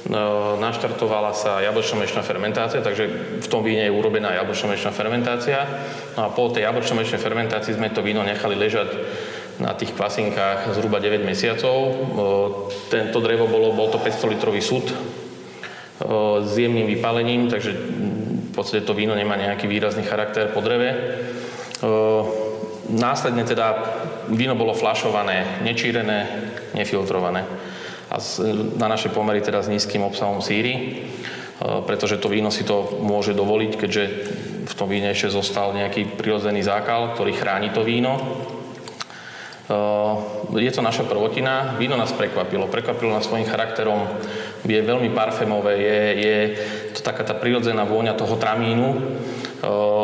No, 0.08 0.56
naštartovala 0.62 1.34
sa 1.36 1.60
jablčno-mečná 1.66 2.24
fermentácia, 2.24 2.80
takže 2.80 3.10
v 3.44 3.48
tom 3.50 3.66
víne 3.66 3.90
je 3.90 3.92
urobená 3.92 4.32
jablčno-mečná 4.38 4.96
fermentácia. 4.96 5.68
No 6.16 6.30
a 6.30 6.32
po 6.32 6.48
tej 6.48 6.64
jablčno-mečnej 6.70 7.20
fermentácii 7.20 7.76
sme 7.76 7.92
to 7.92 8.06
víno 8.06 8.24
nechali 8.24 8.56
ležať 8.56 8.88
na 9.58 9.74
tých 9.74 9.98
kvasinkách 9.98 10.72
zhruba 10.78 11.02
9 11.02 11.26
mesiacov. 11.26 11.76
Tento 12.94 13.18
drevo 13.20 13.50
bolo, 13.50 13.74
bol 13.74 13.90
to 13.90 14.00
500 14.00 14.38
litrový 14.38 14.62
súd 14.62 14.86
s 16.46 16.54
jemným 16.54 16.88
vypálením, 16.88 17.50
takže 17.50 17.74
v 17.74 18.52
podstate 18.54 18.86
to 18.86 18.94
víno 18.94 19.18
nemá 19.18 19.34
nejaký 19.34 19.66
výrazný 19.66 20.06
charakter 20.06 20.54
po 20.54 20.62
dreve. 20.62 20.94
Následne 22.88 23.44
teda 23.44 23.76
víno 24.30 24.56
bolo 24.56 24.76
flašované, 24.76 25.64
nečírené, 25.64 26.28
nefiltrované. 26.74 27.44
A 28.08 28.16
na 28.80 28.88
naše 28.88 29.12
pomery 29.12 29.44
teda 29.44 29.60
s 29.60 29.72
nízkym 29.72 30.04
obsahom 30.04 30.40
síry, 30.40 30.74
e, 30.74 30.88
pretože 31.84 32.18
to 32.18 32.32
víno 32.32 32.52
si 32.52 32.64
to 32.64 33.00
môže 33.04 33.36
dovoliť, 33.36 33.72
keďže 33.76 34.04
v 34.68 34.74
tom 34.76 34.88
víne 34.88 35.12
ešte 35.12 35.32
zostal 35.32 35.76
nejaký 35.76 36.20
prirodzený 36.20 36.64
zákal, 36.64 37.16
ktorý 37.16 37.32
chráni 37.36 37.72
to 37.72 37.84
víno. 37.84 38.20
Je 40.56 40.72
to 40.72 40.80
naša 40.80 41.04
prvotina. 41.04 41.76
Víno 41.76 42.00
nás 42.00 42.16
prekvapilo. 42.16 42.72
Prekvapilo 42.72 43.12
nás 43.12 43.28
svojím 43.28 43.52
charakterom. 43.52 44.08
Je 44.64 44.80
veľmi 44.80 45.12
parfémové. 45.12 45.76
Je, 45.76 46.00
je 46.24 46.38
to 46.96 47.04
taká 47.04 47.28
tá 47.28 47.36
prirodzená 47.36 47.84
vôňa 47.84 48.16
toho 48.16 48.40
tramínu. 48.40 48.96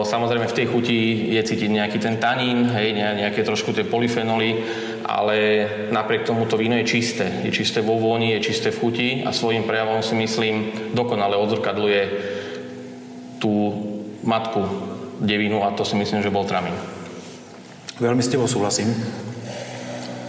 Samozrejme 0.04 0.50
v 0.50 0.58
tej 0.58 0.66
chuti 0.66 1.30
je 1.38 1.42
cítiť 1.46 1.70
nejaký 1.70 2.02
ten 2.02 2.18
tanín, 2.18 2.74
hej, 2.74 2.98
nejaké 2.98 3.46
trošku 3.46 3.70
tie 3.70 3.86
polyfenoly, 3.86 4.66
ale 5.06 5.38
napriek 5.94 6.26
tomu 6.26 6.50
to 6.50 6.58
víno 6.58 6.74
je 6.82 6.90
čisté. 6.90 7.46
Je 7.46 7.54
čisté 7.54 7.86
vo 7.86 8.02
vôni, 8.02 8.34
je 8.34 8.50
čisté 8.50 8.74
v 8.74 8.80
chuti 8.82 9.10
a 9.22 9.30
svojim 9.30 9.70
prejavom 9.70 10.02
si 10.02 10.18
myslím 10.18 10.74
dokonale 10.98 11.38
odzrkadluje 11.38 12.02
tú 13.38 13.54
matku 14.26 14.66
devinu 15.22 15.62
a 15.62 15.76
to 15.78 15.86
si 15.86 15.94
myslím, 16.02 16.26
že 16.26 16.34
bol 16.34 16.50
tramín. 16.50 16.74
Veľmi 18.02 18.26
s 18.26 18.34
tebou 18.34 18.50
súhlasím. 18.50 18.90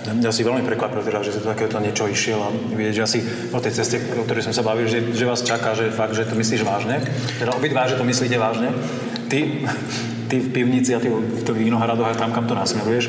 Mňa 0.04 0.30
si 0.36 0.44
veľmi 0.44 0.60
prekvapil 0.68 1.00
teda, 1.00 1.24
že 1.24 1.40
to 1.40 1.48
takéto 1.48 1.80
niečo 1.80 2.04
išiel 2.04 2.36
a 2.36 2.52
vidieť, 2.52 2.94
že 2.94 3.06
asi 3.08 3.18
po 3.48 3.56
tej 3.56 3.72
ceste, 3.72 3.96
o 4.20 4.24
ktorej 4.28 4.44
som 4.44 4.52
sa 4.52 4.60
bavil, 4.60 4.84
že, 4.84 5.00
že 5.16 5.24
vás 5.24 5.40
čaká, 5.40 5.72
že 5.72 5.88
fakt, 5.88 6.12
že 6.12 6.28
to 6.28 6.36
myslíš 6.36 6.60
vážne. 6.60 7.00
Teda 7.40 7.56
obidva, 7.56 7.88
že 7.88 7.96
to 7.96 8.04
myslíte 8.04 8.36
vážne. 8.36 8.68
Ty, 9.32 9.64
ty 10.28 10.36
v 10.44 10.48
pivnici 10.52 10.92
a 10.92 11.00
ty 11.00 11.08
v 11.08 11.40
to 11.40 11.56
vínohradoch 11.56 12.04
a 12.04 12.20
tam, 12.20 12.36
kam 12.36 12.44
to 12.44 12.52
nasmeruješ. 12.52 13.08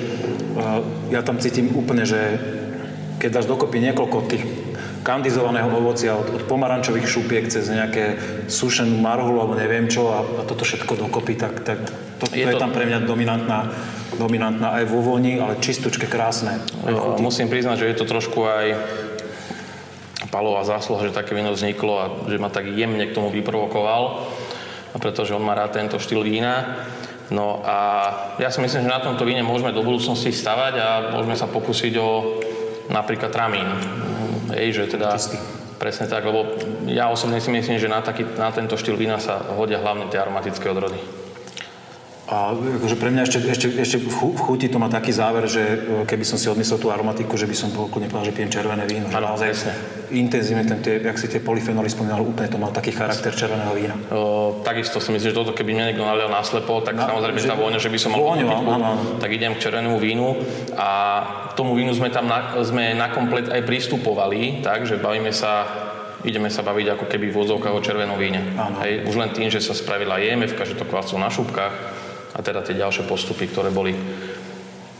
Ja 1.11 1.19
tam 1.19 1.35
cítim 1.43 1.75
úplne, 1.75 2.07
že 2.07 2.39
keď 3.19 3.43
dáš 3.43 3.51
dokopy 3.51 3.83
niekoľko 3.83 4.17
tých 4.31 4.43
kandizovaného 5.05 5.69
ovocia, 5.69 6.17
od, 6.17 6.33
od 6.33 6.43
pomarančových 6.49 7.05
šupiek 7.05 7.45
cez 7.45 7.69
nejaké 7.69 8.17
sušenú 8.49 8.97
marhulu 8.97 9.45
alebo 9.45 9.53
neviem 9.53 9.85
čo 9.85 10.09
a, 10.09 10.25
a 10.25 10.41
toto 10.41 10.65
všetko 10.65 10.97
dokopy, 10.97 11.37
tak, 11.37 11.61
tak 11.61 11.77
to, 12.17 12.25
je, 12.33 12.41
to 12.41 12.57
je 12.57 12.57
tam 12.57 12.73
pre 12.73 12.89
mňa 12.89 13.05
dominantná, 13.05 13.69
dominantná 14.17 14.81
aj 14.81 14.89
vo 14.89 15.05
voni, 15.05 15.37
ale 15.37 15.61
čistučke 15.61 16.09
krásne. 16.09 16.57
No, 16.89 17.21
musím 17.21 17.53
priznať, 17.53 17.85
že 17.85 17.89
je 17.93 17.97
to 18.01 18.09
trošku 18.09 18.49
aj 18.49 18.65
palová 20.33 20.65
zásluha, 20.65 21.05
že 21.05 21.13
také 21.13 21.37
víno 21.37 21.53
vzniklo 21.53 21.93
a 21.95 22.05
že 22.25 22.41
ma 22.41 22.49
tak 22.49 22.65
jemne 22.73 23.05
k 23.05 23.13
tomu 23.13 23.29
vyprovokoval, 23.29 24.25
pretože 24.97 25.37
on 25.37 25.45
má 25.45 25.53
rád 25.53 25.77
tento 25.77 26.01
štýl 26.01 26.25
vína. 26.25 26.81
No 27.29 27.61
a 27.65 27.77
ja 28.41 28.49
si 28.49 28.61
myslím, 28.61 28.85
že 28.85 28.91
na 28.91 29.01
tomto 29.01 29.25
víne 29.25 29.41
môžeme 29.45 29.69
do 29.69 29.85
budúcnosti 29.85 30.33
stavať 30.33 30.73
a 30.81 30.87
môžeme 31.13 31.37
sa 31.37 31.45
pokúsiť 31.45 31.93
o 31.97 32.09
napríklad 32.89 33.33
tramín. 33.33 33.65
Hej, 34.55 34.79
že 34.79 34.95
teda... 34.95 35.11
Čistý. 35.19 35.37
Presne 35.75 36.07
tak, 36.07 36.23
lebo 36.23 36.55
ja 36.87 37.11
osobne 37.11 37.43
si 37.43 37.51
myslím, 37.51 37.75
že 37.75 37.91
na, 37.91 37.99
taký, 37.99 38.23
na 38.39 38.47
tento 38.55 38.79
štýl 38.79 38.95
vína 38.95 39.19
sa 39.19 39.43
hodia 39.59 39.83
hlavne 39.83 40.07
tie 40.07 40.23
aromatické 40.23 40.71
odrody. 40.71 40.95
A 42.25 42.57
akože 42.57 42.97
pre 42.97 43.13
mňa 43.13 43.21
ešte, 43.29 43.37
ešte, 43.45 43.67
ešte 43.77 43.97
v, 44.01 44.09
chu, 44.09 44.33
v 44.33 44.41
chuti 44.41 44.65
to 44.65 44.81
má 44.81 44.89
taký 44.89 45.13
záver, 45.13 45.45
že 45.45 45.61
e, 45.61 45.77
keby 46.09 46.25
som 46.25 46.41
si 46.41 46.49
odmyslel 46.49 46.81
tú 46.81 46.89
aromatiku, 46.89 47.37
že 47.37 47.45
by 47.45 47.53
som 47.53 47.69
kľudne 47.69 48.09
povedal, 48.09 48.33
že 48.33 48.33
pijem 48.33 48.49
červené 48.49 48.81
víno. 48.89 49.13
Že 49.13 49.21
naozaj 49.21 49.49
intenzívne, 50.09 50.65
ten, 50.65 50.81
tie, 50.81 51.05
jak 51.05 51.21
si 51.21 51.29
tie 51.29 51.37
polyfenoly 51.37 51.85
spomínal, 51.85 52.25
úplne 52.25 52.49
to 52.49 52.57
má 52.57 52.73
taký 52.73 52.97
charakter 52.97 53.29
červeného 53.29 53.73
vína. 53.77 53.93
O, 54.09 54.57
takisto 54.65 54.97
si 54.97 55.13
myslím, 55.13 55.29
že 55.29 55.37
toto 55.37 55.53
keby 55.53 55.77
mňa 55.77 55.85
niekto 55.93 56.01
nalial 56.01 56.33
naslepo, 56.33 56.81
tak 56.81 56.97
na, 56.97 57.05
samozrejme 57.13 57.37
že, 57.37 57.45
tá 57.45 57.57
vôňa, 57.61 57.77
že 57.77 57.93
by 57.93 57.99
som 58.01 58.09
mal 58.17 58.21
vôňu, 58.25 58.47
áno, 58.49 58.69
áno. 58.73 58.91
tak 59.21 59.29
idem 59.29 59.53
k 59.53 59.61
červenému 59.61 60.01
vínu 60.01 60.41
a 60.81 60.89
k 61.49 61.53
tomu 61.53 61.77
vínu 61.77 61.93
sme 61.93 62.09
tam 62.09 62.25
na, 62.25 62.57
sme 62.65 62.97
na 62.97 63.13
komplet 63.13 63.53
aj 63.53 63.61
pristupovali, 63.69 64.65
takže 64.65 64.97
bavíme 64.97 65.29
sa 65.29 65.85
ideme 66.25 66.49
sa 66.49 66.65
baviť 66.65 66.97
ako 66.97 67.05
keby 67.05 67.29
v 67.29 67.37
vozovkách 67.37 67.69
o 67.77 67.85
červenom 67.85 68.17
víne. 68.17 68.41
Hej, 68.81 69.05
už 69.05 69.13
len 69.13 69.29
tým, 69.29 69.53
že 69.53 69.61
sa 69.61 69.77
spravila 69.77 70.17
EMF, 70.17 70.57
že 70.57 70.73
to 70.73 70.89
kvaclo 70.89 71.21
na 71.21 71.29
šupkách, 71.29 72.04
a 72.35 72.39
teda 72.43 72.59
tie 72.61 72.75
ďalšie 72.75 73.07
postupy, 73.07 73.47
ktoré 73.47 73.71
boli 73.71 73.95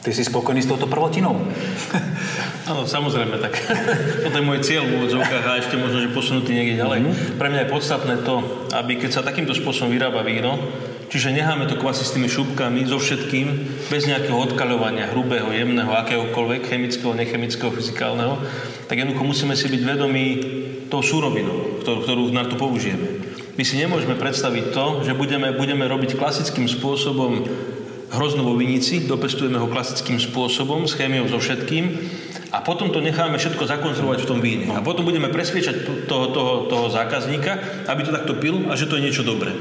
Ty 0.06 0.13
si 0.13 0.21
spokojný 0.21 0.62
s 0.62 0.69
touto 0.69 0.86
prvotinou? 0.86 1.34
Áno, 2.69 2.86
samozrejme, 2.86 3.41
tak 3.41 3.58
toto 4.24 4.38
je 4.38 4.45
môj 4.45 4.62
cieľ 4.62 4.86
v 4.86 5.02
úvodzovkách 5.02 5.45
a 5.50 5.58
ešte 5.58 5.82
možno, 5.82 5.98
že 5.98 6.13
posunutý 6.13 6.54
niekde 6.54 6.78
ďalej. 6.78 7.00
Mm-hmm. 7.02 7.41
Pre 7.41 7.50
mňa 7.50 7.62
je 7.65 7.74
podstatné 7.74 8.15
to, 8.21 8.36
aby 8.78 9.02
keď 9.02 9.10
sa 9.10 9.26
takýmto 9.26 9.58
spôsobom 9.58 9.89
vyrába 9.89 10.21
víno, 10.21 10.62
čiže 11.10 11.34
necháme 11.34 11.65
to 11.65 11.82
kvasi 11.82 12.06
s 12.06 12.13
tými 12.13 12.30
šupkami, 12.30 12.86
so 12.86 13.02
všetkým, 13.02 13.48
bez 13.89 14.06
nejakého 14.06 14.38
odkaľovania, 14.38 15.10
hrubého, 15.10 15.50
jemného, 15.50 15.89
akéhokoľvek, 15.89 16.69
chemického, 16.69 17.17
nechemického, 17.17 17.74
fyzikálneho, 17.74 18.38
tak 18.86 19.02
jednoducho 19.02 19.26
musíme 19.26 19.58
si 19.58 19.74
byť 19.74 19.82
vedomí 19.82 20.26
tou 20.93 21.02
súrovinou, 21.02 21.82
ktorú, 21.82 21.98
ktorú 22.06 22.24
na 22.30 22.45
to 22.45 22.62
použijeme. 22.62 23.26
My 23.56 23.63
si 23.63 23.80
nemôžeme 23.80 24.20
predstaviť 24.20 24.76
to, 24.76 24.86
že 25.08 25.15
budeme, 25.15 25.56
budeme 25.56 25.88
robiť 25.88 26.20
klasickým 26.20 26.68
spôsobom 26.68 27.48
hrozno 28.12 28.44
vo 28.44 28.56
vinici, 28.56 29.08
dopestujeme 29.08 29.60
ho 29.60 29.72
klasickým 29.72 30.20
spôsobom, 30.20 30.88
s 30.88 30.96
chémiou 30.96 31.28
so 31.32 31.39
všetkým 31.39 31.86
a 32.56 32.63
potom 32.63 32.91
to 32.91 33.04
necháme 33.04 33.36
všetko 33.36 33.68
zakonzervovať 33.68 34.20
v 34.24 34.30
tom 34.30 34.39
víne. 34.39 34.72
A 34.72 34.80
potom 34.80 35.04
budeme 35.04 35.28
presviečať 35.28 36.08
toho, 36.08 36.32
toho, 36.32 36.54
toho 36.72 36.86
zákazníka, 36.88 37.84
aby 37.91 38.02
to 38.04 38.15
takto 38.15 38.39
pil 38.39 38.72
a 38.72 38.80
že 38.80 38.88
to 38.88 38.96
je 38.96 39.06
niečo 39.08 39.28
dobré. 39.28 39.52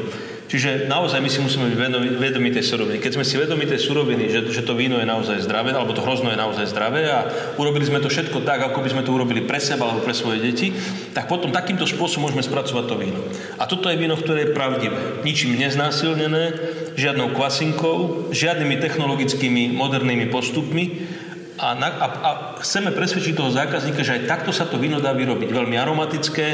Čiže 0.44 0.92
naozaj 0.92 1.24
my 1.24 1.30
si 1.32 1.40
musíme 1.40 1.72
byť 1.72 1.78
vedomi, 2.20 2.52
tej 2.52 2.64
suroviny. 2.68 3.00
Keď 3.00 3.12
sme 3.16 3.24
si 3.24 3.40
vedomi 3.40 3.64
tej 3.64 3.80
suroviny, 3.80 4.28
že, 4.28 4.40
že 4.52 4.62
to 4.62 4.76
víno 4.76 5.00
je 5.00 5.08
naozaj 5.08 5.40
zdravé, 5.40 5.72
alebo 5.72 5.96
to 5.96 6.04
hrozno 6.04 6.28
je 6.28 6.38
naozaj 6.38 6.68
zdravé 6.68 7.08
a 7.08 7.24
urobili 7.56 7.88
sme 7.88 7.98
to 8.04 8.12
všetko 8.12 8.44
tak, 8.44 8.60
ako 8.60 8.84
by 8.84 8.92
sme 8.92 9.02
to 9.02 9.10
urobili 9.16 9.40
pre 9.40 9.56
seba 9.56 9.88
alebo 9.88 10.04
pre 10.04 10.12
svoje 10.12 10.44
deti, 10.44 10.76
tak 11.16 11.32
potom 11.32 11.48
takýmto 11.48 11.88
spôsobom 11.88 12.28
môžeme 12.28 12.44
spracovať 12.44 12.84
to 12.84 12.96
víno. 13.00 13.20
A 13.56 13.64
toto 13.64 13.88
je 13.88 13.96
víno, 13.96 14.20
ktoré 14.20 14.46
je 14.46 14.56
pravdivé. 14.56 15.24
Ničím 15.24 15.56
neznásilnené, 15.56 16.52
žiadnou 16.94 17.32
kvasinkou, 17.32 18.28
žiadnymi 18.30 18.76
technologickými 18.84 19.72
modernými 19.72 20.28
postupmi, 20.28 21.08
a, 21.54 21.70
na, 21.78 21.86
a, 21.86 22.06
a 22.10 22.30
chceme 22.58 22.90
presvedčiť 22.90 23.38
toho 23.38 23.54
zákazníka, 23.54 24.02
že 24.02 24.18
aj 24.18 24.26
takto 24.26 24.50
sa 24.50 24.66
to 24.66 24.74
víno 24.74 24.98
dá 24.98 25.14
vyrobiť. 25.14 25.54
Veľmi 25.54 25.78
aromatické, 25.78 26.46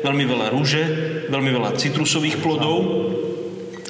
veľmi 0.00 0.24
veľa 0.24 0.46
rúže, 0.48 0.82
veľmi 1.28 1.50
veľa 1.52 1.76
citrusových 1.76 2.40
plodov, 2.40 2.76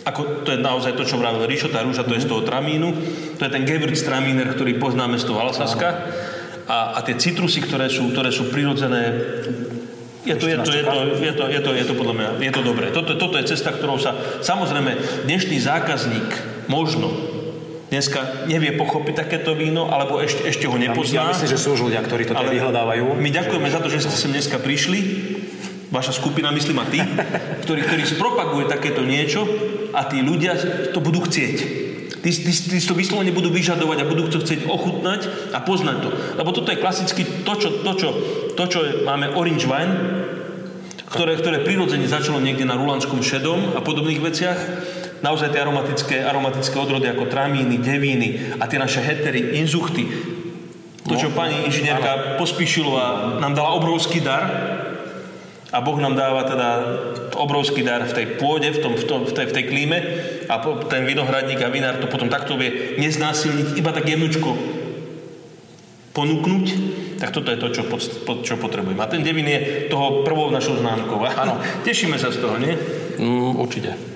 ako 0.06 0.46
to 0.46 0.54
je 0.54 0.62
naozaj 0.62 0.94
to, 0.94 1.02
čo 1.02 1.18
vravil 1.18 1.42
Ríšo, 1.50 1.66
tá 1.66 1.82
rúža 1.82 2.06
to 2.06 2.14
je 2.14 2.22
z 2.22 2.30
toho 2.30 2.46
tramínu, 2.46 2.94
to 3.34 3.42
je 3.42 3.50
ten 3.50 3.66
Gewürztraminer, 3.66 4.54
ktorý 4.54 4.78
poznáme 4.78 5.18
z 5.18 5.26
toho 5.26 5.42
Alsaska 5.42 6.06
a, 6.70 6.94
a 6.94 6.98
tie 7.02 7.18
citrusy, 7.18 7.58
ktoré 7.66 7.90
sú, 7.90 8.14
ktoré 8.14 8.30
sú 8.30 8.46
prirodzené 8.54 9.02
je 10.26 10.34
to, 10.34 10.50
je, 10.50 10.58
to, 10.58 10.74
je, 10.74 10.82
to, 10.82 10.98
je, 11.22 11.32
to, 11.38 11.44
je, 11.46 11.60
to, 11.62 11.70
je 11.70 11.84
to 11.86 11.94
podľa 11.94 12.14
mňa, 12.18 12.28
je 12.42 12.50
to 12.50 12.62
dobré. 12.66 12.90
Toto, 12.90 13.14
toto 13.14 13.38
je 13.38 13.46
cesta, 13.46 13.70
ktorou 13.70 13.94
sa, 13.94 14.42
samozrejme, 14.42 15.22
dnešný 15.22 15.54
zákazník 15.62 16.26
možno 16.66 17.14
dneska 17.86 18.50
nevie 18.50 18.74
pochopiť 18.74 19.14
takéto 19.14 19.54
víno, 19.54 19.86
alebo 19.86 20.18
ešte, 20.18 20.42
ešte 20.50 20.66
ho 20.66 20.74
nepozná. 20.74 21.22
Ja 21.22 21.30
myslím, 21.30 21.46
že 21.54 21.62
sú 21.62 21.78
už 21.78 21.86
ľudia, 21.86 22.02
ktorí 22.02 22.26
to 22.26 22.34
teda 22.34 22.50
vyhľadávajú. 22.50 23.14
My 23.14 23.30
ďakujeme 23.30 23.68
za 23.70 23.78
to, 23.78 23.86
že 23.86 24.02
ste 24.02 24.18
sem 24.18 24.34
dneska 24.34 24.58
prišli 24.58 24.98
vaša 25.90 26.18
skupina, 26.18 26.50
myslím 26.50 26.82
a 26.82 26.86
ty, 26.90 26.98
ktorý, 27.62 27.86
ktorý 27.86 28.02
spropaguje 28.06 28.64
takéto 28.66 29.06
niečo 29.06 29.46
a 29.94 30.06
tí 30.06 30.22
ľudia 30.22 30.58
to 30.90 30.98
budú 30.98 31.22
chcieť. 31.26 31.86
Tí, 32.26 32.30
tí, 32.34 32.50
tí 32.50 32.78
to 32.82 32.98
vyslovene 32.98 33.30
budú 33.30 33.54
vyžadovať 33.54 33.98
a 34.02 34.08
budú 34.10 34.26
to 34.26 34.42
chcieť 34.42 34.66
ochutnať 34.66 35.54
a 35.54 35.62
poznať 35.62 35.96
to. 36.02 36.10
Lebo 36.42 36.50
toto 36.50 36.74
je 36.74 36.82
klasicky 36.82 37.22
to, 37.46 37.54
čo, 37.54 37.68
to, 37.86 37.92
čo, 37.94 38.08
to, 38.58 38.64
čo 38.66 38.78
máme 39.06 39.30
orange 39.30 39.70
wine, 39.70 39.94
ktoré, 41.06 41.38
ktoré 41.38 41.62
prirodzene 41.62 42.10
začalo 42.10 42.42
niekde 42.42 42.66
na 42.66 42.74
rulanskom 42.74 43.22
šedom 43.22 43.78
a 43.78 43.80
podobných 43.80 44.18
veciach. 44.18 44.58
Naozaj 45.22 45.54
tie 45.54 45.62
aromatické, 45.62 46.16
aromatické 46.26 46.76
odrody 46.76 47.06
ako 47.08 47.30
tramíny, 47.30 47.78
devíny 47.78 48.58
a 48.58 48.66
tie 48.66 48.82
naše 48.82 49.00
hetery, 49.06 49.62
inzuchty. 49.62 50.34
To, 51.06 51.14
čo 51.14 51.30
no, 51.30 51.38
pani 51.38 51.62
inžinierka 51.62 52.34
Pospíšilová 52.42 53.38
nám 53.38 53.54
dala 53.54 53.78
obrovský 53.78 54.18
dar, 54.18 54.44
a 55.76 55.84
Boh 55.84 56.00
nám 56.00 56.16
dáva 56.16 56.48
teda 56.48 56.68
obrovský 57.36 57.84
dar 57.84 58.00
v 58.08 58.16
tej 58.16 58.26
pôde, 58.40 58.72
v, 58.72 58.80
tom, 58.80 58.96
v, 58.96 59.04
tom, 59.04 59.20
v, 59.28 59.32
tej, 59.36 59.46
v 59.52 59.54
tej 59.60 59.64
klíme 59.68 59.98
a 60.48 60.56
ten 60.88 61.04
vinohradník 61.04 61.60
a 61.60 61.68
vinár 61.68 62.00
to 62.00 62.08
potom 62.08 62.32
takto 62.32 62.56
vie 62.56 62.96
neznásilniť, 62.96 63.76
iba 63.76 63.92
tak 63.92 64.08
jemnučko 64.08 64.56
ponúknuť, 66.16 66.66
tak 67.20 67.28
toto 67.28 67.52
je 67.52 67.60
to, 67.60 67.68
čo, 67.76 67.82
pod, 67.84 68.00
pod, 68.24 68.40
čo 68.40 68.56
potrebujeme. 68.56 69.04
A 69.04 69.12
ten 69.12 69.20
devin 69.20 69.44
je 69.44 69.92
toho 69.92 70.24
prvou 70.24 70.48
našou 70.48 70.80
známkou. 70.80 71.20
Áno. 71.44 71.60
Tešíme 71.84 72.16
sa 72.16 72.32
z 72.32 72.40
toho, 72.40 72.56
nie? 72.56 72.72
Mm, 73.20 73.60
určite. 73.60 74.15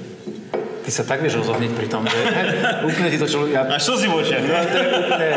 Ty 0.90 1.06
sa 1.06 1.06
tak 1.06 1.22
vieš 1.22 1.46
rozohniť 1.46 1.70
pri 1.70 1.86
tom, 1.86 2.02
že 2.02 2.18
úplne 2.90 3.14
ti 3.14 3.18
to 3.22 3.30
čo... 3.30 3.46
Ja, 3.46 3.62
Až 3.62 3.94
slzy 3.94 4.10
v 4.10 4.14
očiach. 4.26 4.42
No, 4.42 4.58
to 4.58 4.74
je 4.74 4.88
úplne... 4.90 5.28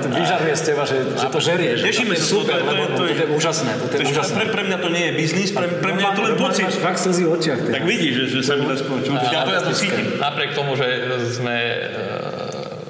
to 0.00 0.08
vyžaruje 0.16 0.54
z 0.56 0.62
teba, 0.64 0.82
že, 0.88 0.96
že 1.12 1.28
to 1.28 1.40
žerieš. 1.44 1.84
Tešíme 1.84 2.16
sa 2.16 2.24
super, 2.24 2.56
to, 2.56 2.72
to, 2.72 2.84
to, 2.96 3.02
je 3.04 3.26
úžasné. 3.36 3.68
To 3.76 3.94
je 4.00 4.08
úžasné. 4.08 4.40
Pre, 4.40 4.44
pre 4.48 4.62
mňa 4.64 4.78
to 4.80 4.88
nie 4.88 5.04
je 5.04 5.12
biznis, 5.12 5.52
pre, 5.52 5.68
pre 5.68 5.92
mňa 5.92 6.04
je 6.08 6.16
to 6.16 6.22
len 6.24 6.34
pocit. 6.40 6.64
Máš 6.64 6.80
fakt 6.80 7.04
slzy 7.04 7.28
v 7.28 7.30
očiach. 7.36 7.60
Tak 7.68 7.84
vidíš, 7.84 8.12
že, 8.16 8.24
že 8.32 8.40
sa 8.40 8.56
mi 8.56 8.64
to 8.64 8.80
spoločí. 8.80 9.12
Ja 9.12 9.44
to 9.44 9.52
ja 9.52 9.60
to 9.60 9.76
cítim. 9.76 10.08
Napriek 10.16 10.56
tomu, 10.56 10.72
že 10.72 10.88
sme 11.28 11.56
e, 11.60 11.80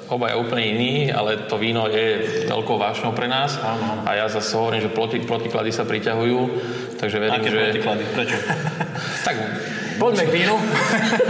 obaja 0.07 0.39
úplne 0.39 0.63
iní, 0.71 1.11
ale 1.11 1.51
to 1.51 1.59
víno 1.59 1.91
je 1.91 2.47
veľkou 2.47 2.79
vášňou 2.79 3.11
pre 3.11 3.27
nás. 3.27 3.59
Áno. 3.59 4.07
A 4.07 4.15
ja 4.15 4.31
zase 4.31 4.55
hovorím, 4.55 4.87
že 4.87 4.91
proti, 4.95 5.19
protiklady 5.19 5.75
sa 5.75 5.83
priťahujú. 5.83 6.39
Takže 6.95 7.17
verím, 7.19 7.43
Aké 7.43 7.51
že... 7.51 7.59
protiklady? 7.59 8.03
Prečo? 8.15 8.37
tak 9.27 9.35
Poďme 10.01 10.25
k 10.25 10.31
vínu. 10.33 10.57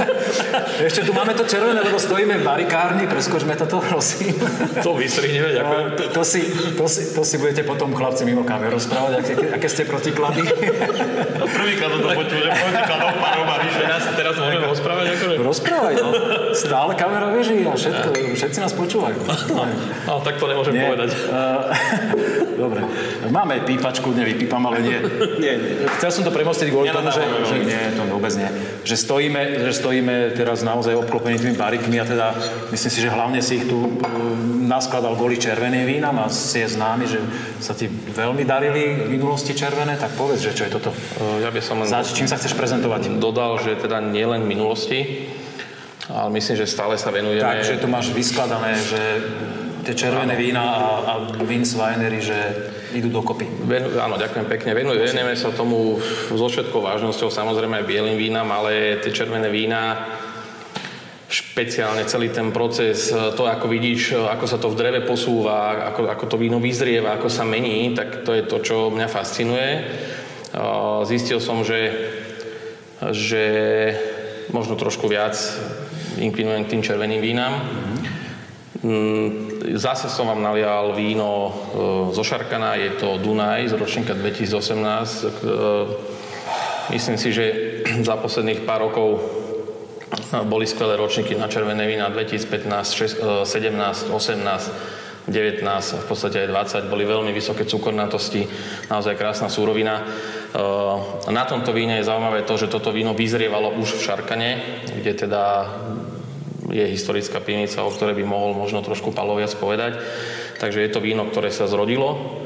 Ešte 0.87 1.03
tu 1.03 1.11
máme 1.11 1.35
to 1.35 1.43
červené, 1.43 1.83
lebo 1.83 1.99
stojíme 1.99 2.39
v 2.39 2.43
barikárni, 2.47 3.03
preskočme 3.03 3.59
toto, 3.59 3.83
prosím. 3.83 4.31
To 4.79 4.95
vystrihneme, 4.95 5.51
ďakujem. 5.51 5.85
To, 5.99 6.03
to, 6.15 6.23
si, 6.23 6.41
to, 6.79 6.85
si, 6.87 7.11
to 7.11 7.21
si 7.27 7.35
budete 7.35 7.67
potom 7.67 7.91
chlapci 7.91 8.23
mimo 8.23 8.47
kameru 8.47 8.79
rozprávať, 8.79 9.27
aké, 9.27 9.33
aké 9.59 9.67
ste 9.67 9.83
protiklady. 9.83 10.47
No, 11.35 11.45
prvýkrát 11.51 11.91
to 11.91 12.09
počujem, 12.15 12.47
protikladov 12.47 13.11
pánov 13.19 13.45
že 13.75 13.83
ja 13.83 13.97
sa 13.99 14.11
teraz 14.15 14.33
môžem 14.39 14.63
rozprávať? 14.63 15.05
Akože? 15.19 15.35
Rozprávaj, 15.43 15.93
no. 15.99 16.09
Stále 16.55 16.91
kamera 16.95 17.27
beží 17.27 17.67
a 17.67 17.75
všetko, 17.75 18.09
všetci 18.39 18.59
nás 18.63 18.71
počúvajú. 18.71 19.19
No, 19.51 19.67
no, 20.07 20.13
tak 20.23 20.39
to 20.39 20.45
nemôžem 20.47 20.79
nie. 20.79 20.85
povedať. 20.87 21.09
Uh, 21.27 21.75
dobre. 22.63 22.81
Máme 23.27 23.63
pípačku, 23.67 24.15
nevypípam, 24.15 24.63
ale 24.63 24.79
nie. 24.79 24.97
nie, 25.39 25.53
nie. 25.59 25.73
Chcel 25.99 26.09
som 26.11 26.23
to 26.23 26.31
premostiť 26.31 26.71
kvôli 26.71 26.87
tomu, 26.93 27.11
že, 27.11 27.23
že 27.47 27.55
nie, 27.67 27.81
to 27.99 28.03
vôbec 28.07 28.31
nie. 28.39 28.60
Že 28.83 28.95
stojíme, 28.97 29.41
že 29.67 29.71
stojíme 29.77 30.33
teraz 30.33 30.65
naozaj 30.65 30.97
obklopení 30.97 31.37
tými 31.37 31.55
barikmi 31.55 32.01
a 32.01 32.05
teda 32.05 32.27
myslím 32.73 32.91
si, 32.91 32.99
že 33.01 33.13
hlavne 33.13 33.39
si 33.41 33.61
ich 33.61 33.65
tu 33.69 33.77
uh, 33.77 33.89
naskladal 34.65 35.13
kvôli 35.15 35.37
červeným 35.37 35.85
vínam 35.85 36.17
a 36.21 36.31
si 36.31 36.63
je 36.63 36.73
známy, 36.73 37.05
že 37.05 37.19
sa 37.61 37.77
ti 37.77 37.89
veľmi 37.91 38.47
darili 38.47 39.05
v 39.05 39.09
minulosti 39.13 39.53
červené, 39.53 39.97
tak 39.97 40.15
povedz, 40.17 40.45
že 40.45 40.55
čo 40.55 40.65
je 40.67 40.71
toto. 40.71 40.89
Uh, 40.91 41.43
ja 41.43 41.53
by 41.53 41.61
som 41.61 41.79
len... 41.81 41.89
Zač, 41.89 42.15
čím 42.15 42.25
sa 42.25 42.39
chceš 42.39 42.57
prezentovať? 42.57 43.21
Dodal, 43.21 43.61
že 43.61 43.77
teda 43.77 44.01
nielen 44.01 44.43
v 44.45 44.51
minulosti, 44.57 44.99
ale 46.09 46.33
myslím, 46.35 46.55
že 46.59 46.65
stále 46.67 46.97
sa 46.97 47.13
venujeme... 47.13 47.45
Takže 47.45 47.79
to 47.79 47.87
máš 47.87 48.11
vyskladané, 48.11 48.75
že 48.75 49.01
tie 49.81 49.95
červené 49.97 50.37
vína 50.37 50.61
a, 50.61 50.85
a 51.05 51.13
Winery, 51.41 52.21
že 52.21 52.37
idú 52.93 53.09
dokopy. 53.09 53.47
Ven, 53.65 53.97
áno, 53.97 54.19
ďakujem 54.19 54.45
pekne. 54.45 54.77
Venujeme 54.77 55.33
sa 55.33 55.49
tomu 55.49 55.97
so 56.29 56.47
všetkou 56.47 56.81
vážnosťou, 56.83 57.33
samozrejme 57.33 57.81
aj 57.81 57.89
bielým 57.89 58.17
vínam, 58.19 58.47
ale 58.51 59.01
tie 59.01 59.09
červené 59.09 59.49
vína 59.49 60.05
špeciálne 61.31 62.03
celý 62.11 62.27
ten 62.27 62.51
proces, 62.51 63.07
to 63.07 63.47
ako 63.47 63.71
vidíš, 63.71 64.19
ako 64.19 64.45
sa 64.51 64.59
to 64.59 64.67
v 64.67 64.75
dreve 64.75 65.01
posúva, 65.07 65.87
ako, 65.87 66.11
ako 66.11 66.25
to 66.27 66.35
víno 66.35 66.59
vyzrieva, 66.59 67.15
ako 67.15 67.31
sa 67.31 67.47
mení, 67.47 67.95
tak 67.95 68.27
to 68.27 68.35
je 68.35 68.43
to, 68.43 68.59
čo 68.59 68.91
mňa 68.91 69.07
fascinuje. 69.07 69.69
Zistil 71.07 71.39
som, 71.39 71.63
že, 71.63 71.95
že 73.15 73.45
možno 74.51 74.75
trošku 74.75 75.07
viac 75.07 75.39
inklinujem 76.19 76.67
k 76.67 76.71
tým 76.75 76.83
červeným 76.83 77.23
vínam. 77.23 77.53
Mm-hmm. 78.83 79.50
Zase 79.61 80.09
som 80.09 80.25
vám 80.25 80.41
nalial 80.41 80.97
víno 80.97 81.29
e, 81.29 81.51
zo 82.17 82.23
Šarkana, 82.25 82.81
je 82.81 82.97
to 82.97 83.21
Dunaj 83.21 83.69
z 83.69 83.77
ročníka 83.77 84.17
2018. 84.17 84.57
E, 85.21 85.29
myslím 86.97 87.17
si, 87.21 87.29
že 87.29 87.45
za 88.09 88.17
posledných 88.17 88.65
pár 88.65 88.89
rokov 88.89 89.21
boli 90.49 90.65
skvelé 90.65 90.97
ročníky 90.97 91.37
na 91.37 91.45
červené 91.45 91.85
vína 91.85 92.09
2015, 92.09 93.45
17, 93.45 94.09
18, 94.09 95.29
19 95.29 95.61
a 95.69 95.97
v 96.01 96.05
podstate 96.09 96.41
aj 96.41 96.81
20. 96.81 96.89
Boli 96.89 97.05
veľmi 97.05 97.29
vysoké 97.29 97.61
cukornatosti, 97.69 98.49
naozaj 98.89 99.13
krásna 99.13 99.45
súrovina. 99.45 100.01
E, 100.01 100.03
na 101.29 101.45
tomto 101.45 101.69
víne 101.69 102.01
je 102.01 102.09
zaujímavé 102.09 102.49
to, 102.49 102.57
že 102.57 102.65
toto 102.65 102.89
víno 102.89 103.13
vyzrievalo 103.13 103.77
už 103.77 104.01
v 104.01 104.03
Šarkane, 104.09 104.51
kde 104.89 105.13
teda 105.13 105.69
je 106.71 106.87
historická 106.87 107.43
pivnica, 107.43 107.83
o 107.83 107.91
ktorej 107.91 108.15
by 108.17 108.25
mohol 108.25 108.55
možno 108.55 108.79
trošku 108.81 109.11
Palo 109.11 109.35
viac 109.35 109.51
povedať. 109.59 109.99
Takže 110.57 110.81
je 110.81 110.91
to 110.91 111.03
víno, 111.03 111.27
ktoré 111.27 111.51
sa 111.51 111.67
zrodilo 111.67 112.41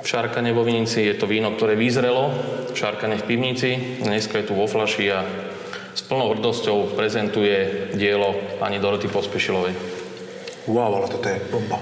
v 0.00 0.06
Šarkane 0.08 0.52
vo 0.56 0.64
Vinici, 0.64 1.04
je 1.04 1.16
to 1.16 1.28
víno, 1.28 1.52
ktoré 1.52 1.76
vyzrelo 1.76 2.32
v 2.72 2.76
Šarkane 2.76 3.20
v 3.20 3.26
pivnici, 3.28 4.00
dneska 4.00 4.40
je 4.40 4.48
tu 4.48 4.56
vo 4.56 4.64
flaši 4.64 5.12
a 5.12 5.20
s 5.92 6.00
plnou 6.06 6.32
hrdosťou 6.32 6.96
prezentuje 6.96 7.92
dielo 7.92 8.32
pani 8.56 8.80
Doroty 8.80 9.12
Pospešilovej. 9.12 9.74
Wow, 10.70 11.02
ale 11.02 11.06
toto 11.12 11.26
je 11.28 11.36
bomba. 11.52 11.76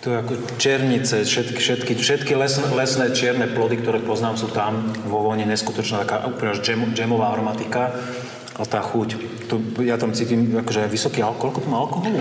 To 0.00 0.12
je 0.12 0.16
ako 0.16 0.32
černice, 0.56 1.28
všetky, 1.28 1.60
všetky, 1.60 1.92
všetky 1.92 2.32
lesné, 2.32 2.72
lesné 2.72 3.12
čierne 3.12 3.44
plody, 3.52 3.84
ktoré 3.84 4.00
poznám, 4.00 4.40
sú 4.40 4.48
tam 4.48 4.96
vo 5.04 5.20
voni 5.20 5.44
neskutočná 5.44 6.08
taká 6.08 6.24
úplne 6.24 6.56
džem, 6.56 6.96
džemová 6.96 7.36
aromatika. 7.36 7.92
A 8.60 8.68
tá 8.68 8.84
chuť, 8.84 9.16
to, 9.48 9.56
ja 9.80 9.96
tam 9.96 10.12
cítim 10.12 10.52
akože 10.52 10.84
vysoký 10.92 11.24
alkohol. 11.24 11.56
Koľko 11.56 11.60
to 11.64 11.68
má 11.72 11.78
alkoholu? 11.80 12.20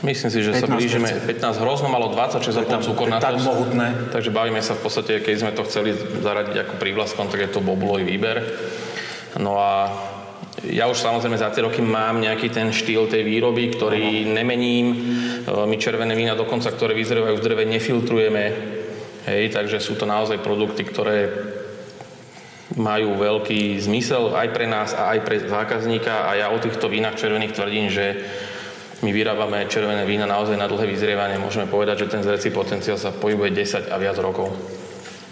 Myslím 0.00 0.30
si, 0.30 0.40
že 0.46 0.54
sa 0.54 0.70
blížime 0.70 1.10
15, 1.10 1.58
hrozno 1.58 1.90
malo 1.90 2.14
26,5 2.14 2.86
cukor 2.86 3.10
na 3.10 3.18
to. 3.18 3.34
Tak 3.34 3.42
mohutné. 3.42 3.86
Takže 4.14 4.30
bavíme 4.30 4.62
sa 4.62 4.78
v 4.78 4.86
podstate, 4.86 5.20
keď 5.20 5.34
sme 5.42 5.52
to 5.52 5.66
chceli 5.66 5.90
zaradiť 6.22 6.56
ako 6.64 6.74
prívlaskom, 6.78 7.26
tak 7.26 7.44
je 7.44 7.50
to 7.50 7.60
bobulový 7.60 8.06
výber. 8.06 8.46
No 9.42 9.58
a 9.58 9.90
ja 10.64 10.86
už 10.86 10.98
samozrejme 10.98 11.38
za 11.38 11.50
tie 11.50 11.66
roky 11.66 11.82
mám 11.82 12.22
nejaký 12.22 12.50
ten 12.50 12.70
štýl 12.70 13.10
tej 13.10 13.26
výroby, 13.26 13.74
ktorý 13.74 14.26
ano. 14.26 14.34
nemením. 14.38 14.86
E, 14.94 14.96
my 15.66 15.76
červené 15.78 16.14
vína 16.14 16.38
dokonca, 16.38 16.70
ktoré 16.70 16.94
vyzrievajú 16.94 17.34
v 17.38 17.44
dreve, 17.44 17.62
nefiltrujeme. 17.66 18.44
Hej, 19.28 19.52
takže 19.52 19.82
sú 19.82 19.98
to 19.98 20.08
naozaj 20.08 20.40
produkty, 20.40 20.86
ktoré 20.88 21.28
majú 22.78 23.18
veľký 23.18 23.76
zmysel 23.82 24.32
aj 24.38 24.48
pre 24.54 24.70
nás 24.70 24.94
a 24.94 25.12
aj 25.12 25.20
pre 25.26 25.36
zákazníka 25.42 26.30
a 26.30 26.38
ja 26.38 26.46
o 26.48 26.62
týchto 26.62 26.86
vínach 26.86 27.18
červených 27.18 27.54
tvrdím, 27.58 27.86
že 27.90 28.06
my 29.02 29.10
vyrábame 29.14 29.70
červené 29.70 30.02
vína 30.02 30.26
naozaj 30.26 30.58
na 30.58 30.66
dlhé 30.66 30.90
vyzrievanie. 30.90 31.38
Môžeme 31.38 31.70
povedať, 31.70 32.06
že 32.06 32.18
ten 32.18 32.22
zrecí 32.22 32.50
potenciál 32.50 32.98
sa 32.98 33.14
pohybuje 33.14 33.54
10 33.54 33.94
a 33.94 33.96
viac 33.98 34.18
rokov. 34.18 34.50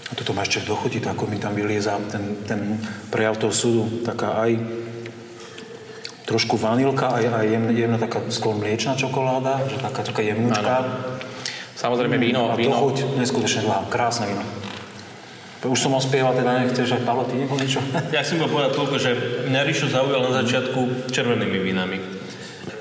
A 0.06 0.12
toto 0.14 0.30
má 0.30 0.46
ešte 0.46 0.62
dochutiť, 0.62 1.10
ako 1.10 1.26
mi 1.26 1.42
tam 1.42 1.50
vylieza 1.50 1.98
ten, 2.06 2.46
ten 2.46 2.78
prejav 3.10 3.34
toho 3.42 3.50
súdu, 3.50 4.06
taká 4.06 4.38
aj 4.38 4.54
trošku 6.26 6.54
vanilka, 6.58 7.10
aj, 7.10 7.26
aj 7.26 7.46
jemná, 7.46 7.70
jemná 7.74 7.98
taká 7.98 8.22
skôr 8.30 8.54
mliečná 8.54 8.94
čokoláda, 8.94 9.66
že 9.66 9.82
taká, 9.82 10.06
taká 10.06 10.22
jemnúčka. 10.22 10.86
Samozrejme 11.74 12.18
víno. 12.22 12.50
A 12.50 12.58
víno... 12.58 12.74
chuť 12.74 13.18
neskutočne 13.18 13.66
dlhá, 13.66 13.90
krásne 13.90 14.30
víno. 14.30 14.65
Už 15.66 15.78
som 15.78 15.92
ospieval, 15.98 16.32
teda 16.32 16.62
nechceš, 16.62 16.86
že 16.86 16.98
Paolo, 17.02 17.26
ty 17.26 17.34
nebol 17.36 17.58
niečo? 17.58 17.82
Ja 18.14 18.22
si 18.22 18.38
bol 18.38 18.48
povedať 18.48 18.78
toľko, 18.78 18.96
že 18.96 19.10
mňa 19.50 19.60
Ríšo 19.66 19.90
zaujal 19.90 20.22
na 20.22 20.32
začiatku 20.42 21.10
červenými 21.10 21.58
vínami. 21.58 21.98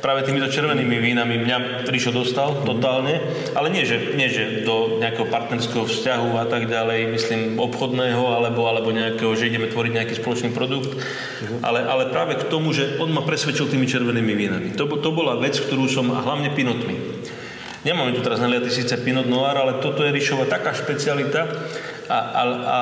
Práve 0.05 0.21
týmito 0.21 0.45
červenými 0.45 1.01
vínami 1.01 1.41
mňa 1.41 1.89
Ríšo 1.89 2.13
dostal 2.13 2.61
totálne, 2.61 3.25
ale 3.57 3.73
nie 3.73 3.89
že, 3.89 4.13
nie, 4.13 4.29
že 4.29 4.61
do 4.61 5.01
nejakého 5.01 5.25
partnerského 5.33 5.89
vzťahu 5.89 6.29
a 6.37 6.45
tak 6.45 6.69
ďalej, 6.69 7.09
myslím 7.09 7.41
obchodného, 7.57 8.21
alebo, 8.21 8.69
alebo 8.69 8.93
nejakého, 8.93 9.33
že 9.33 9.49
ideme 9.49 9.65
tvoriť 9.65 9.91
nejaký 9.97 10.13
spoločný 10.21 10.53
produkt, 10.53 10.93
uh-huh. 10.93 11.65
ale, 11.65 11.81
ale 11.89 12.13
práve 12.13 12.37
k 12.37 12.45
tomu, 12.45 12.69
že 12.69 13.01
on 13.01 13.09
ma 13.09 13.25
presvedčil 13.25 13.65
tými 13.65 13.89
červenými 13.89 14.33
vínami. 14.37 14.67
To, 14.77 14.85
to 14.85 15.09
bola 15.09 15.41
vec, 15.41 15.57
ktorú 15.57 15.89
som, 15.89 16.13
a 16.13 16.21
hlavne 16.21 16.53
pinotmi. 16.53 17.01
Nemáme 17.85 18.17
tu 18.17 18.25
teraz 18.25 18.41
naliatý 18.41 18.73
síce 18.73 18.97
Pinot 18.97 19.29
Noir, 19.29 19.53
ale 19.53 19.77
toto 19.77 20.01
je 20.01 20.09
Ríšova 20.09 20.49
taká 20.49 20.73
špecialita, 20.73 21.45
a, 22.05 22.17
a, 22.17 22.41
a, 22.45 22.79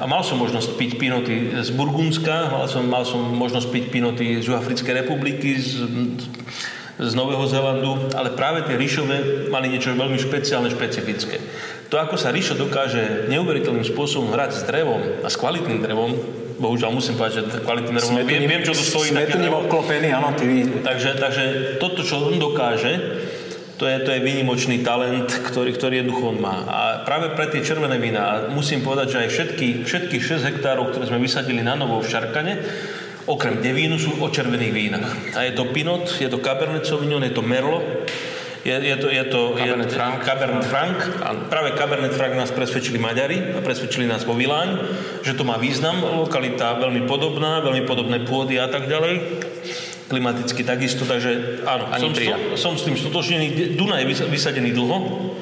a 0.00 0.04
mal 0.08 0.24
som 0.24 0.40
možnosť 0.40 0.80
piť 0.80 0.96
pinoty 0.96 1.52
z 1.60 1.70
Burgundska, 1.76 2.48
mal 2.48 2.66
som, 2.68 2.84
mal 2.88 3.04
som 3.04 3.20
možnosť 3.20 3.68
piť 3.68 3.84
pinoty 3.92 4.40
z 4.40 4.48
Juhafrickej 4.48 5.04
republiky, 5.04 5.60
z, 5.60 5.84
z 6.96 7.12
Nového 7.12 7.44
Zélandu, 7.44 8.08
ale 8.16 8.32
práve 8.32 8.64
tie 8.64 8.80
ríšové 8.80 9.48
mali 9.52 9.68
niečo 9.68 9.92
veľmi 9.92 10.16
špeciálne, 10.16 10.72
špecifické. 10.72 11.36
To, 11.92 12.00
ako 12.00 12.16
sa 12.16 12.32
ríšo 12.32 12.56
dokáže 12.56 13.28
neuveriteľným 13.28 13.84
spôsobom 13.84 14.32
hrať 14.32 14.50
s 14.56 14.62
drevom 14.64 15.20
a 15.20 15.28
s 15.28 15.36
kvalitným 15.36 15.84
drevom, 15.84 16.10
bohužiaľ 16.56 16.96
musím 16.96 17.20
povedať, 17.20 17.44
že 17.44 17.64
kvalitným 17.68 17.96
drevom, 18.00 18.16
viem, 18.24 18.48
viem, 18.48 18.62
čo 18.64 18.72
to 18.72 18.80
stojí. 18.80 19.12
Sme 19.12 19.28
tu 19.28 19.36
obklopený, 19.36 20.08
áno, 20.16 20.32
ty... 20.32 20.64
Takže, 20.80 21.20
takže 21.20 21.44
toto, 21.76 22.00
čo 22.00 22.32
on 22.32 22.40
dokáže, 22.40 22.96
to 23.82 23.90
je, 23.90 23.98
to 24.06 24.14
je 24.14 24.22
výnimočný 24.22 24.86
talent, 24.86 25.26
ktorý, 25.26 25.74
ktorý 25.74 25.94
jednoducho 26.06 26.30
on 26.30 26.38
má. 26.38 26.62
A 26.70 26.80
práve 27.02 27.34
pre 27.34 27.50
tie 27.50 27.66
červené 27.66 27.98
vína, 27.98 28.46
musím 28.54 28.78
povedať, 28.78 29.06
že 29.10 29.18
aj 29.26 29.28
všetky, 29.34 29.68
všetky 29.82 30.16
6 30.22 30.46
hektárov, 30.54 30.94
ktoré 30.94 31.10
sme 31.10 31.18
vysadili 31.18 31.66
na 31.66 31.74
novo 31.74 31.98
v 31.98 32.06
Šarkane, 32.06 32.62
okrem 33.26 33.58
devínu 33.58 33.98
sú 33.98 34.22
o 34.22 34.30
červených 34.30 34.70
vínach. 34.70 35.10
A 35.34 35.50
je 35.50 35.58
to 35.58 35.66
Pinot, 35.74 36.06
je 36.14 36.30
to 36.30 36.38
Cabernet 36.38 36.86
Sauvignon, 36.86 37.26
je 37.26 37.34
to 37.34 37.42
Merlot, 37.42 37.82
je, 38.62 38.70
je 38.70 38.94
to, 39.02 39.10
je 39.10 39.24
to 39.26 39.40
Cabernet 39.58 39.90
je, 39.90 39.98
Franc. 39.98 40.14
Cabernet 40.22 40.66
Franc. 40.70 40.98
A 41.18 41.28
práve 41.50 41.74
Cabernet 41.74 42.14
Franc 42.14 42.38
nás 42.38 42.54
presvedčili 42.54 43.02
Maďari 43.02 43.58
a 43.58 43.66
presvedčili 43.66 44.06
nás 44.06 44.22
vo 44.22 44.38
Viláň, 44.38 44.78
že 45.26 45.34
to 45.34 45.42
má 45.42 45.58
význam, 45.58 45.98
lokalita 46.22 46.78
veľmi 46.78 47.02
podobná, 47.10 47.58
veľmi 47.58 47.82
podobné 47.82 48.22
pôdy 48.22 48.62
a 48.62 48.70
tak 48.70 48.86
ďalej 48.86 49.42
klimaticky 50.12 50.60
takisto, 50.60 51.08
takže 51.08 51.64
áno, 51.64 51.88
som, 51.96 52.12
som, 52.12 52.36
som 52.60 52.72
s 52.76 52.84
tým 52.84 53.00
stotočnený. 53.00 53.72
Dunaj 53.80 54.04
je 54.04 54.28
vysadený 54.28 54.76
dlho, 54.76 55.32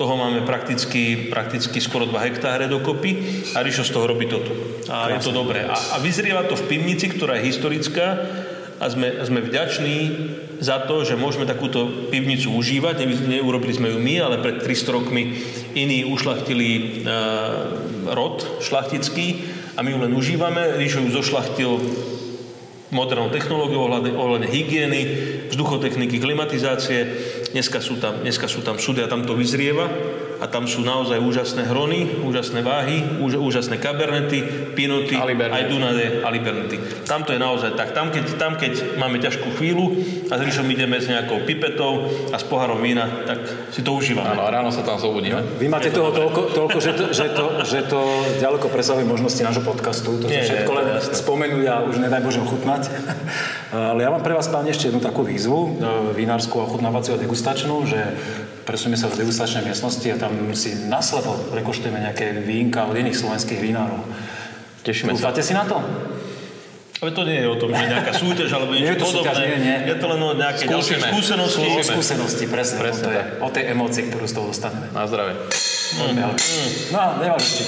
toho 0.00 0.16
máme 0.16 0.48
prakticky, 0.48 1.28
prakticky 1.28 1.76
skoro 1.76 2.08
2 2.08 2.16
hektáre 2.32 2.72
dokopy 2.72 3.44
a 3.52 3.60
Ríšo 3.60 3.84
z 3.84 3.92
toho 3.92 4.08
robí 4.08 4.24
toto. 4.24 4.48
A 4.88 5.12
Krásne. 5.12 5.20
je 5.20 5.20
to 5.28 5.32
dobré. 5.36 5.68
A, 5.68 5.76
a 5.76 5.96
vyzrieva 6.00 6.48
to 6.48 6.56
v 6.56 6.72
pivnici, 6.72 7.12
ktorá 7.12 7.36
je 7.36 7.52
historická 7.52 8.16
a 8.80 8.84
sme, 8.88 9.12
sme 9.28 9.44
vďační 9.44 9.96
za 10.56 10.80
to, 10.88 11.04
že 11.04 11.20
môžeme 11.20 11.44
takúto 11.44 12.08
pivnicu 12.08 12.48
užívať. 12.56 13.04
Ne, 13.04 13.36
neurobili 13.36 13.76
sme 13.76 13.92
ju 13.92 14.00
my, 14.00 14.14
ale 14.24 14.40
pred 14.40 14.64
300 14.64 14.96
rokmi 14.96 15.36
iní 15.76 16.08
ušlachtili 16.08 16.68
e, 16.72 16.80
rod 18.08 18.40
šlachtický 18.64 19.44
a 19.76 19.84
my 19.84 19.92
ju 19.92 19.98
len 20.00 20.16
užívame. 20.16 20.80
Ríšo 20.80 21.04
ju 21.04 21.12
zošlachtil 21.12 21.76
modernou 22.90 23.30
technológiou 23.30 23.86
ohľadne, 23.86 24.12
ohľadne 24.14 24.48
hygieny, 24.50 25.02
vzduchotechniky, 25.50 26.18
klimatizácie. 26.18 26.98
Dneska 27.54 27.82
sú 27.82 27.98
tam, 27.98 28.22
dneska 28.22 28.46
sú 28.46 28.62
tam 28.62 28.78
súdy 28.78 29.02
a 29.02 29.10
tam 29.10 29.26
to 29.26 29.34
vyzrieva 29.34 29.90
a 30.40 30.48
tam 30.48 30.64
sú 30.64 30.80
naozaj 30.80 31.20
úžasné 31.20 31.68
hrony, 31.68 32.24
úžasné 32.24 32.64
váhy, 32.64 33.20
úž, 33.20 33.36
úžasné 33.36 33.76
kabernety, 33.76 34.72
pinoty, 34.72 35.14
aj 35.20 35.64
Dunade 35.68 36.24
a 36.24 36.28
Libernety. 36.32 36.80
Tam 37.04 37.22
to 37.28 37.36
je 37.36 37.40
naozaj 37.40 37.76
tak. 37.76 37.92
Tam 37.92 38.08
keď, 38.08 38.24
tam, 38.40 38.56
keď 38.56 38.96
máme 38.96 39.20
ťažkú 39.20 39.52
chvíľu 39.60 39.92
a 40.32 40.40
s 40.40 40.40
Ríšom 40.40 40.64
ideme 40.72 40.96
s 40.96 41.12
nejakou 41.12 41.44
pipetou 41.44 42.08
a 42.32 42.36
s 42.40 42.44
pohárom 42.48 42.80
vína, 42.80 43.28
tak 43.28 43.44
si 43.68 43.84
to 43.84 43.92
užívame. 43.92 44.32
Áno, 44.32 44.48
a 44.48 44.50
ráno 44.50 44.72
sa 44.72 44.80
tam 44.80 44.96
zobudíme. 44.96 45.60
Vy 45.60 45.68
máte 45.68 45.92
toho 45.92 46.08
toľko, 46.08 46.40
toľko 46.56 46.78
že, 46.80 46.92
to, 46.96 47.04
že, 47.12 47.26
to, 47.36 47.44
že 47.68 47.80
to 47.84 48.00
ďaleko 48.40 48.66
presahuje 48.72 49.04
možnosti 49.04 49.42
nášho 49.44 49.60
podcastu. 49.60 50.16
To 50.16 50.24
Nie, 50.24 50.48
všetko 50.48 50.70
len 50.72 50.86
spomenúť 51.04 51.64
a 51.68 51.74
už 51.84 52.00
nedaj 52.00 52.24
Bože 52.24 52.40
ochutnať. 52.40 52.88
Ale 53.92 54.00
ja 54.02 54.10
mám 54.10 54.24
pre 54.24 54.32
vás, 54.32 54.48
páni, 54.48 54.72
ešte 54.72 54.88
jednu 54.88 55.04
takú 55.04 55.22
výzvu, 55.22 55.58
e, 55.58 55.70
vinárskú, 56.16 56.64
ochutnávaciu 56.64 57.14
a 57.14 57.18
degustačnú, 57.20 57.84
že 57.86 58.00
presunieme 58.70 59.02
sa 59.02 59.10
do 59.10 59.18
degustačnej 59.18 59.66
miestnosti 59.66 60.06
a 60.06 60.14
tam 60.14 60.30
si 60.54 60.86
naslepo 60.86 61.34
prekoštujeme 61.50 62.06
nejaké 62.06 62.38
vínka 62.46 62.86
od 62.86 62.94
iných 62.94 63.18
slovenských 63.18 63.58
vinárov. 63.58 63.98
Tešíme 64.86 65.10
sa. 65.18 65.34
si 65.34 65.50
na 65.58 65.66
to? 65.66 65.82
Ale 67.00 67.10
to 67.16 67.24
nie 67.24 67.42
je 67.42 67.48
o 67.48 67.56
tom, 67.56 67.72
že 67.72 67.82
nejaká 67.90 68.12
súťaž 68.14 68.50
alebo 68.54 68.70
niečo 68.76 68.94
nie 68.94 69.02
podobné. 69.02 69.26
Súťaž, 69.26 69.36
nie, 69.42 69.58
nie. 69.58 69.76
Je 69.90 69.96
to 69.98 70.06
len 70.06 70.20
o 70.22 70.30
nejaké 70.38 70.62
ďalšie 70.70 70.96
skúsenosti. 71.02 71.66
O 71.66 71.82
skúsenosti, 71.82 72.44
presne. 72.46 72.76
presne 72.78 73.02
to 73.02 73.10
je, 73.10 73.22
o 73.42 73.48
tej 73.50 73.64
emócii, 73.74 74.02
ktorú 74.06 74.26
z 74.30 74.34
toho 74.38 74.46
dostaneme. 74.54 74.86
Na 74.94 75.08
zdravie. 75.08 75.34
Mm. 75.34 76.22
Mm. 76.22 76.70
No, 76.94 77.02
nemáš 77.18 77.42
ešte. 77.42 77.64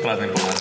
Kladný 0.00 0.32
pohľad. 0.32 0.56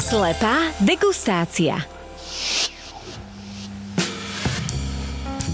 Slepá 0.00 0.70
degustácia. 0.80 1.93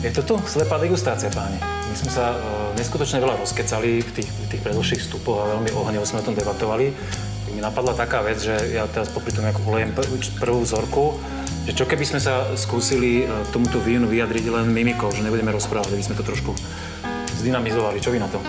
Je 0.00 0.08
to 0.16 0.24
tu? 0.24 0.40
Slepá 0.48 0.80
degustácia, 0.80 1.28
páni. 1.28 1.60
My 1.60 1.92
sme 1.92 2.08
sa 2.08 2.32
uh, 2.32 2.72
neskutočne 2.72 3.20
veľa 3.20 3.36
rozkecali 3.36 4.00
v 4.00 4.10
tých, 4.16 4.32
tých 4.48 4.64
predošlých 4.64 5.04
vstupoch 5.04 5.44
a 5.44 5.52
veľmi 5.52 5.76
ohňovo 5.76 6.08
sme 6.08 6.24
o 6.24 6.26
tom 6.26 6.32
debatovali. 6.32 6.88
Mi 7.52 7.60
napadla 7.60 7.92
taká 7.92 8.24
vec, 8.24 8.40
že 8.40 8.56
ja 8.72 8.88
teraz 8.88 9.12
popri 9.12 9.28
tom 9.28 9.44
ako 9.44 9.60
olejem 9.68 9.92
prvú 10.40 10.64
vzorku, 10.64 11.20
že 11.68 11.76
čo 11.76 11.84
keby 11.84 12.08
sme 12.08 12.16
sa 12.16 12.48
skúsili 12.56 13.28
uh, 13.28 13.44
tomuto 13.52 13.76
vínu 13.76 14.08
vyjadriť 14.08 14.48
len 14.48 14.72
mimikou, 14.72 15.12
že 15.12 15.20
nebudeme 15.20 15.52
rozprávať, 15.52 15.92
aby 15.92 16.00
sme 16.00 16.16
to 16.16 16.24
trošku 16.24 16.56
zdynamizovali. 17.44 18.00
Čo 18.00 18.16
vy 18.16 18.24
na 18.24 18.28
to? 18.32 18.40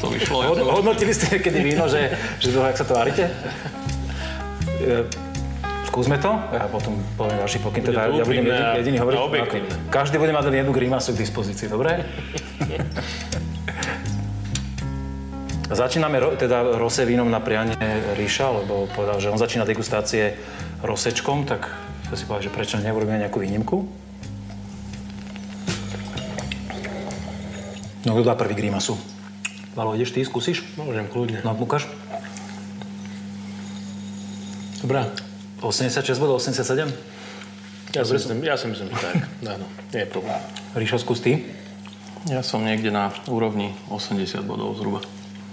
To 0.00 0.08
vyšlo. 0.08 0.48
Hod, 0.48 0.64
hodnotili 0.64 1.12
ste 1.12 1.44
kedy 1.44 1.60
víno, 1.60 1.92
že, 1.92 2.16
že 2.40 2.56
to, 2.56 2.64
jak 2.64 2.80
sa 2.80 2.88
tvárite? 2.88 3.28
Skúsme 5.90 6.22
to, 6.22 6.30
ja 6.54 6.70
potom 6.70 6.94
poviem 7.18 7.42
ďalší 7.42 7.58
pokyn, 7.66 7.82
teda 7.82 8.14
ja 8.14 8.22
budem 8.22 8.46
jediný, 8.46 8.78
jediný 8.78 8.98
hovoriť. 9.02 9.90
Každý 9.90 10.22
bude 10.22 10.30
mať 10.30 10.46
len 10.46 10.62
jednu 10.62 10.70
grimasu 10.70 11.10
k 11.18 11.26
dispozícii, 11.26 11.66
dobre? 11.66 12.06
Začíname 15.70 16.22
ro, 16.22 16.38
teda 16.38 16.78
rose 16.78 17.02
vínom 17.02 17.26
na 17.26 17.42
prianie 17.42 17.74
Ríša, 18.14 18.62
lebo 18.62 18.86
povedal, 18.94 19.18
že 19.18 19.34
on 19.34 19.38
začína 19.38 19.66
degustácie 19.66 20.38
rosečkom, 20.78 21.42
tak 21.42 21.66
to 22.06 22.14
si 22.14 22.22
povedal, 22.22 22.46
že 22.46 22.54
prečo 22.54 22.78
neurobíme 22.78 23.22
nejakú 23.26 23.42
výnimku. 23.42 23.82
No 28.06 28.14
kto 28.14 28.30
dá 28.30 28.38
prvý 28.38 28.54
grimasu? 28.54 28.94
Valo, 29.74 29.98
ideš 29.98 30.14
ty, 30.14 30.22
skúsiš? 30.22 30.62
Môžem, 30.78 31.10
kľudne. 31.10 31.42
No, 31.42 31.58
ukáž. 31.58 31.90
Dobrá. 34.86 35.10
86 35.60 36.20
bodov, 36.20 36.40
87? 36.40 36.88
Ja 37.90 38.06
si, 38.06 38.14
myslím, 38.14 38.38
ja 38.46 38.54
si 38.54 38.70
myslím, 38.70 38.86
že 38.94 39.02
tak. 39.02 39.26
Áno, 39.44 39.66
nie 39.90 40.06
je 40.06 40.08
problém. 40.08 40.38
Ríšo, 40.78 41.02
skús 41.02 41.18
ty. 41.18 41.42
Ja 42.30 42.44
som 42.44 42.62
niekde 42.62 42.94
na 42.94 43.10
úrovni 43.26 43.74
80 43.90 44.46
bodov 44.46 44.78
zhruba. 44.78 45.02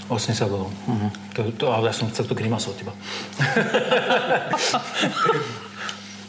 80 0.08 0.48
bodov. 0.48 0.70
Uh-huh. 0.70 1.10
To, 1.36 1.52
to, 1.52 1.65
ale 1.74 1.91
ja 1.91 1.96
som 1.96 2.08
chcel 2.13 2.30
tú 2.30 2.38
grimasu 2.38 2.72
od 2.72 2.78
teba. 2.80 2.93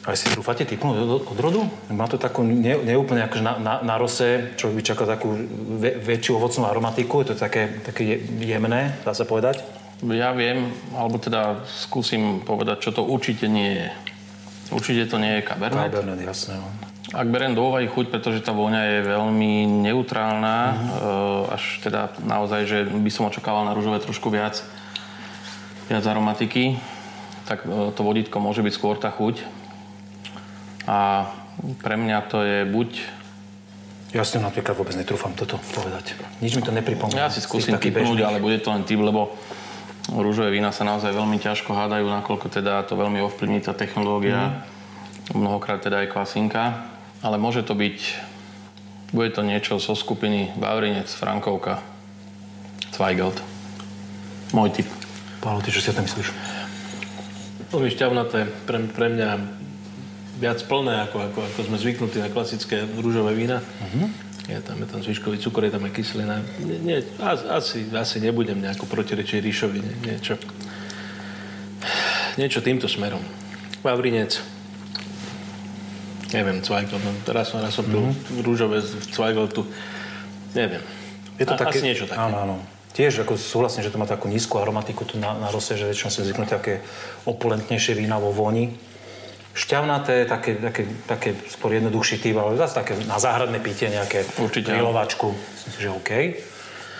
Aj 0.08 0.16
si 0.16 0.24
trúfate 0.32 0.64
typnúť 0.64 1.04
od, 1.04 1.28
od 1.28 1.36
rodu? 1.36 1.68
Má 1.92 2.08
to 2.08 2.16
takú 2.16 2.40
ne, 2.40 2.80
neúplne 2.80 3.28
akože 3.28 3.44
na, 3.44 3.60
na, 3.60 3.84
na 3.84 4.00
rose, 4.00 4.56
čo 4.56 4.72
by 4.72 4.80
čakal 4.80 5.04
takú 5.04 5.36
ve, 5.76 6.00
väčšiu 6.00 6.40
ovocnú 6.40 6.64
aromatiku. 6.64 7.20
Je 7.20 7.36
to 7.36 7.36
také, 7.36 7.84
také 7.84 8.24
jemné, 8.40 8.96
dá 9.04 9.12
sa 9.12 9.28
povedať. 9.28 9.60
Ja 10.06 10.30
viem, 10.30 10.70
alebo 10.94 11.18
teda 11.18 11.66
skúsim 11.66 12.38
povedať, 12.46 12.86
čo 12.86 12.90
to 12.94 13.02
určite 13.02 13.50
nie 13.50 13.82
je. 13.82 13.88
Určite 14.70 15.10
to 15.10 15.16
nie 15.18 15.40
je 15.40 15.42
Cabernet. 15.42 15.90
Cabernet, 15.90 16.20
jasné. 16.22 16.60
No. 16.60 16.68
Ak 17.16 17.26
beriem 17.32 17.56
do 17.56 17.64
úvahy 17.64 17.88
chuť, 17.88 18.12
pretože 18.12 18.44
tá 18.44 18.52
vôňa 18.52 18.84
je 18.84 18.98
veľmi 19.08 19.64
neutrálna, 19.88 20.56
uh-huh. 20.60 21.56
až 21.56 21.80
teda 21.80 22.12
naozaj, 22.20 22.68
že 22.68 22.78
by 22.84 23.10
som 23.10 23.26
očakával 23.32 23.64
na 23.64 23.72
rúžové 23.72 23.98
trošku 24.04 24.28
viac, 24.28 24.60
viac 25.88 26.04
aromatiky, 26.04 26.76
tak 27.48 27.64
e, 27.64 27.96
to 27.96 28.00
vodítko 28.04 28.44
môže 28.44 28.60
byť 28.60 28.74
skôr 28.76 29.00
tá 29.00 29.08
chuť. 29.08 29.40
A 30.84 31.32
pre 31.80 31.96
mňa 31.96 32.18
to 32.28 32.44
je 32.44 32.68
buď 32.68 33.18
ja 34.08 34.24
si 34.24 34.40
napríklad 34.40 34.72
vôbec 34.72 34.96
netrúfam 34.96 35.36
toto 35.36 35.60
povedať. 35.76 36.16
Nič 36.40 36.56
mi 36.56 36.64
to 36.64 36.72
nepripomína. 36.72 37.28
Ja 37.28 37.32
si 37.32 37.44
skúsim 37.44 37.76
typnúť, 37.76 38.24
ale 38.24 38.40
bude 38.40 38.56
to 38.56 38.72
len 38.72 38.80
typ, 38.88 38.96
lebo 39.04 39.36
Rúžové 40.08 40.48
vína 40.56 40.72
sa 40.72 40.88
naozaj 40.88 41.12
veľmi 41.12 41.36
ťažko 41.36 41.76
hádajú, 41.76 42.08
nakoľko 42.08 42.48
teda 42.48 42.80
to 42.88 42.96
veľmi 42.96 43.20
ovplyvní 43.28 43.60
tá 43.60 43.76
technológia, 43.76 44.64
mm. 45.28 45.36
mnohokrát 45.36 45.84
teda 45.84 46.00
aj 46.04 46.12
klasinka, 46.16 46.88
ale 47.20 47.36
môže 47.36 47.60
to 47.60 47.76
byť, 47.76 47.98
bude 49.12 49.28
to 49.36 49.44
niečo 49.44 49.76
zo 49.76 49.92
skupiny 49.92 50.56
Bavrinec, 50.56 51.12
Frankovka, 51.12 51.84
Zweigelt. 52.88 53.36
Môj 54.56 54.80
typ. 54.80 54.88
Pálo, 55.44 55.60
ty 55.60 55.68
čo 55.68 55.84
si 55.84 55.92
o 55.92 55.96
tom 55.96 56.08
myslíš? 56.08 56.32
Veľmi 57.68 57.92
šťavnaté, 57.92 58.48
pre, 58.64 58.80
pre 58.88 59.12
mňa 59.12 59.30
viac 60.40 60.64
plné, 60.64 61.04
ako, 61.04 61.16
ako, 61.20 61.38
ako 61.52 61.60
sme 61.68 61.76
zvyknutí 61.76 62.16
na 62.16 62.32
klasické 62.32 62.88
rúžové 62.96 63.36
vína. 63.36 63.60
Mm-hmm 63.60 64.27
je 64.48 64.60
tam, 64.64 64.80
je 64.80 64.88
tam 64.88 65.00
zvyškový 65.04 65.38
cukor, 65.38 65.68
je 65.68 65.76
tam 65.76 65.84
aj 65.84 65.92
kyselina. 65.92 66.40
Nie, 66.64 66.78
nie, 66.80 66.98
asi, 67.52 67.84
asi 67.92 68.16
nebudem 68.16 68.56
nejako 68.56 68.88
protirečiť 68.88 69.44
Ríšovi, 69.44 69.78
nie, 69.84 69.94
niečo. 70.08 70.40
Niečo 72.40 72.64
týmto 72.64 72.88
smerom. 72.88 73.20
Vavrinec. 73.84 74.40
Neviem, 76.32 76.64
Zweigelt, 76.64 77.00
no, 77.04 77.12
teraz 77.24 77.52
som, 77.52 77.60
raz 77.60 77.72
som 77.76 77.84
pil 77.84 78.04
mm-hmm. 78.04 78.44
rúžové 78.44 78.84
z 78.84 79.00
Zweigeltu. 79.12 79.64
Neviem. 80.52 80.84
Je 81.40 81.44
to 81.44 81.56
A, 81.56 81.60
také, 81.60 81.80
asi 81.80 81.88
niečo 81.88 82.04
také. 82.08 82.20
Áno, 82.20 82.36
áno. 82.40 82.56
Tiež 82.92 83.22
ako 83.22 83.36
súhlasím, 83.38 83.84
že 83.84 83.92
to 83.92 84.00
má 84.00 84.08
takú 84.08 84.28
nízku 84.28 84.58
aromatiku 84.60 85.06
tu 85.06 85.20
na, 85.20 85.36
na 85.36 85.48
rose, 85.52 85.76
že 85.76 85.88
väčšinou 85.88 86.10
si 86.10 86.24
zvyknú 86.24 86.44
také 86.48 86.82
opulentnejšie 87.28 87.94
vína 87.96 88.16
vo 88.18 88.32
voni 88.34 88.74
šťavnaté, 89.54 90.24
také, 90.28 90.54
také, 90.60 90.82
také 91.08 91.30
skôr 91.48 91.72
jednoduchší 91.76 92.18
typ, 92.20 92.36
ale 92.36 92.56
zase 92.60 92.74
také 92.74 92.92
na 93.08 93.18
záhradné 93.18 93.58
pitie, 93.58 93.90
nejaké 93.90 94.24
Určite. 94.38 94.70
grilovačku. 94.70 95.34
Myslím 95.34 95.72
si, 95.72 95.80
že 95.82 95.90
OK. 95.90 96.10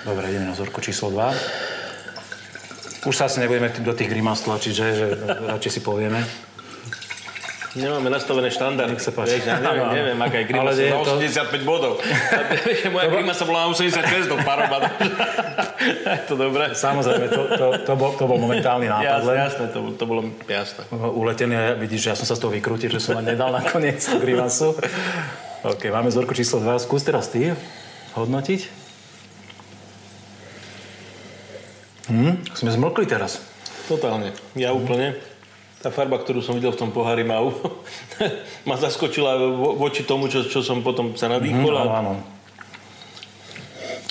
Dobre, 0.07 0.25
ideme 0.31 0.47
na 0.49 0.55
vzorku 0.55 0.81
číslo 0.81 1.11
2. 1.11 3.07
Už 3.07 3.15
sa 3.15 3.31
asi 3.31 3.39
nebudeme 3.39 3.71
do 3.71 3.95
tých 3.95 4.11
grimás 4.11 4.43
tlačiť, 4.43 4.73
že, 4.75 4.87
že 4.95 5.07
radšej 5.55 5.73
si 5.79 5.81
povieme. 5.81 6.48
Nemáme 7.77 8.09
nastavené 8.09 8.49
štandardy. 8.49 8.97
Nech 8.97 9.05
sa 9.05 9.13
páči. 9.13 9.45
Vieš, 9.45 9.45
ja 9.45 9.61
neviem, 9.61 9.89
neviem, 9.93 10.19
aká 10.25 10.41
je 10.41 10.47
grima 10.49 10.65
Ale 10.65 10.73
85 10.73 11.53
to... 11.53 11.57
bodov. 11.69 11.93
Moja 12.97 13.09
grima 13.13 13.37
sa 13.37 13.45
bola 13.45 13.69
na 13.69 13.77
86 13.77 14.25
do 14.25 14.41
paroba. 14.41 14.89
je 16.17 16.25
to 16.25 16.41
dobré. 16.41 16.73
Samozrejme, 16.73 17.29
to, 17.29 17.43
to, 17.61 17.67
to, 17.85 17.93
bol, 17.93 18.17
to 18.17 18.25
bol 18.25 18.41
momentálny 18.41 18.89
nápad. 18.89 19.21
Jasné, 19.21 19.33
jasné, 19.37 19.65
to, 19.69 19.79
to 20.01 20.05
bolo 20.09 20.33
jasné. 20.49 20.83
Uletený, 20.97 21.77
vidíš, 21.77 22.09
že 22.09 22.09
ja 22.09 22.17
som 22.17 22.25
sa 22.25 22.41
z 22.41 22.49
toho 22.49 22.53
vykrútil, 22.57 22.89
že 22.89 23.05
som 23.05 23.21
ma 23.21 23.25
nedal 23.25 23.53
nakoniec 23.53 24.01
grimasu. 24.25 24.73
OK, 25.69 25.93
máme 25.93 26.09
vzorku 26.09 26.33
číslo 26.33 26.65
2. 26.65 26.81
Skús 26.81 27.05
teraz 27.05 27.29
ty 27.29 27.53
hodnotiť. 28.17 28.61
Hm, 32.09 32.49
sme 32.57 32.71
zmlkli 32.73 33.05
teraz. 33.05 33.45
Totálne. 33.85 34.33
Ja 34.57 34.73
úplne 34.73 35.21
tá 35.79 35.95
farba, 35.95 36.19
ktorú 36.19 36.43
som 36.43 36.59
videl 36.59 36.75
v 36.75 36.81
tom 36.81 36.91
pohári, 36.91 37.23
ma, 37.23 37.39
ma 38.69 38.75
zaskočila 38.75 39.39
vo, 39.39 39.79
voči 39.79 40.03
tomu, 40.03 40.27
čo, 40.27 40.43
čo 40.43 40.63
som 40.63 40.83
potom 40.83 41.15
sa 41.15 41.31
nadýchol. 41.31 41.71
Mm, 41.71 41.83
áno, 41.87 41.93
áno. 41.95 42.13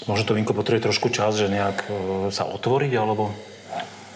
Možno 0.07 0.23
to 0.23 0.37
vínko 0.39 0.55
potrebuje 0.55 0.87
trošku 0.87 1.11
čas, 1.11 1.35
že 1.35 1.51
nejak 1.51 1.77
e, 1.83 1.91
sa 2.31 2.47
otvoriť, 2.47 2.91
alebo 2.95 3.35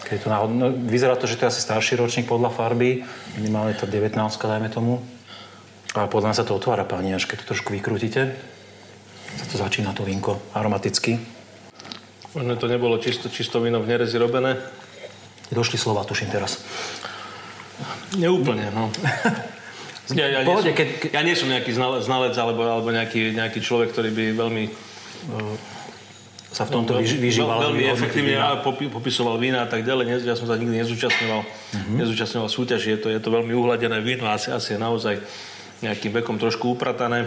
keď 0.08 0.18
to 0.24 0.28
náhod... 0.32 0.48
no, 0.48 0.72
vyzerá 0.72 1.12
to, 1.20 1.28
že 1.28 1.36
to 1.36 1.44
je 1.44 1.52
asi 1.52 1.60
starší 1.60 2.00
ročník 2.00 2.24
podľa 2.24 2.48
farby, 2.48 3.04
minimálne 3.36 3.76
tá 3.76 3.84
19 3.84 4.16
dajme 4.16 4.72
tomu. 4.72 5.04
Ale 5.92 6.08
podľa 6.08 6.32
mňa 6.32 6.38
sa 6.40 6.48
to 6.48 6.56
otvára, 6.56 6.88
páni, 6.88 7.12
až 7.12 7.28
keď 7.28 7.44
to 7.44 7.52
trošku 7.52 7.76
vykrútite. 7.76 8.32
Sa 9.36 9.46
to 9.52 9.60
začína 9.60 9.92
to 9.92 10.08
vínko 10.08 10.40
aromaticky. 10.56 11.20
Možno 12.32 12.56
to 12.56 12.64
nebolo 12.64 12.96
čisto, 12.96 13.28
čisto 13.28 13.60
víno 13.60 13.84
v 13.84 13.92
nerezi 13.92 14.16
robené. 14.16 14.56
Došli 15.52 15.76
slova, 15.76 16.08
tuším 16.08 16.32
teraz. 16.32 16.64
Neúplne, 18.18 18.68
no. 18.72 18.88
Ja, 20.12 20.26
ja, 20.28 20.40
Pohode, 20.42 20.66
nie 20.66 20.74
som, 20.74 20.78
keď, 20.82 20.88
ja 21.14 21.22
nie 21.22 21.34
som 21.38 21.48
nejaký 21.48 21.72
znalec, 21.78 22.34
alebo, 22.34 22.66
alebo 22.66 22.90
nejaký, 22.90 23.32
nejaký 23.38 23.62
človek, 23.62 23.94
ktorý 23.94 24.10
by 24.10 24.24
veľmi 24.34 24.64
sa 26.52 26.68
v 26.68 26.70
tomto 26.76 27.00
veľmi, 27.00 27.16
vyžíval. 27.16 27.72
veľmi 27.72 27.84
efektívne 27.88 28.36
vína. 28.36 28.60
popi, 28.60 28.92
popisoval 28.92 29.40
vína 29.40 29.64
a 29.64 29.68
tak 29.70 29.88
ďalej. 29.88 30.20
Ja 30.20 30.36
som 30.36 30.44
sa 30.44 30.60
nikdy 30.60 30.84
nezúčastňoval, 30.84 31.40
mm-hmm. 31.40 31.96
nezúčastňoval 31.96 32.48
súťaž. 32.52 32.92
Je 32.92 32.98
to, 33.00 33.08
je 33.08 33.16
to 33.16 33.32
veľmi 33.32 33.56
uhladené 33.56 34.04
víno, 34.04 34.28
asi, 34.28 34.52
asi 34.52 34.76
je 34.76 34.78
naozaj 34.78 35.16
nejakým 35.80 36.12
vekom 36.20 36.36
trošku 36.36 36.76
upratané. 36.76 37.24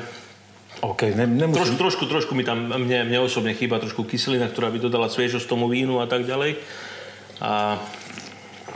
OK, 0.86 1.10
ne, 1.18 1.26
nemusím... 1.26 1.58
Trošku, 1.58 1.76
trošku, 1.82 2.04
trošku 2.06 2.32
mi 2.38 2.46
tam, 2.46 2.70
mne, 2.70 3.10
mne 3.10 3.20
osobne 3.26 3.58
chýba 3.58 3.82
trošku 3.82 4.06
kyselina, 4.06 4.46
ktorá 4.46 4.70
by 4.70 4.78
dodala 4.78 5.10
sviežosť 5.10 5.50
tomu 5.50 5.66
vínu 5.74 5.98
a 5.98 6.06
tak 6.06 6.30
ďalej. 6.30 6.62
A 7.42 7.82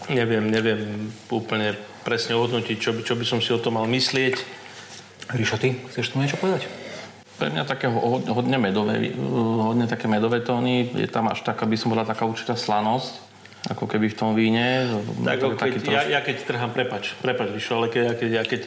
neviem, 0.10 0.49
neviem 0.49 1.14
úplne 1.30 1.78
presne 2.10 2.34
ohodnotiť, 2.34 2.78
čo 2.82 2.97
by, 2.97 3.01
čo 3.05 3.14
by 3.14 3.26
som 3.30 3.38
si 3.38 3.53
o 3.53 3.62
tom 3.62 3.78
mal 3.78 3.86
myslieť. 3.86 4.41
Ríšo, 5.30 5.62
ty 5.62 5.78
chceš 5.93 6.10
tu 6.10 6.18
niečo 6.18 6.41
povedať? 6.41 6.66
Pre 7.38 7.53
mňa 7.53 7.64
také 7.70 7.86
hodne 8.34 8.57
medové, 8.57 9.14
hodne 9.62 9.86
také 9.86 10.10
medové 10.10 10.41
tóny. 10.41 10.89
Je 10.89 11.05
tam 11.05 11.30
až 11.30 11.45
taká, 11.45 11.70
by 11.70 11.78
som 11.78 11.93
bola 11.93 12.01
taká 12.03 12.26
určitá 12.26 12.57
slanosť, 12.57 13.14
ako 13.70 13.86
keby 13.86 14.10
v 14.10 14.18
tom 14.18 14.34
víne. 14.34 14.89
Tak, 15.22 15.38
keď, 15.55 15.86
troš... 15.86 15.93
ja, 15.93 16.01
ja, 16.18 16.20
keď 16.26 16.49
trhám, 16.49 16.74
prepač, 16.74 17.14
prepač, 17.22 17.53
Ríšo, 17.53 17.78
ale 17.78 17.93
keď, 17.93 18.01
ja, 18.01 18.14
keď, 18.18 18.30
ja 18.34 18.43
keď 18.43 18.62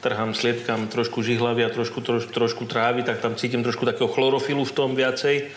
trhám 0.00 0.30
sliepkam 0.38 0.86
trošku 0.86 1.20
žihlavy 1.26 1.66
a 1.66 1.74
trošku, 1.74 1.98
troš, 1.98 2.30
trošku 2.30 2.64
trávy, 2.70 3.02
tak 3.02 3.18
tam 3.18 3.34
cítim 3.34 3.66
trošku 3.66 3.82
takého 3.82 4.06
chlorofilu 4.06 4.62
v 4.62 4.72
tom 4.72 4.94
viacej. 4.94 5.50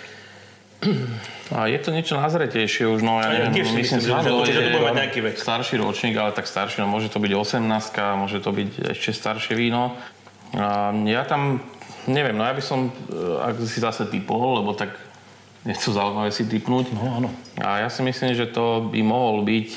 A 1.58 1.72
je 1.72 1.80
to 1.80 1.96
niečo 1.96 2.20
nazretejšie 2.20 2.86
už, 2.92 3.02
no 3.02 3.24
ja 3.24 3.50
neviem, 3.50 3.66
myslím, 3.66 3.82
myslím 3.82 4.00
si, 4.04 4.12
že, 4.12 4.62
to 4.68 4.76
bude 4.78 4.84
mať 4.84 4.98
nejaký 5.00 5.20
vek. 5.26 5.36
Starší 5.40 5.80
ročník, 5.80 6.14
ale 6.20 6.36
tak 6.36 6.44
starší, 6.44 6.84
no 6.84 6.92
môže 6.92 7.08
to 7.08 7.24
byť 7.24 7.32
18 7.34 8.20
môže 8.20 8.38
to 8.44 8.52
byť 8.52 8.94
ešte 8.94 9.16
staršie 9.16 9.56
víno. 9.56 9.96
A 10.54 10.92
ja 11.08 11.24
tam 11.24 11.64
Neviem, 12.08 12.40
no 12.40 12.48
ja 12.48 12.56
by 12.56 12.64
som, 12.64 12.88
e, 12.88 12.92
ak 13.44 13.60
si 13.68 13.84
zase 13.84 14.08
typol, 14.08 14.64
lebo 14.64 14.72
tak 14.72 14.96
to 15.84 15.92
zaujímavé 15.92 16.32
si 16.32 16.48
typnúť. 16.48 16.96
No 16.96 17.04
áno. 17.20 17.30
A 17.60 17.84
ja 17.84 17.92
si 17.92 18.00
myslím, 18.00 18.32
že 18.32 18.48
to 18.48 18.88
by 18.88 19.04
mohol 19.04 19.44
byť, 19.44 19.70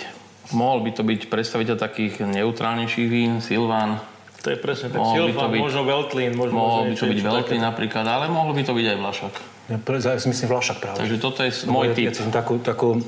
mohol 0.54 0.86
by 0.86 0.94
to 0.94 1.02
byť 1.02 1.26
predstaviteľ 1.26 1.74
takých 1.74 2.22
neutrálnejších 2.22 3.08
vín, 3.10 3.42
Silván. 3.42 3.98
To 4.46 4.54
je 4.54 4.58
presne 4.62 4.94
tak. 4.94 5.02
Silván, 5.10 5.50
možno 5.58 5.82
Veltlín, 5.82 6.38
možno 6.38 6.54
Mohol 6.54 6.80
by 6.86 6.94
to 6.94 7.06
byť 7.10 7.20
Veltlín 7.20 7.62
napríklad, 7.66 8.06
ale 8.06 8.30
mohol 8.30 8.54
by 8.54 8.62
to 8.62 8.72
byť 8.78 8.86
aj 8.94 8.96
Vlašak. 9.02 9.34
Myslím 9.70 10.48
Vlašak 10.50 10.82
práve. 10.82 10.98
Takže 10.98 11.16
toto 11.22 11.46
je 11.46 11.52
môj 11.70 11.94
typ. 11.94 12.10
Ja, 12.10 12.32
takú, 12.34 12.58
takú, 12.58 12.98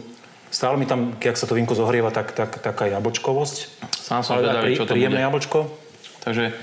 stále 0.52 0.78
mi 0.78 0.86
tam, 0.86 1.18
keď 1.18 1.34
sa 1.34 1.50
to 1.50 1.58
vínko 1.58 1.74
zohrieva, 1.74 2.14
tak, 2.14 2.30
tak, 2.36 2.62
taká 2.62 2.86
jabočkovosť. 2.86 3.82
Sám 3.98 4.22
som 4.22 4.38
vedavý, 4.38 4.78
čo 4.78 4.86
to 4.86 4.94
príjemné 4.94 5.22
bude. 5.22 5.26
jabočko. 5.26 5.58
Takže 6.22 6.54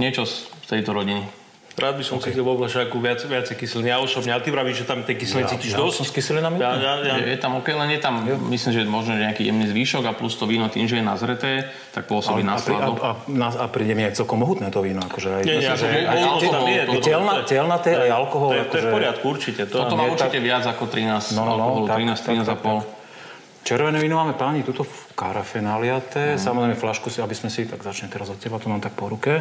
niečo 0.00 0.24
z 0.24 0.48
tejto 0.70 0.96
rodiny. 0.96 1.41
Rád 1.72 1.94
by 1.96 2.04
som 2.04 2.20
okay. 2.20 2.36
cítil 2.36 2.44
vo 2.44 2.52
Vlašáku 2.60 3.00
viac, 3.00 3.24
viacej 3.24 3.56
kyseliny. 3.56 3.88
Ja 3.88 3.96
osobne, 3.96 4.36
ale 4.36 4.44
ty 4.44 4.52
vravíš, 4.52 4.84
že 4.84 4.86
tam 4.92 5.00
tej 5.08 5.16
kyseliny 5.24 5.48
ja, 5.48 5.52
cítiš 5.56 5.70
ja 5.72 5.78
dosť. 5.80 5.96
som 5.96 6.04
s 6.04 6.12
kyselinami. 6.12 6.56
Ja, 6.60 6.72
ja, 6.76 6.92
ja. 7.00 7.14
Je, 7.16 7.32
je, 7.32 7.38
tam 7.40 7.56
OK, 7.56 7.72
len 7.72 7.88
je 7.96 8.00
tam, 8.00 8.28
jo. 8.28 8.36
myslím, 8.52 8.70
že 8.76 8.80
možno 8.84 9.16
nejaký 9.16 9.48
jemný 9.48 9.72
zvýšok 9.72 10.04
a 10.04 10.12
plus 10.12 10.36
to 10.36 10.44
víno 10.44 10.68
tým, 10.68 10.84
že 10.84 11.00
je 11.00 11.04
nazreté, 11.04 11.72
tak 11.96 12.04
pôsobí 12.12 12.44
na 12.44 12.60
slado. 12.60 13.00
A, 13.00 13.16
a, 13.24 13.48
a, 13.56 13.66
príde 13.72 13.96
mi 13.96 14.04
aj 14.04 14.20
celkom 14.20 14.44
mohutné 14.44 14.68
to 14.68 14.84
víno. 14.84 15.00
Akože 15.00 15.32
aj, 15.32 15.42
nie, 15.48 15.64
nie, 15.64 15.72
že 15.72 15.86
aj, 15.88 17.00
telna, 17.00 17.34
telnaté 17.48 17.96
aj 17.96 18.10
alkohol. 18.20 18.52
To 18.52 18.56
je, 18.60 18.64
to 18.68 18.68
je 18.68 18.68
v 18.68 18.76
akože- 18.76 18.92
poriadku, 18.92 19.24
určite. 19.24 19.62
To, 19.72 19.76
Toto 19.88 19.96
má 19.96 20.04
určite 20.12 20.38
viac 20.44 20.68
ako 20.68 20.84
13 20.92 21.32
no, 21.40 21.48
no, 21.48 21.56
alkoholu, 21.56 21.88
13, 21.88 22.44
13,5. 22.52 23.64
Červené 23.64 23.96
víno 24.02 24.18
máme 24.20 24.34
páni 24.36 24.60
tuto 24.66 24.84
v 24.84 25.14
karafe 25.16 25.64
naliaté. 25.64 26.34
Mm. 26.34 26.38
Samozrejme 26.42 26.76
flašku 26.76 27.08
si, 27.08 27.22
aby 27.24 27.32
sme 27.32 27.48
si, 27.48 27.64
tak 27.64 27.80
začne 27.80 28.10
teraz 28.12 28.28
od 28.28 28.36
teba, 28.36 28.58
to 28.60 28.68
mám 28.68 28.82
tak 28.82 28.92
po 28.92 29.08
ruke. 29.08 29.40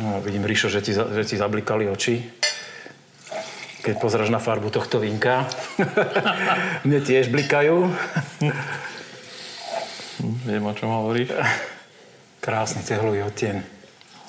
No, 0.00 0.24
vidím, 0.24 0.48
Ríšo, 0.48 0.72
že 0.72 0.80
ti, 0.80 0.96
že 0.96 1.22
ti 1.28 1.36
zablikali 1.36 1.84
oči. 1.90 2.24
Keď 3.82 3.98
pozráš 3.98 4.30
na 4.30 4.38
farbu 4.38 4.70
tohto 4.70 5.02
vínka. 5.02 5.44
Mne 6.86 7.02
tiež 7.02 7.28
blikajú. 7.28 7.90
Viem, 10.46 10.64
o 10.64 10.72
čom 10.72 10.88
hovoríš. 10.88 11.34
Krásny 12.38 12.86
cehlový 12.86 13.26
odtieň. 13.26 13.82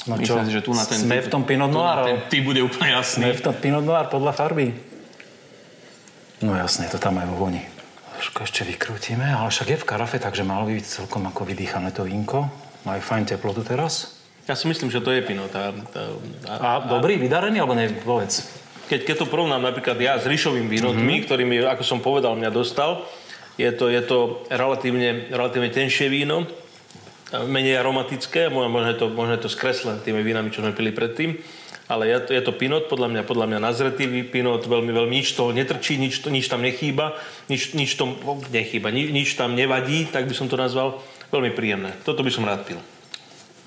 No 0.03 0.19
čo, 0.19 0.35
Myslím 0.35 0.51
že 0.51 0.61
tu 0.65 0.71
na 0.75 0.83
ten 0.83 0.99
sme 0.99 1.23
v 1.23 1.29
tom 1.31 1.47
Pinot 1.47 1.71
Noir. 1.71 2.03
Ten 2.03 2.19
ty 2.27 2.37
bude 2.43 2.59
úplne 2.59 2.91
jasný. 2.91 3.31
Sme 3.31 3.39
v 3.39 3.43
tom 3.45 3.55
Pinot 3.55 3.85
Noir 3.87 4.11
podľa 4.11 4.35
farby. 4.35 4.75
No 6.43 6.59
jasne, 6.59 6.91
to 6.91 6.99
tam 6.99 7.23
aj 7.23 7.27
vo 7.31 7.47
voni. 7.47 7.63
Trošku 8.19 8.43
ešte 8.43 8.67
vykrútime, 8.67 9.23
ale 9.23 9.47
však 9.47 9.67
je 9.73 9.79
v 9.79 9.85
karafe, 9.87 10.19
takže 10.19 10.43
malo 10.43 10.67
by 10.67 10.75
byť 10.75 10.85
celkom 10.85 11.23
ako 11.31 11.47
vydýchané 11.47 11.95
to 11.95 12.03
vínko. 12.03 12.51
Má 12.83 12.99
aj 12.99 13.03
fajn 13.05 13.23
teplotu 13.31 13.63
teraz. 13.63 14.22
Ja 14.43 14.59
si 14.59 14.67
myslím, 14.67 14.91
že 14.91 14.99
to 14.99 15.15
je 15.15 15.23
Pinot. 15.23 15.51
A, 15.55 15.71
a, 15.71 16.03
a, 16.51 16.53
a 16.59 16.69
dobrý, 16.83 17.15
vydarený, 17.15 17.63
alebo 17.63 17.79
ne, 17.79 17.87
povedz. 18.03 18.43
Keď, 18.91 19.07
keď 19.07 19.15
to 19.23 19.31
porovnám 19.31 19.63
napríklad 19.63 19.95
ja 20.03 20.19
s 20.19 20.27
Ríšovým 20.27 20.67
vínotmi, 20.67 21.23
mm-hmm. 21.23 21.25
ktorými, 21.25 21.55
ako 21.63 21.83
som 21.87 22.03
povedal, 22.03 22.35
mňa 22.35 22.51
dostal, 22.51 23.07
je 23.55 23.71
to, 23.71 23.87
je 23.87 24.03
to 24.03 24.43
relatívne, 24.51 25.31
relatívne 25.31 25.71
tenšie 25.71 26.11
víno, 26.11 26.43
menej 27.33 27.79
aromatické, 27.81 28.51
možno 28.51 28.91
je 28.91 28.97
to, 28.99 29.05
možno 29.09 29.33
je 29.39 29.43
to 29.47 29.49
skreslené 29.49 29.97
tými 30.03 30.21
vínami, 30.21 30.53
čo 30.53 30.61
sme 30.61 30.75
pili 30.75 30.93
predtým, 30.93 31.39
ale 31.89 32.11
je 32.11 32.19
to, 32.27 32.29
je 32.35 32.41
to 32.43 32.53
pinot, 32.53 32.91
podľa 32.91 33.09
mňa, 33.09 33.21
podľa 33.23 33.47
mňa 33.49 33.59
nazretý 33.63 34.05
pinot, 34.27 34.67
veľmi, 34.67 34.91
veľmi, 34.93 35.13
nič 35.23 35.33
toho 35.33 35.55
netrčí, 35.55 35.97
nič, 35.97 36.21
to, 36.21 36.29
nič 36.29 36.51
tam 36.51 36.61
nechýba, 36.61 37.17
nič, 37.49 37.73
nič 37.73 37.95
tom 37.95 38.19
nechýba, 38.51 38.93
nič, 38.93 39.09
nič 39.09 39.29
tam 39.33 39.55
nevadí, 39.57 40.11
tak 40.11 40.29
by 40.29 40.33
som 40.35 40.51
to 40.51 40.59
nazval, 40.59 41.01
veľmi 41.33 41.55
príjemné. 41.55 41.95
Toto 42.05 42.21
by 42.21 42.29
som 42.29 42.45
rád 42.45 42.67
pil. 42.69 42.77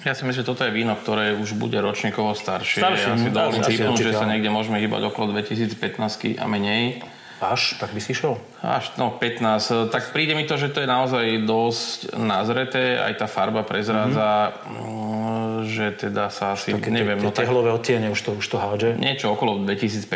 Ja 0.06 0.14
si 0.14 0.22
myslím, 0.22 0.46
že 0.46 0.46
toto 0.46 0.62
je 0.62 0.70
víno, 0.70 0.94
ktoré 0.94 1.34
už 1.34 1.58
bude 1.58 1.82
ročníkovo 1.82 2.38
staršie. 2.38 2.78
Staršie. 2.78 3.10
Ja 3.10 3.18
si 3.18 3.30
dovolím 3.34 3.62
typnúť, 3.66 3.98
že 4.06 4.12
sa 4.14 4.22
niekde 4.22 4.54
môžeme 4.54 4.78
hýbať 4.78 5.10
okolo 5.10 5.34
2015 5.34 6.38
a 6.38 6.46
menej. 6.46 7.02
Až? 7.42 7.74
Tak 7.76 7.90
by 7.90 7.98
si 8.00 8.14
šiel? 8.14 8.38
Až, 8.62 8.94
no 9.02 9.10
15. 9.10 9.90
Tak 9.90 10.14
príde 10.14 10.38
mi 10.38 10.46
to, 10.46 10.54
že 10.54 10.70
to 10.70 10.80
je 10.80 10.88
naozaj 10.88 11.42
dosť 11.42 12.16
nazreté. 12.22 13.02
Aj 13.02 13.18
tá 13.18 13.26
farba 13.26 13.66
prezrádza, 13.66 14.56
mm-hmm. 14.62 15.74
že 15.74 15.86
teda 15.98 16.30
sa 16.30 16.54
asi, 16.54 16.72
Také 16.72 16.94
neviem. 16.94 17.18
Tie, 17.18 17.26
no, 17.26 17.34
tehlové 17.34 17.74
odtiene 17.74 18.06
už 18.08 18.22
to, 18.22 18.30
už 18.38 18.46
to 18.46 18.56
hádže? 18.62 18.94
Niečo 18.96 19.34
okolo 19.34 19.58
2015. 19.66 20.06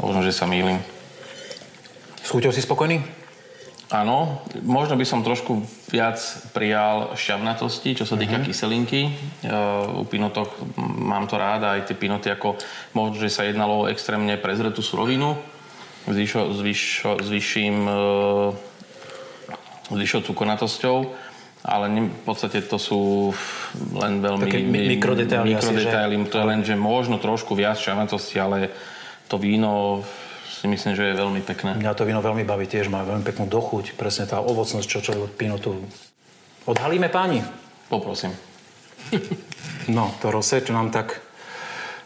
Možno, 0.00 0.24
že 0.24 0.32
sa 0.32 0.48
mýlim. 0.48 0.80
S 2.24 2.32
chuťou 2.32 2.56
si 2.56 2.64
spokojný? 2.64 3.21
Áno, 3.92 4.40
možno 4.64 4.96
by 4.96 5.04
som 5.04 5.20
trošku 5.20 5.68
viac 5.92 6.16
prijal 6.56 7.12
šťavnatosti, 7.12 7.92
čo 7.92 8.08
sa 8.08 8.16
týka 8.16 8.40
mm-hmm. 8.40 8.48
kyselinky. 8.48 9.12
Uh, 9.44 10.00
u 10.00 10.04
pinotoch 10.08 10.48
mám 10.80 11.28
to 11.28 11.36
rád, 11.36 11.68
aj 11.68 11.92
tie 11.92 11.96
pinoty, 12.00 12.32
ako 12.32 12.56
možno, 12.96 13.20
že 13.20 13.28
sa 13.28 13.44
jednalo 13.44 13.84
o 13.84 13.88
extrémne 13.92 14.40
prezretú 14.40 14.80
surovinu 14.80 15.36
s, 16.08 16.16
vyššou, 16.16 16.56
s, 17.20 17.28
vyšším 17.28 17.76
uh, 17.84 18.56
s 19.92 19.96
vyššou 20.00 20.24
ale 21.62 21.86
ne, 21.86 22.10
v 22.10 22.22
podstate 22.26 22.58
to 22.66 22.74
sú 22.74 23.30
len 23.94 24.18
veľmi... 24.18 24.50
Také 24.50 24.66
mikrodetaily. 24.66 25.54
Mikrodetaily, 25.54 26.16
to 26.26 26.42
je 26.42 26.46
len, 26.46 26.60
že 26.66 26.74
možno 26.74 27.22
trošku 27.22 27.54
viac 27.54 27.78
šťavnatosti, 27.78 28.36
ale 28.42 28.58
to 29.30 29.38
víno 29.38 30.02
si 30.60 30.66
myslím, 30.68 30.92
že 30.92 31.08
je 31.08 31.20
veľmi 31.20 31.40
pekné. 31.40 31.72
Mňa 31.80 31.96
to 31.96 32.04
víno 32.04 32.20
veľmi 32.20 32.44
baví 32.44 32.68
tiež, 32.68 32.92
má 32.92 33.00
veľmi 33.02 33.24
peknú 33.24 33.48
dochuť, 33.48 33.96
presne 33.96 34.28
tá 34.28 34.44
ovocnosť, 34.44 34.86
čo 34.86 35.00
od 35.16 35.32
pinotu. 35.32 35.80
Odhalíme 36.68 37.08
páni? 37.08 37.40
Poprosím. 37.88 38.36
No, 39.90 40.14
to 40.22 40.30
rose, 40.30 40.62
čo 40.62 40.70
nám 40.70 40.94
tak 40.94 41.18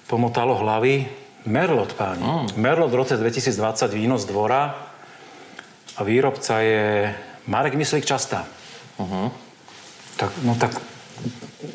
pomotalo 0.09 0.57
hlavy. 0.57 1.05
Merlot, 1.45 1.93
páni. 1.93 2.25
Mm. 2.25 2.57
Merlot 2.57 2.89
v 2.89 3.05
roce 3.05 3.21
2020 3.21 3.93
víno 3.93 4.17
z 4.17 4.25
dvora 4.33 4.73
a 5.93 6.01
výrobca 6.01 6.65
je 6.65 7.13
Marek 7.53 7.77
Myslík 7.77 8.09
Častá. 8.09 8.49
Uh-huh. 8.97 9.29
Tak, 10.17 10.33
no 10.41 10.57
tak, 10.57 10.73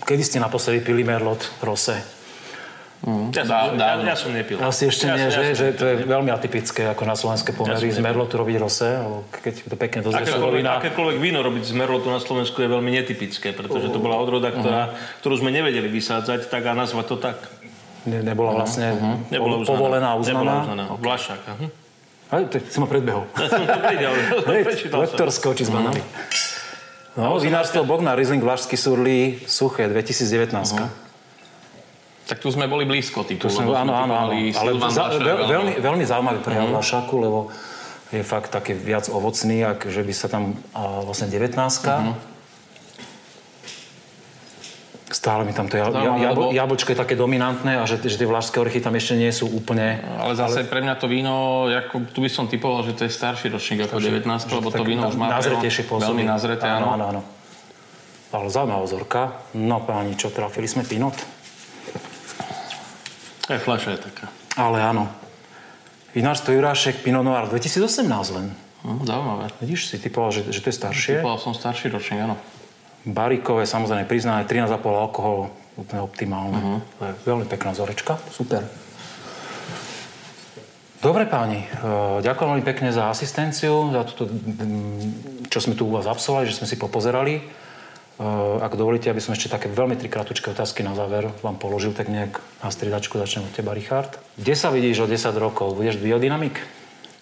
kedy 0.10 0.26
ste 0.26 0.42
naposledy 0.42 0.82
pili 0.82 1.06
Merlot 1.06 1.62
Rose? 1.62 2.21
Mm. 3.02 3.34
Ja, 3.34 3.44
som, 3.50 3.82
ja, 3.82 3.98
ja 3.98 4.14
som 4.14 4.30
nepil. 4.30 4.62
Asi 4.62 4.86
ešte 4.86 5.10
ja 5.10 5.18
nie, 5.18 5.34
som, 5.34 5.42
že, 5.42 5.42
ja 5.42 5.54
že 5.58 5.66
to 5.74 5.90
je 5.90 5.96
veľmi 6.06 6.30
atypické 6.30 6.86
ako 6.86 7.10
na 7.10 7.18
slovenské 7.18 7.50
pomery 7.50 7.90
ja 7.90 7.98
z 7.98 7.98
merlotu 7.98 8.38
robiť 8.38 8.56
rose, 8.62 8.86
alebo 8.86 9.26
keď 9.42 9.54
to 9.66 9.74
pekne 9.74 10.00
dozrie 10.06 10.30
surovina. 10.30 10.78
Akékoľvek 10.78 11.18
víno 11.18 11.42
robiť 11.42 11.64
z 11.66 11.74
merlotu 11.74 12.14
na 12.14 12.22
Slovensku 12.22 12.62
je 12.62 12.70
veľmi 12.70 12.94
netypické, 12.94 13.58
pretože 13.58 13.90
to 13.90 13.98
bola 13.98 14.22
odroda, 14.22 14.54
ktorá, 14.54 14.94
uh-huh. 14.94 15.18
ktorú 15.26 15.42
sme 15.42 15.50
nevedeli 15.50 15.90
vysádzať, 15.90 16.54
tak 16.54 16.62
a 16.62 16.78
nazvať 16.78 17.06
to 17.10 17.18
tak. 17.18 17.38
Ne, 18.06 18.22
nebola 18.22 18.54
vlastne 18.54 18.94
uh-huh. 18.94 19.34
nebola 19.34 19.66
uznaná. 19.66 19.70
povolená, 19.74 20.10
uznaná. 20.14 20.38
Nebola 20.38 20.54
uznaná. 20.62 20.86
Okay. 20.94 21.02
Vlašák. 21.02 21.42
Uh-huh. 21.42 21.70
Aj, 22.38 22.44
tak 22.54 22.62
si 22.70 22.78
ma 22.78 22.86
predbehol. 22.86 23.26
Ja 23.34 23.48
som 23.50 23.66
to 23.66 23.80
pridel. 23.82 24.14
Lektor 24.94 25.28
skočí 25.34 25.66
z 25.66 25.74
banany. 25.74 26.06
No, 27.18 27.42
vinárstvo 27.42 27.82
Bogna, 27.82 28.14
Riesling 28.14 28.46
Vlašský 28.46 28.78
Surly, 28.78 29.42
suché, 29.50 29.90
2019. 29.90 30.54
Uh-huh. 30.54 31.11
Tak 32.32 32.40
tu 32.40 32.48
sme 32.48 32.64
boli 32.72 32.88
blízko 32.88 33.28
titulu. 33.28 33.52
Sme, 33.52 33.68
áno, 33.76 33.92
áno, 33.92 34.16
áno. 34.16 34.32
Ale 34.32 34.72
za, 34.88 35.20
veľ, 35.20 35.52
veľmi, 35.52 35.74
veľmi 35.84 36.04
zaujímavý 36.08 36.40
prejav 36.40 36.64
mm. 36.64 36.74
Vlašaku, 36.80 37.16
lebo 37.20 37.52
je 38.16 38.24
fakt 38.24 38.56
taký 38.56 38.72
viac 38.72 39.12
ovocný, 39.12 39.68
ak 39.68 39.92
že 39.92 40.00
by 40.00 40.14
sa 40.16 40.28
tam 40.32 40.56
a, 40.72 41.04
vlastne 41.04 41.32
19 41.32 41.56
uh-huh. 41.56 42.16
Stále 45.12 45.44
mi 45.44 45.52
tam 45.52 45.68
to 45.68 45.76
ja, 45.76 45.92
ja, 45.92 46.32
jabl, 46.32 46.56
jablčko 46.56 46.96
je 46.96 47.00
také 47.04 47.20
dominantné 47.20 47.78
a 47.78 47.84
že, 47.84 48.00
že 48.00 48.16
tie 48.16 48.26
vlašské 48.26 48.64
orechy 48.64 48.80
tam 48.80 48.96
ešte 48.96 49.20
nie 49.20 49.30
sú 49.36 49.44
úplne... 49.52 50.00
Ale 50.18 50.40
zase 50.40 50.64
ale... 50.64 50.72
pre 50.72 50.80
mňa 50.80 50.96
to 50.98 51.12
víno, 51.12 51.68
ako, 51.68 52.10
tu 52.16 52.24
by 52.24 52.32
som 52.32 52.48
typoval, 52.48 52.88
že 52.88 52.96
to 52.96 53.04
je 53.06 53.12
starší 53.12 53.52
ročník 53.52 53.92
ako 53.92 54.00
19, 54.00 54.24
lebo 54.24 54.72
to 54.72 54.88
víno 54.88 55.12
už 55.12 55.20
má 55.20 55.28
nazretejšie 55.36 55.84
veľmi 55.84 56.24
nazreté, 56.24 56.64
áno. 56.64 56.96
áno, 56.96 57.04
áno. 57.12 57.22
Ale 58.32 58.48
zaujímavá 58.48 58.88
vzorka. 58.88 59.22
No 59.52 59.84
páni, 59.84 60.16
čo, 60.16 60.32
trafili 60.32 60.66
sme 60.72 60.88
Pinot? 60.88 61.20
Aj 63.50 63.60
fľaša 63.62 63.90
je 63.98 64.00
taká. 64.06 64.26
Ale 64.60 64.84
áno. 64.84 65.10
Vinárstvo 66.12 66.52
Jurášek 66.52 67.02
Pinot 67.02 67.24
Noir 67.24 67.48
2018 67.48 68.38
len. 68.38 68.52
Hm, 68.84 69.06
zaujímavé. 69.08 69.46
Vidíš, 69.64 69.94
si 69.94 69.98
typoval, 70.02 70.36
že, 70.36 70.52
že 70.52 70.60
to 70.60 70.74
je 70.74 70.76
staršie? 70.76 71.14
Typoval 71.22 71.40
som 71.40 71.56
starší 71.56 71.94
ročník, 71.94 72.26
áno. 72.26 72.36
Barikové, 73.08 73.66
samozrejme 73.66 74.06
priznané, 74.06 74.46
13,5 74.46 74.78
alkohol, 74.86 75.50
úplne 75.74 76.02
optimálne. 76.06 76.58
Uh-huh. 76.60 76.80
To 77.00 77.02
je 77.10 77.14
veľmi 77.26 77.46
pekná 77.50 77.74
zorečka. 77.74 78.22
Super. 78.30 78.62
Dobre 81.02 81.26
páni, 81.26 81.66
e, 81.66 82.22
ďakujem 82.22 82.50
veľmi 82.54 82.66
pekne 82.66 82.94
za 82.94 83.10
asistenciu, 83.10 83.90
za 83.90 84.06
toto, 84.06 84.30
čo 85.50 85.58
sme 85.58 85.74
tu 85.74 85.90
u 85.90 85.98
vás 85.98 86.06
absolvovali, 86.06 86.46
že 86.46 86.62
sme 86.62 86.70
si 86.70 86.78
popozerali. 86.78 87.42
E, 88.18 88.26
ak 88.60 88.74
dovolíte, 88.76 89.08
aby 89.08 89.24
som 89.24 89.32
ešte 89.32 89.52
také 89.52 89.72
veľmi 89.72 89.96
tri 89.96 90.12
kratučké 90.12 90.52
otázky 90.52 90.84
na 90.84 90.98
záver 90.98 91.32
vám 91.46 91.56
položil, 91.56 91.96
tak 91.96 92.12
nejak 92.12 92.42
na 92.64 92.70
striedačku 92.74 93.16
začnem 93.16 93.48
od 93.48 93.54
teba, 93.56 93.72
Richard. 93.72 94.20
Kde 94.36 94.56
sa 94.58 94.74
vidíš 94.74 95.06
o 95.06 95.12
10 95.12 95.32
rokov? 95.38 95.78
Budeš 95.78 96.02
biodynamik? 96.02 96.60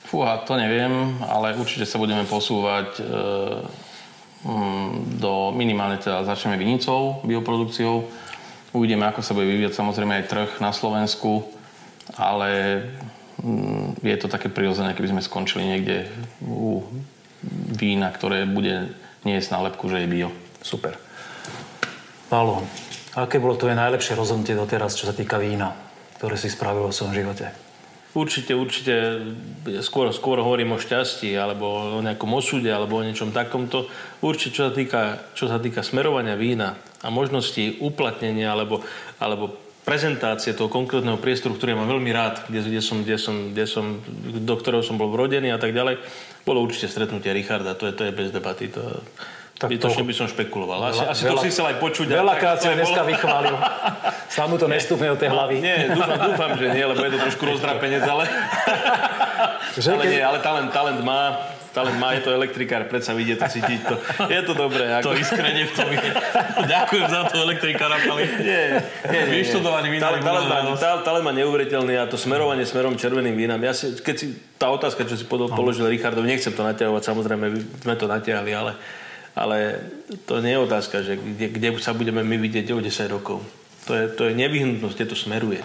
Fúha, 0.09 0.41
to 0.41 0.57
neviem, 0.57 1.21
ale 1.21 1.53
určite 1.53 1.85
sa 1.85 2.01
budeme 2.01 2.25
posúvať 2.25 2.89
e 2.97 3.07
do 5.19 5.51
minimálne 5.51 5.99
teda 5.99 6.23
začneme 6.23 6.55
vinicou, 6.55 7.19
bioprodukciou. 7.27 8.07
Uvidíme, 8.71 9.09
ako 9.09 9.19
sa 9.19 9.35
bude 9.35 9.49
vyvíjať 9.49 9.75
samozrejme 9.75 10.13
aj 10.15 10.29
trh 10.29 10.49
na 10.63 10.71
Slovensku, 10.71 11.43
ale 12.15 12.83
mm, 13.43 13.99
je 13.99 14.17
to 14.21 14.31
také 14.31 14.47
prirodzené, 14.47 14.95
keby 14.95 15.11
sme 15.11 15.25
skončili 15.25 15.67
niekde 15.67 16.07
u 16.45 16.85
vína, 17.75 18.13
ktoré 18.13 18.47
bude 18.47 18.93
niesť 19.27 19.59
nálepku, 19.59 19.91
že 19.91 20.05
je 20.05 20.07
bio. 20.07 20.29
Super. 20.59 20.99
Pálo, 22.29 22.61
aké 23.15 23.41
bolo 23.41 23.57
tvoje 23.57 23.73
najlepšie 23.73 24.13
rozhodnutie 24.13 24.53
doteraz, 24.53 24.93
čo 24.93 25.09
sa 25.09 25.15
týka 25.15 25.39
vína, 25.41 25.73
ktoré 26.21 26.37
si 26.37 26.51
spravil 26.51 26.87
vo 26.87 26.93
svojom 26.93 27.15
živote? 27.15 27.49
Určite, 28.09 28.57
určite, 28.57 28.93
skôr, 29.85 30.09
skôr 30.09 30.41
hovorím 30.41 30.73
o 30.73 30.81
šťastí, 30.81 31.29
alebo 31.37 31.97
o 31.97 32.01
nejakom 32.01 32.33
osude, 32.33 32.69
alebo 32.69 32.97
o 32.97 33.05
niečom 33.05 33.29
takomto. 33.29 33.85
Určite, 34.25 34.53
čo 34.57 34.63
sa 34.69 34.73
týka, 34.73 35.01
čo 35.37 35.45
sa 35.45 35.61
týka 35.61 35.85
smerovania 35.85 36.33
vína 36.33 36.73
a 37.05 37.13
možnosti 37.13 37.77
uplatnenia, 37.77 38.49
alebo, 38.49 38.81
alebo 39.21 39.53
prezentácie 39.85 40.57
toho 40.57 40.73
konkrétneho 40.73 41.21
priestoru, 41.21 41.53
ktorý 41.53 41.77
mám 41.77 41.89
veľmi 41.89 42.09
rád, 42.09 42.49
kde, 42.49 42.61
kde, 42.65 42.81
som, 42.81 42.97
kde, 43.05 43.17
som, 43.21 43.35
kde 43.53 43.65
som, 43.65 43.85
do 44.41 44.55
ktorého 44.57 44.81
som 44.81 44.97
bol 44.97 45.13
vrodený 45.13 45.53
a 45.53 45.61
tak 45.61 45.73
ďalej, 45.73 46.01
bolo 46.45 46.65
určite 46.65 46.89
stretnutie 46.89 47.29
Richarda, 47.29 47.77
to 47.77 47.89
je, 47.89 47.93
to 47.93 48.09
je 48.09 48.13
bez 48.13 48.29
debaty. 48.33 48.73
To, 48.73 49.01
tak 49.59 49.75
Bytočne 49.75 50.07
by 50.07 50.15
som 50.15 50.31
špekuloval. 50.31 50.79
Asi, 50.87 51.03
veľa, 51.03 51.11
asi 51.11 51.23
to 51.27 51.35
si 51.43 51.49
chcel 51.51 51.67
aj 51.67 51.83
počuť. 51.83 52.07
Veľakrát 52.07 52.63
si 52.63 52.71
dneska 52.71 53.03
vychválil. 53.03 53.59
Sám 54.39 54.47
mu 54.47 54.55
to 54.55 54.71
nestúpne 54.71 55.11
od 55.11 55.19
tej 55.19 55.35
hlavy. 55.35 55.59
Nie, 55.59 55.91
dúfam, 55.91 56.15
dúfam, 56.15 56.51
že 56.55 56.67
nie, 56.71 56.83
lebo 56.87 57.03
je 57.03 57.11
to 57.11 57.19
trošku 57.27 57.43
rozdrapenec, 57.43 58.07
ale... 58.07 58.23
ale 59.91 60.03
nie, 60.07 60.23
ale 60.23 60.39
talent, 60.39 60.71
talent 60.71 61.03
má. 61.03 61.35
Talent 61.69 61.99
má, 62.01 62.17
je 62.17 62.25
to 62.25 62.33
elektrikár, 62.33 62.87
predsa 62.89 63.13
vidie 63.13 63.37
to, 63.37 63.45
cítiť 63.45 63.79
to. 63.83 63.95
Je 64.25 64.41
to 64.41 64.57
dobré. 64.57 64.89
Ako... 64.95 65.11
To 65.11 65.19
iskrenie 65.19 65.67
v 65.69 65.73
tom 65.75 65.91
je. 65.91 66.01
Ďakujem 66.79 67.05
za 67.11 67.21
to 67.29 67.35
elektrikára, 67.43 67.99
Pali. 67.99 68.25
Nie, 68.41 68.63
nie, 69.05 69.21
nie. 69.27 69.43
Vyštudovaný. 69.43 69.99
Talent, 70.01 70.23
talent, 70.23 70.47
má, 70.49 70.59
talent, 70.79 71.03
talent 71.03 71.25
má 71.27 71.33
neuveriteľný 71.35 71.99
a 71.99 72.07
to 72.07 72.15
smerovanie 72.17 72.63
smerom 72.63 72.97
červeným 72.97 73.35
vínam. 73.35 73.59
Ja 73.59 73.75
si, 73.75 73.91
keď 73.91 74.15
si 74.15 74.39
tá 74.55 74.71
otázka, 74.71 75.03
čo 75.03 75.19
si 75.19 75.27
položil 75.29 75.85
Richardov, 75.91 76.25
nechcem 76.25 76.55
to 76.55 76.63
naťahovať, 76.63 77.03
samozrejme, 77.05 77.45
sme 77.85 77.95
to 77.99 78.07
natiahli, 78.09 78.51
ale 78.55 78.73
ale 79.39 79.79
to 80.27 80.43
nie 80.43 80.51
je 80.51 80.65
otázka, 80.67 80.99
že 80.99 81.15
kde, 81.15 81.47
kde 81.55 81.69
sa 81.79 81.95
budeme 81.95 82.19
my 82.27 82.35
vidieť 82.35 82.75
o 82.75 82.83
10 82.83 82.91
rokov. 83.07 83.39
To 83.87 83.95
je, 83.95 84.03
to 84.11 84.21
je 84.27 84.33
nevyhnutnosť, 84.35 84.95
kde 84.99 85.07
to 85.07 85.15
smeruje. 85.15 85.63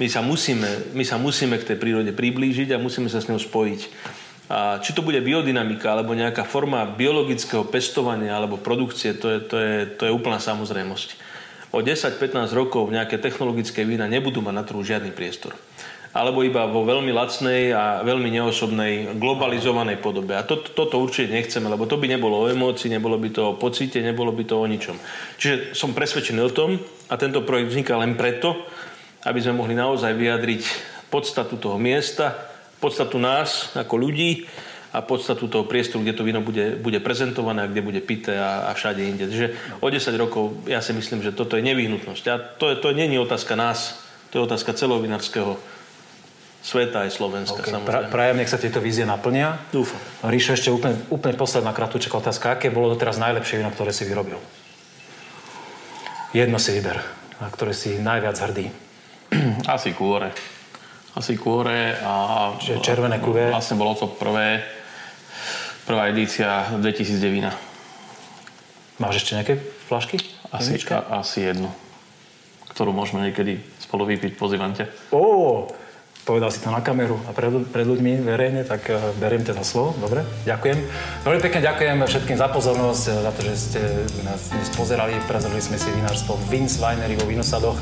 My 0.00 0.08
sa, 0.08 0.24
musíme, 0.24 0.96
my 0.96 1.04
sa 1.04 1.20
musíme 1.20 1.60
k 1.60 1.68
tej 1.68 1.76
prírode 1.76 2.16
priblížiť 2.16 2.72
a 2.72 2.80
musíme 2.80 3.12
sa 3.12 3.20
s 3.20 3.28
ňou 3.28 3.36
spojiť. 3.36 3.80
A 4.48 4.80
či 4.80 4.92
to 4.92 5.04
bude 5.04 5.20
biodynamika 5.20 5.92
alebo 5.92 6.12
nejaká 6.16 6.44
forma 6.44 6.84
biologického 6.84 7.64
pestovania 7.68 8.36
alebo 8.36 8.60
produkcie, 8.60 9.16
to 9.16 9.28
je, 9.32 9.38
to 9.40 9.56
je, 9.56 9.74
to 9.96 10.02
je 10.08 10.12
úplná 10.12 10.36
samozrejmosť. 10.36 11.08
O 11.72 11.80
10-15 11.80 12.52
rokov 12.52 12.92
nejaké 12.92 13.20
technologické 13.20 13.84
vína 13.88 14.04
nebudú 14.08 14.44
mať 14.44 14.54
na 14.54 14.64
trhu 14.64 14.80
žiadny 14.84 15.12
priestor 15.12 15.56
alebo 16.14 16.46
iba 16.46 16.70
vo 16.70 16.86
veľmi 16.86 17.10
lacnej 17.10 17.74
a 17.74 18.06
veľmi 18.06 18.30
neosobnej, 18.30 19.18
globalizovanej 19.18 19.98
podobe. 19.98 20.38
A 20.38 20.46
to, 20.46 20.62
toto 20.62 21.02
určite 21.02 21.34
nechceme, 21.34 21.66
lebo 21.66 21.90
to 21.90 21.98
by 21.98 22.06
nebolo 22.06 22.46
o 22.46 22.50
emócii, 22.50 22.86
nebolo 22.86 23.18
by 23.18 23.34
to 23.34 23.42
o 23.50 23.58
pocite, 23.58 23.98
nebolo 23.98 24.30
by 24.30 24.46
to 24.46 24.54
o 24.54 24.62
ničom. 24.62 24.94
Čiže 25.42 25.74
som 25.74 25.90
presvedčený 25.90 26.40
o 26.46 26.54
tom, 26.54 26.78
a 27.10 27.18
tento 27.18 27.42
projekt 27.42 27.74
vzniká 27.74 27.98
len 27.98 28.14
preto, 28.14 28.54
aby 29.26 29.42
sme 29.42 29.58
mohli 29.58 29.74
naozaj 29.74 30.14
vyjadriť 30.14 30.62
podstatu 31.10 31.58
toho 31.58 31.82
miesta, 31.82 32.30
podstatu 32.78 33.18
nás 33.18 33.74
ako 33.74 33.98
ľudí 33.98 34.46
a 34.94 35.02
podstatu 35.02 35.50
toho 35.50 35.66
priestoru, 35.66 36.06
kde 36.06 36.14
to 36.14 36.22
víno 36.22 36.38
bude, 36.38 36.78
bude 36.78 37.02
prezentované 37.02 37.66
a 37.66 37.70
kde 37.70 37.82
bude 37.82 37.98
pité 37.98 38.38
a, 38.38 38.70
a 38.70 38.78
všade 38.78 39.02
inde. 39.02 39.26
Takže 39.26 39.82
o 39.82 39.90
10 39.90 40.14
rokov 40.14 40.62
ja 40.70 40.78
si 40.78 40.94
myslím, 40.94 41.26
že 41.26 41.34
toto 41.34 41.58
je 41.58 41.66
nevyhnutnosť. 41.66 42.24
A 42.30 42.38
to, 42.38 42.70
to 42.78 42.94
nie 42.94 43.10
je 43.10 43.18
otázka 43.18 43.58
nás, 43.58 43.98
to 44.30 44.38
je 44.38 44.46
otázka 44.46 44.78
celovinárskeho 44.78 45.73
sveta 46.64 47.04
aj 47.04 47.12
Slovenska, 47.12 47.60
okay. 47.60 47.76
samozrejme. 47.76 48.08
Pra, 48.08 48.08
prajem, 48.08 48.36
nech 48.40 48.48
sa 48.48 48.56
tieto 48.56 48.80
vízie 48.80 49.04
naplnia. 49.04 49.60
Dúfam. 49.68 50.00
Ríšo, 50.24 50.56
ešte 50.56 50.72
úplne, 50.72 50.96
úplne 51.12 51.36
posledná 51.36 51.76
kratučká 51.76 52.16
otázka. 52.16 52.56
Aké 52.56 52.72
bolo 52.72 52.96
doteraz 52.96 53.20
najlepšie 53.20 53.60
víno, 53.60 53.68
ktoré 53.68 53.92
si 53.92 54.08
vyrobil? 54.08 54.40
Jedno 56.32 56.56
si 56.56 56.72
vyber, 56.72 57.04
na 57.44 57.52
ktoré 57.52 57.76
si 57.76 58.00
najviac 58.00 58.40
hrdý. 58.40 58.72
Asi 59.76 59.92
kôre. 59.92 60.32
Asi 61.14 61.36
kôre 61.36 61.94
a... 62.00 62.56
Čiže 62.58 62.82
červené 62.82 63.20
kuve. 63.20 63.52
Vlastne 63.52 63.78
bolo 63.78 63.94
to 63.94 64.10
prvé, 64.10 64.64
prvá 65.86 66.10
edícia 66.10 66.66
2009 66.74 67.28
vína. 67.28 67.52
Máš 68.98 69.22
ešte 69.22 69.36
nejaké 69.36 69.54
flašky? 69.86 70.18
Asi, 70.50 70.74
a, 70.90 71.22
asi 71.22 71.46
jednu, 71.46 71.70
ktorú 72.74 72.90
môžeme 72.90 73.30
niekedy 73.30 73.62
spolu 73.78 74.08
vypiť 74.10 74.34
po 74.34 74.50
zivante. 74.50 74.90
Oh, 75.14 75.70
povedal 76.24 76.48
si 76.48 76.64
to 76.64 76.72
na 76.72 76.80
kameru 76.80 77.20
a 77.28 77.36
pred, 77.36 77.52
pred 77.68 77.84
ľuďmi 77.84 78.24
verejne, 78.24 78.64
tak 78.64 78.88
uh, 78.88 79.12
beriem 79.20 79.44
teda 79.44 79.60
slovo. 79.60 79.92
Dobre, 80.00 80.24
ďakujem. 80.48 80.78
Veľmi 81.22 81.40
pekne 81.44 81.60
ďakujem 81.60 81.96
všetkým 82.00 82.36
za 82.40 82.48
pozornosť, 82.48 83.04
eh, 83.06 83.14
za 83.20 83.30
to, 83.30 83.40
že 83.44 83.52
ste 83.54 83.80
nás 84.24 84.40
dnes 84.50 84.68
pozerali. 84.72 85.12
Prezreli 85.28 85.60
sme 85.60 85.76
si 85.76 85.92
vinárstvo 85.92 86.40
Vince 86.48 86.80
Winery 86.80 87.20
vo 87.20 87.28
Vinosadoch 87.28 87.76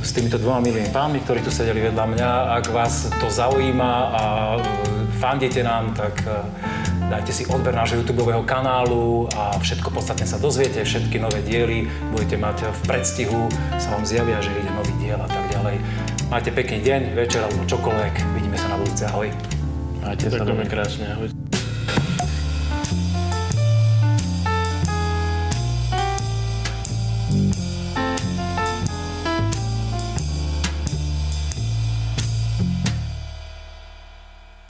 s 0.00 0.10
týmito 0.16 0.40
dvoma 0.40 0.64
milými 0.64 0.88
pánmi, 0.88 1.20
ktorí 1.20 1.44
tu 1.44 1.52
sedeli 1.52 1.84
vedľa 1.84 2.04
mňa. 2.08 2.30
Ak 2.56 2.72
vás 2.72 3.12
to 3.20 3.28
zaujíma 3.28 3.92
a 4.16 4.22
eh, 4.56 4.64
fandíte 5.20 5.60
nám, 5.60 5.92
tak 5.92 6.24
dajte 7.08 7.32
si 7.32 7.42
odber 7.48 7.72
nášho 7.72 8.04
YouTube 8.04 8.20
kanálu 8.44 9.26
a 9.32 9.56
všetko 9.56 9.88
podstatne 9.90 10.28
sa 10.28 10.36
dozviete, 10.36 10.84
všetky 10.84 11.16
nové 11.16 11.40
diely 11.40 11.88
budete 12.12 12.36
mať 12.36 12.68
v 12.68 12.80
predstihu, 12.84 13.48
sa 13.80 13.96
vám 13.96 14.04
zjavia, 14.04 14.38
že 14.44 14.52
ide 14.52 14.70
nový 14.76 14.92
diel 15.00 15.16
a 15.16 15.28
tak 15.28 15.44
ďalej. 15.48 16.07
Majte 16.28 16.52
pekný 16.52 16.84
deň, 16.84 17.16
večer 17.16 17.40
alebo 17.40 17.64
čokoľvek. 17.64 18.14
Vidíme 18.36 18.60
sa 18.60 18.68
na 18.68 18.76
budúce. 18.76 19.08
Ahoj. 19.08 19.32
Majte 20.04 20.28
sa 20.28 20.44
veľmi 20.44 20.68
krásne. 20.68 21.08
Ahoj. 21.16 21.47